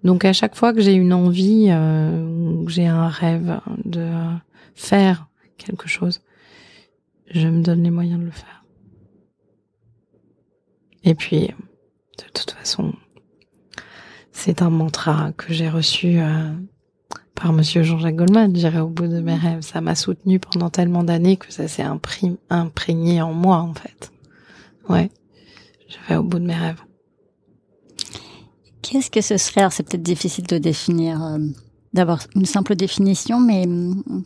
Donc 0.04 0.26
à 0.26 0.34
chaque 0.34 0.56
fois 0.56 0.74
que 0.74 0.82
j'ai 0.82 0.94
une 0.94 1.14
envie, 1.14 1.68
euh, 1.70 2.64
que 2.66 2.72
j'ai 2.72 2.86
un 2.86 3.08
rêve 3.08 3.60
de 3.84 4.08
faire 4.76 5.28
quelque 5.58 5.88
chose, 5.88 6.22
je 7.32 7.48
me 7.48 7.64
donne 7.64 7.84
les 7.84 7.92
moyens 7.92 8.20
de 8.20 8.26
le 8.26 8.32
faire. 8.32 8.64
Et 11.04 11.14
puis, 11.14 11.48
de 12.18 12.24
toute 12.34 12.52
façon, 12.52 12.94
c'est 14.32 14.62
un 14.62 14.70
mantra 14.70 15.32
que 15.38 15.54
j'ai 15.54 15.70
reçu 15.70 16.20
euh, 16.20 16.52
par 17.36 17.54
Monsieur 17.54 17.84
Jean-Jacques 17.84 18.16
Goldman. 18.16 18.56
J'irai 18.56 18.80
au 18.80 18.88
bout 18.88 19.08
de 19.08 19.20
mes 19.20 19.36
rêves. 19.36 19.62
Ça 19.62 19.82
m'a 19.82 19.96
soutenu 19.96 20.40
pendant 20.40 20.70
tellement 20.70 21.04
d'années 21.04 21.38
que 21.38 21.52
ça 21.54 21.68
s'est 21.68 21.86
imprégné 22.50 23.22
en 23.22 23.34
moi, 23.34 23.58
en 23.58 23.74
fait. 23.74 24.12
Ouais, 24.90 25.10
je 25.88 26.16
au 26.16 26.24
bout 26.24 26.40
de 26.40 26.46
mes 26.46 26.56
rêves. 26.56 26.82
Qu'est-ce 28.82 29.10
que 29.10 29.22
ce 29.22 29.38
serait? 29.38 29.68
C'est 29.72 29.84
peut-être 29.84 30.04
difficile 30.04 30.46
de 30.46 30.58
définir, 30.58 31.24
euh, 31.24 31.40
d'avoir 31.94 32.20
une 32.36 32.46
simple 32.46 32.76
définition, 32.76 33.40
mais 33.40 33.66
hum, 33.66 34.24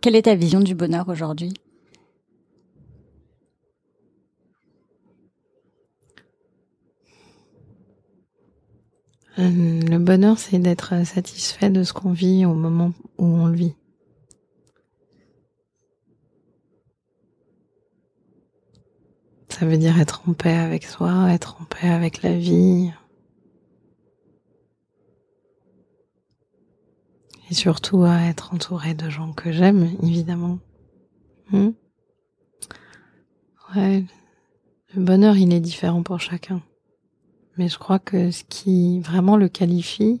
quelle 0.00 0.16
est 0.16 0.22
ta 0.22 0.34
vision 0.34 0.60
du 0.60 0.74
bonheur 0.74 1.08
aujourd'hui? 1.08 1.52
Le 9.40 9.98
bonheur, 9.98 10.36
c'est 10.36 10.58
d'être 10.58 11.06
satisfait 11.06 11.70
de 11.70 11.84
ce 11.84 11.92
qu'on 11.92 12.10
vit 12.10 12.44
au 12.44 12.54
moment 12.54 12.92
où 13.18 13.24
on 13.24 13.46
le 13.46 13.54
vit. 13.54 13.74
Ça 19.48 19.64
veut 19.64 19.78
dire 19.78 20.00
être 20.00 20.28
en 20.28 20.32
paix 20.32 20.56
avec 20.56 20.84
soi, 20.84 21.30
être 21.30 21.56
en 21.60 21.64
paix 21.66 21.88
avec 21.88 22.22
la 22.22 22.36
vie. 22.36 22.90
Et 27.50 27.54
surtout 27.54 28.02
à 28.02 28.22
être 28.22 28.52
entouré 28.52 28.94
de 28.94 29.08
gens 29.08 29.32
que 29.32 29.52
j'aime, 29.52 29.96
évidemment. 30.02 30.58
Hmm 31.52 31.70
ouais. 33.76 34.04
Le 34.94 35.02
bonheur, 35.02 35.36
il 35.36 35.52
est 35.52 35.60
différent 35.60 36.02
pour 36.02 36.20
chacun. 36.20 36.60
Mais 37.58 37.68
je 37.68 37.76
crois 37.76 37.98
que 37.98 38.30
ce 38.30 38.44
qui 38.48 39.00
vraiment 39.00 39.36
le 39.36 39.48
qualifie, 39.48 40.20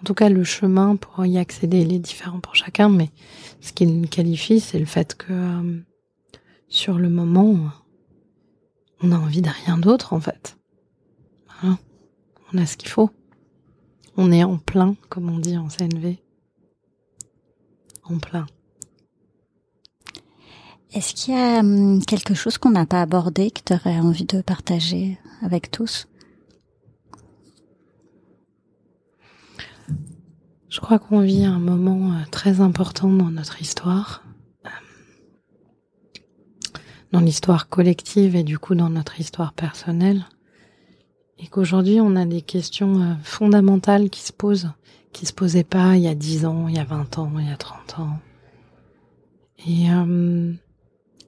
en 0.00 0.04
tout 0.04 0.14
cas 0.14 0.28
le 0.28 0.44
chemin 0.44 0.94
pour 0.94 1.26
y 1.26 1.38
accéder, 1.38 1.80
il 1.80 1.92
est 1.92 1.98
différent 1.98 2.38
pour 2.38 2.54
chacun, 2.54 2.88
mais 2.88 3.10
ce 3.60 3.72
qui 3.72 3.84
le 3.84 4.06
qualifie, 4.06 4.60
c'est 4.60 4.78
le 4.78 4.86
fait 4.86 5.16
que 5.16 5.32
euh, 5.32 5.80
sur 6.68 6.98
le 6.98 7.10
moment, 7.10 7.56
on 9.02 9.10
a 9.10 9.18
envie 9.18 9.42
de 9.42 9.50
rien 9.50 9.76
d'autre 9.76 10.12
en 10.12 10.20
fait. 10.20 10.56
on 11.64 12.58
a 12.58 12.64
ce 12.64 12.76
qu'il 12.76 12.88
faut. 12.88 13.10
On 14.16 14.30
est 14.30 14.44
en 14.44 14.56
plein, 14.56 14.94
comme 15.08 15.30
on 15.30 15.38
dit 15.38 15.56
en 15.56 15.68
CNV. 15.68 16.18
En 18.04 18.18
plein. 18.18 18.46
Est-ce 20.92 21.14
qu'il 21.14 21.34
y 21.34 21.36
a 21.36 21.60
hum, 21.60 22.04
quelque 22.04 22.34
chose 22.34 22.58
qu'on 22.58 22.70
n'a 22.70 22.86
pas 22.86 23.02
abordé 23.02 23.50
que 23.50 23.60
tu 23.64 23.72
aurais 23.72 23.98
envie 23.98 24.24
de 24.24 24.42
partager 24.42 25.18
avec 25.42 25.70
tous? 25.70 26.06
Je 30.70 30.80
crois 30.80 30.98
qu'on 30.98 31.20
vit 31.20 31.44
un 31.44 31.58
moment 31.58 32.12
euh, 32.12 32.22
très 32.30 32.60
important 32.60 33.08
dans 33.12 33.30
notre 33.30 33.60
histoire 33.60 34.22
dans 37.12 37.20
l'histoire 37.20 37.68
collective 37.68 38.36
et 38.36 38.42
du 38.42 38.58
coup 38.58 38.74
dans 38.74 38.90
notre 38.90 39.20
histoire 39.20 39.52
personnelle. 39.52 40.26
Et 41.38 41.46
qu'aujourd'hui, 41.46 42.00
on 42.00 42.16
a 42.16 42.26
des 42.26 42.42
questions 42.42 43.02
euh, 43.02 43.14
fondamentales 43.22 44.10
qui 44.10 44.20
se 44.20 44.32
posent, 44.32 44.70
qui 45.12 45.26
se 45.26 45.32
posaient 45.32 45.64
pas 45.64 45.96
il 45.96 46.02
y 46.02 46.08
a 46.08 46.14
10 46.14 46.44
ans, 46.44 46.68
il 46.68 46.76
y 46.76 46.78
a 46.78 46.84
20 46.84 47.18
ans, 47.18 47.32
il 47.38 47.48
y 47.48 47.52
a 47.52 47.56
30 47.56 47.98
ans. 47.98 48.18
Et 49.66 49.90
euh, 49.90 50.52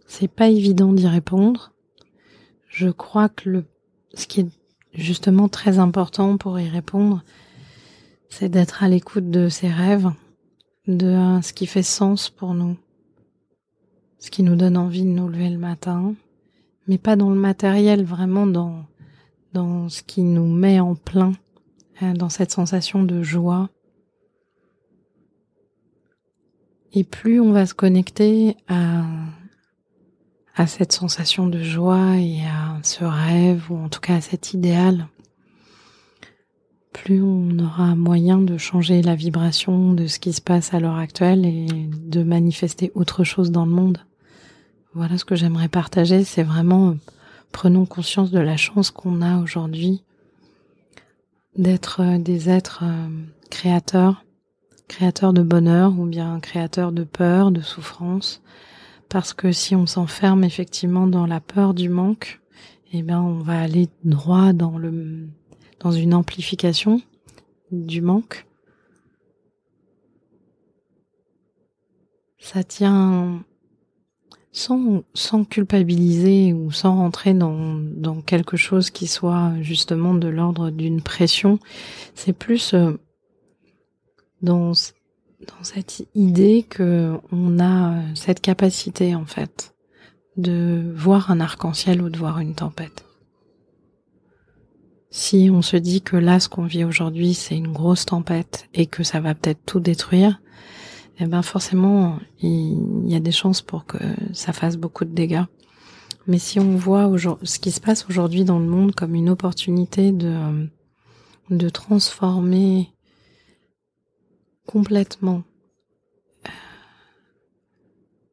c'est 0.06 0.28
pas 0.28 0.48
évident 0.48 0.92
d'y 0.92 1.06
répondre. 1.06 1.72
Je 2.68 2.88
crois 2.88 3.28
que 3.28 3.48
le, 3.48 3.64
ce 4.14 4.26
qui 4.26 4.40
est 4.40 4.48
justement 4.94 5.48
très 5.48 5.78
important 5.78 6.36
pour 6.36 6.60
y 6.60 6.68
répondre, 6.68 7.22
c'est 8.32 8.48
d'être 8.48 8.82
à 8.82 8.88
l'écoute 8.88 9.30
de 9.30 9.50
ses 9.50 9.68
rêves, 9.68 10.08
de 10.86 11.06
euh, 11.06 11.42
ce 11.42 11.52
qui 11.52 11.66
fait 11.66 11.82
sens 11.82 12.30
pour 12.30 12.54
nous, 12.54 12.78
ce 14.18 14.30
qui 14.30 14.42
nous 14.42 14.56
donne 14.56 14.78
envie 14.78 15.02
de 15.02 15.10
nous 15.10 15.28
lever 15.28 15.50
le 15.50 15.58
matin, 15.58 16.14
mais 16.88 16.96
pas 16.96 17.14
dans 17.14 17.28
le 17.28 17.36
matériel, 17.36 18.04
vraiment 18.04 18.46
dans, 18.46 18.86
dans 19.52 19.90
ce 19.90 20.02
qui 20.02 20.22
nous 20.22 20.46
met 20.46 20.80
en 20.80 20.94
plein, 20.94 21.32
hein, 22.00 22.14
dans 22.14 22.30
cette 22.30 22.50
sensation 22.50 23.02
de 23.02 23.22
joie. 23.22 23.68
Et 26.94 27.04
plus 27.04 27.38
on 27.38 27.52
va 27.52 27.66
se 27.66 27.74
connecter 27.74 28.56
à, 28.66 29.04
à 30.56 30.66
cette 30.66 30.92
sensation 30.92 31.48
de 31.48 31.62
joie 31.62 32.16
et 32.16 32.40
à 32.46 32.80
ce 32.82 33.04
rêve, 33.04 33.70
ou 33.70 33.76
en 33.76 33.90
tout 33.90 34.00
cas 34.00 34.16
à 34.16 34.20
cet 34.22 34.54
idéal, 34.54 35.06
plus 36.92 37.22
on 37.22 37.58
aura 37.58 37.94
moyen 37.94 38.38
de 38.38 38.58
changer 38.58 39.02
la 39.02 39.14
vibration 39.14 39.94
de 39.94 40.06
ce 40.06 40.18
qui 40.18 40.32
se 40.32 40.40
passe 40.40 40.74
à 40.74 40.80
l'heure 40.80 40.98
actuelle 40.98 41.44
et 41.46 41.66
de 41.66 42.22
manifester 42.22 42.92
autre 42.94 43.24
chose 43.24 43.50
dans 43.50 43.64
le 43.64 43.72
monde. 43.72 43.98
Voilà 44.94 45.16
ce 45.16 45.24
que 45.24 45.34
j'aimerais 45.34 45.68
partager, 45.68 46.22
c'est 46.22 46.42
vraiment 46.42 46.90
euh, 46.90 46.94
prenons 47.50 47.86
conscience 47.86 48.30
de 48.30 48.40
la 48.40 48.56
chance 48.58 48.90
qu'on 48.90 49.22
a 49.22 49.38
aujourd'hui 49.38 50.02
d'être 51.56 52.00
euh, 52.00 52.18
des 52.18 52.50
êtres 52.50 52.82
euh, 52.82 53.08
créateurs, 53.50 54.24
créateurs 54.88 55.32
de 55.32 55.42
bonheur 55.42 55.98
ou 55.98 56.04
bien 56.04 56.40
créateurs 56.40 56.92
de 56.92 57.04
peur, 57.04 57.50
de 57.50 57.62
souffrance, 57.62 58.42
parce 59.08 59.32
que 59.32 59.50
si 59.50 59.74
on 59.74 59.86
s'enferme 59.86 60.44
effectivement 60.44 61.06
dans 61.06 61.26
la 61.26 61.40
peur 61.40 61.72
du 61.72 61.88
manque, 61.88 62.40
eh 62.92 63.02
bien 63.02 63.20
on 63.22 63.38
va 63.38 63.60
aller 63.60 63.88
droit 64.04 64.52
dans 64.52 64.76
le 64.76 65.26
dans 65.82 65.92
une 65.92 66.14
amplification 66.14 67.00
du 67.70 68.00
manque. 68.02 68.46
Ça 72.38 72.62
tient 72.64 73.44
sans, 74.52 75.44
culpabiliser 75.48 76.52
ou 76.52 76.70
sans 76.70 76.96
rentrer 76.96 77.34
dans, 77.34 78.20
quelque 78.26 78.56
chose 78.56 78.90
qui 78.90 79.06
soit 79.06 79.52
justement 79.60 80.14
de 80.14 80.28
l'ordre 80.28 80.70
d'une 80.70 81.02
pression, 81.02 81.58
c'est 82.14 82.32
plus 82.32 82.74
euh, 82.74 82.92
dans, 84.42 84.72
cette 85.62 86.06
idée 86.14 86.64
que 86.68 87.18
on 87.32 87.58
a 87.58 88.00
cette 88.14 88.40
capacité 88.40 89.14
en 89.14 89.24
fait 89.24 89.74
de 90.36 90.92
voir 90.94 91.30
un 91.30 91.40
arc-en-ciel 91.40 92.00
ou 92.00 92.10
de 92.10 92.18
voir 92.18 92.38
une 92.38 92.54
tempête. 92.54 93.04
Si 95.14 95.50
on 95.52 95.60
se 95.60 95.76
dit 95.76 96.00
que 96.00 96.16
là, 96.16 96.40
ce 96.40 96.48
qu'on 96.48 96.64
vit 96.64 96.84
aujourd'hui, 96.84 97.34
c'est 97.34 97.54
une 97.54 97.70
grosse 97.70 98.06
tempête 98.06 98.66
et 98.72 98.86
que 98.86 99.02
ça 99.02 99.20
va 99.20 99.34
peut-être 99.34 99.62
tout 99.66 99.78
détruire, 99.78 100.40
eh 101.18 101.26
ben 101.26 101.42
forcément, 101.42 102.18
il 102.40 103.06
y 103.06 103.14
a 103.14 103.20
des 103.20 103.30
chances 103.30 103.60
pour 103.60 103.84
que 103.84 103.98
ça 104.32 104.54
fasse 104.54 104.78
beaucoup 104.78 105.04
de 105.04 105.12
dégâts. 105.12 105.44
Mais 106.26 106.38
si 106.38 106.58
on 106.60 106.76
voit 106.76 107.12
ce 107.42 107.58
qui 107.58 107.72
se 107.72 107.80
passe 107.80 108.06
aujourd'hui 108.08 108.44
dans 108.44 108.58
le 108.58 108.64
monde 108.64 108.94
comme 108.94 109.14
une 109.14 109.28
opportunité 109.28 110.12
de, 110.12 110.66
de 111.50 111.68
transformer 111.68 112.94
complètement 114.66 115.42
euh, 116.46 116.50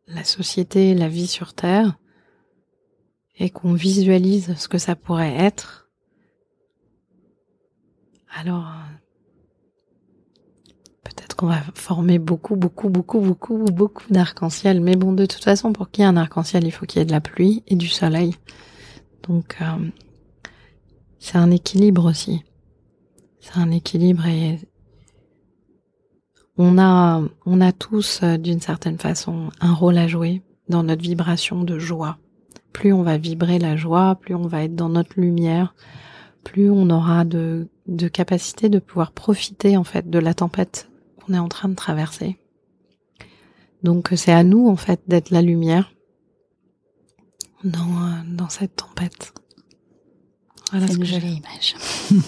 la 0.08 0.24
société, 0.24 0.94
la 0.94 1.10
vie 1.10 1.28
sur 1.28 1.54
Terre, 1.54 1.98
et 3.38 3.50
qu'on 3.50 3.74
visualise 3.74 4.56
ce 4.56 4.70
que 4.70 4.78
ça 4.78 4.96
pourrait 4.96 5.36
être, 5.36 5.89
alors 8.38 8.66
Peut-être 11.04 11.36
qu'on 11.36 11.48
va 11.48 11.62
former 11.74 12.20
beaucoup, 12.20 12.56
beaucoup, 12.56 12.90
beaucoup, 12.90 13.20
beaucoup, 13.20 13.66
beaucoup 13.66 14.14
d'arc-en-ciel. 14.14 14.82
Mais 14.82 14.96
bon, 14.96 15.14
de 15.14 15.26
toute 15.26 15.44
façon, 15.44 15.74
pour 15.74 15.90
qu'il 15.90 16.04
y 16.04 16.06
ait 16.06 16.10
un 16.10 16.18
arc-en-ciel, 16.18 16.66
il 16.66 16.72
faut 16.72 16.86
qu'il 16.86 17.00
y 17.00 17.02
ait 17.02 17.06
de 17.06 17.12
la 17.12 17.22
pluie 17.22 17.64
et 17.68 17.76
du 17.76 17.88
soleil. 17.88 18.36
Donc, 19.28 19.58
euh, 19.62 19.90
c'est 21.18 21.38
un 21.38 21.52
équilibre 21.52 22.06
aussi. 22.06 22.44
C'est 23.40 23.58
un 23.58 23.72
équilibre 23.72 24.26
et 24.28 24.60
on 26.58 26.78
a, 26.78 27.24
on 27.46 27.62
a 27.62 27.72
tous, 27.72 28.20
euh, 28.22 28.38
d'une 28.38 28.62
certaine 28.62 28.98
façon, 28.98 29.50
un 29.62 29.74
rôle 29.74 29.98
à 29.98 30.08
jouer 30.08 30.44
dans 30.68 30.84
notre 30.84 31.02
vibration 31.02 31.64
de 31.64 31.80
joie. 31.80 32.18
Plus 32.74 32.94
on 32.94 33.02
va 33.02 33.18
vibrer 33.18 33.58
la 33.58 33.78
joie, 33.78 34.16
plus 34.16 34.36
on 34.36 34.48
va 34.48 34.64
être 34.64 34.76
dans 34.76 34.90
notre 34.90 35.20
lumière, 35.20 35.74
plus 36.44 36.70
on 36.70 36.90
aura 36.90 37.26
de, 37.26 37.70
de 37.90 38.08
capacité 38.08 38.70
de 38.70 38.80
pouvoir 38.80 39.12
profiter 39.12 39.78
en 39.78 39.84
fait 39.84 40.10
de 40.10 40.20
la 40.20 40.34
tempête 40.34 40.90
est 41.34 41.40
en 41.40 41.48
train 41.48 41.70
de 41.70 41.76
traverser. 41.76 42.38
Donc 43.84 44.12
c'est 44.16 44.32
à 44.32 44.44
nous 44.44 44.68
en 44.68 44.76
fait 44.76 45.02
d'être 45.08 45.30
la 45.32 45.42
lumière 45.42 45.94
dans, 47.64 47.80
euh, 47.80 48.22
dans 48.28 48.50
cette 48.50 48.76
tempête. 48.76 49.34
Voilà 50.72 50.88
c'est 50.88 50.96
une 50.96 51.06
jolie 51.06 51.42
image. 51.42 51.76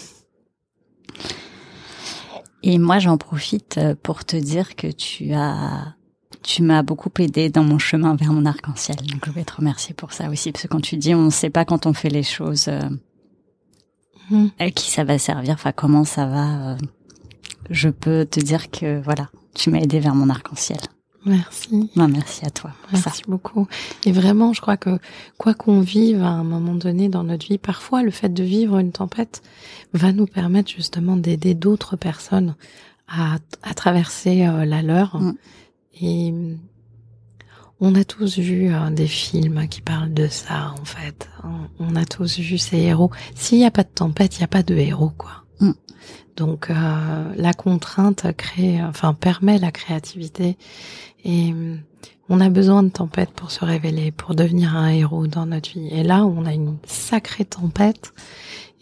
Et 2.63 2.77
moi 2.77 2.99
j'en 2.99 3.17
profite 3.17 3.77
euh, 3.77 3.95
pour 4.01 4.23
te 4.23 4.35
dire 4.35 4.75
que 4.75 4.87
tu 4.87 5.33
as 5.33 5.95
Tu 6.43 6.61
m'as 6.61 6.83
beaucoup 6.83 7.11
aidé 7.19 7.49
dans 7.49 7.63
mon 7.63 7.79
chemin 7.79 8.15
vers 8.15 8.31
mon 8.31 8.45
arc-en-ciel. 8.45 8.97
Donc 8.97 9.25
je 9.25 9.31
vais 9.31 9.43
te 9.43 9.55
remercier 9.55 9.93
pour 9.93 10.13
ça 10.13 10.29
aussi, 10.29 10.51
parce 10.51 10.63
que 10.63 10.67
quand 10.67 10.81
tu 10.81 10.97
dis 10.97 11.13
on 11.13 11.25
ne 11.25 11.29
sait 11.29 11.49
pas 11.49 11.65
quand 11.65 11.85
on 11.85 11.93
fait 11.93 12.09
les 12.09 12.23
choses, 12.23 12.69
Mhm. 14.29 14.51
à 14.59 14.71
qui 14.71 14.91
ça 14.91 15.03
va 15.03 15.17
servir, 15.17 15.53
enfin 15.53 15.71
comment 15.71 16.03
ça 16.03 16.25
va, 16.25 16.71
euh, 16.71 16.77
je 17.69 17.89
peux 17.89 18.25
te 18.25 18.39
dire 18.39 18.71
que 18.71 19.01
voilà, 19.01 19.29
tu 19.55 19.69
m'as 19.69 19.79
aidé 19.79 19.99
vers 19.99 20.15
mon 20.15 20.29
arc-en-ciel. 20.29 20.79
Merci. 21.25 21.91
Ben, 21.95 22.07
merci 22.07 22.45
à 22.45 22.49
toi 22.49 22.71
ça. 22.93 23.01
Merci 23.05 23.23
beaucoup. 23.27 23.67
Et 24.05 24.11
vraiment, 24.11 24.53
je 24.53 24.61
crois 24.61 24.77
que 24.77 24.97
quoi 25.37 25.53
qu'on 25.53 25.79
vive 25.79 26.23
à 26.23 26.29
un 26.29 26.43
moment 26.43 26.73
donné 26.73 27.09
dans 27.09 27.23
notre 27.23 27.45
vie, 27.45 27.59
parfois 27.59 28.01
le 28.01 28.09
fait 28.09 28.33
de 28.33 28.43
vivre 28.43 28.79
une 28.79 28.91
tempête 28.91 29.43
va 29.93 30.13
nous 30.13 30.25
permettre 30.25 30.71
justement 30.71 31.17
d'aider 31.17 31.53
d'autres 31.53 31.95
personnes 31.95 32.55
à, 33.07 33.37
à 33.61 33.73
traverser 33.75 34.47
euh, 34.47 34.65
la 34.65 34.81
leur. 34.81 35.21
Mm. 35.21 35.35
Et 36.01 36.33
on 37.81 37.95
a 37.95 38.03
tous 38.03 38.37
vu 38.37 38.71
euh, 38.71 38.91
des 38.91 39.07
films 39.07 39.67
qui 39.67 39.81
parlent 39.81 40.13
de 40.13 40.27
ça, 40.27 40.75
en 40.79 40.85
fait. 40.85 41.29
On, 41.79 41.95
a 41.95 42.05
tous 42.05 42.37
vu 42.39 42.59
ces 42.59 42.77
héros. 42.77 43.09
S'il 43.33 43.57
n'y 43.57 43.65
a 43.65 43.71
pas 43.71 43.83
de 43.83 43.89
tempête, 43.89 44.37
il 44.37 44.41
n'y 44.41 44.45
a 44.45 44.47
pas 44.47 44.61
de 44.61 44.75
héros, 44.75 45.11
quoi. 45.17 45.43
Mm. 45.59 45.71
Donc 46.37 46.69
euh, 46.69 47.33
la 47.35 47.53
contrainte 47.53 48.27
crée, 48.37 48.81
enfin 48.83 49.13
permet 49.13 49.57
la 49.57 49.71
créativité 49.71 50.57
et 51.25 51.53
on 52.29 52.39
a 52.39 52.49
besoin 52.49 52.83
de 52.83 52.89
tempête 52.89 53.31
pour 53.31 53.51
se 53.51 53.65
révéler, 53.65 54.11
pour 54.11 54.33
devenir 54.33 54.75
un 54.75 54.87
héros 54.87 55.27
dans 55.27 55.45
notre 55.45 55.71
vie. 55.71 55.89
Et 55.89 56.03
là, 56.03 56.25
on 56.25 56.45
a 56.45 56.53
une 56.53 56.77
sacrée 56.85 57.45
tempête 57.45 58.13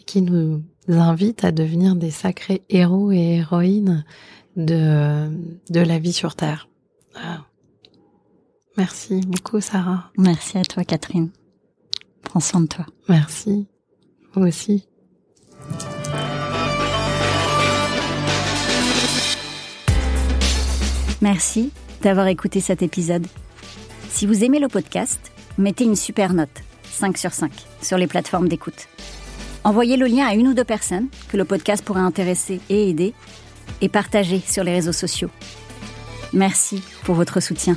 qui 0.06 0.22
nous 0.22 0.62
invite 0.88 1.44
à 1.44 1.50
devenir 1.50 1.96
des 1.96 2.10
sacrés 2.10 2.62
héros 2.68 3.10
et 3.10 3.38
héroïnes 3.38 4.04
de, 4.56 5.28
de 5.70 5.80
la 5.80 5.98
vie 5.98 6.12
sur 6.12 6.36
Terre. 6.36 6.68
Ah. 7.16 7.40
Merci 8.80 9.20
beaucoup, 9.26 9.60
Sarah. 9.60 10.10
Merci 10.16 10.56
à 10.56 10.62
toi, 10.62 10.84
Catherine. 10.84 11.28
Prends 12.22 12.40
soin 12.40 12.62
de 12.62 12.66
toi. 12.66 12.86
Merci. 13.10 13.66
Vous 14.32 14.46
aussi. 14.46 14.88
Merci 21.20 21.72
d'avoir 22.00 22.26
écouté 22.28 22.60
cet 22.60 22.80
épisode. 22.80 23.26
Si 24.08 24.24
vous 24.24 24.44
aimez 24.44 24.58
le 24.58 24.68
podcast, 24.68 25.30
mettez 25.58 25.84
une 25.84 25.94
super 25.94 26.32
note, 26.32 26.48
5 26.84 27.18
sur 27.18 27.34
5, 27.34 27.52
sur 27.82 27.98
les 27.98 28.06
plateformes 28.06 28.48
d'écoute. 28.48 28.88
Envoyez 29.62 29.98
le 29.98 30.06
lien 30.06 30.26
à 30.26 30.32
une 30.32 30.48
ou 30.48 30.54
deux 30.54 30.64
personnes 30.64 31.08
que 31.28 31.36
le 31.36 31.44
podcast 31.44 31.84
pourrait 31.84 32.00
intéresser 32.00 32.62
et 32.70 32.88
aider, 32.88 33.12
et 33.82 33.90
partagez 33.90 34.40
sur 34.40 34.64
les 34.64 34.72
réseaux 34.72 34.92
sociaux. 34.92 35.28
Merci 36.32 36.82
pour 37.04 37.14
votre 37.14 37.40
soutien. 37.40 37.76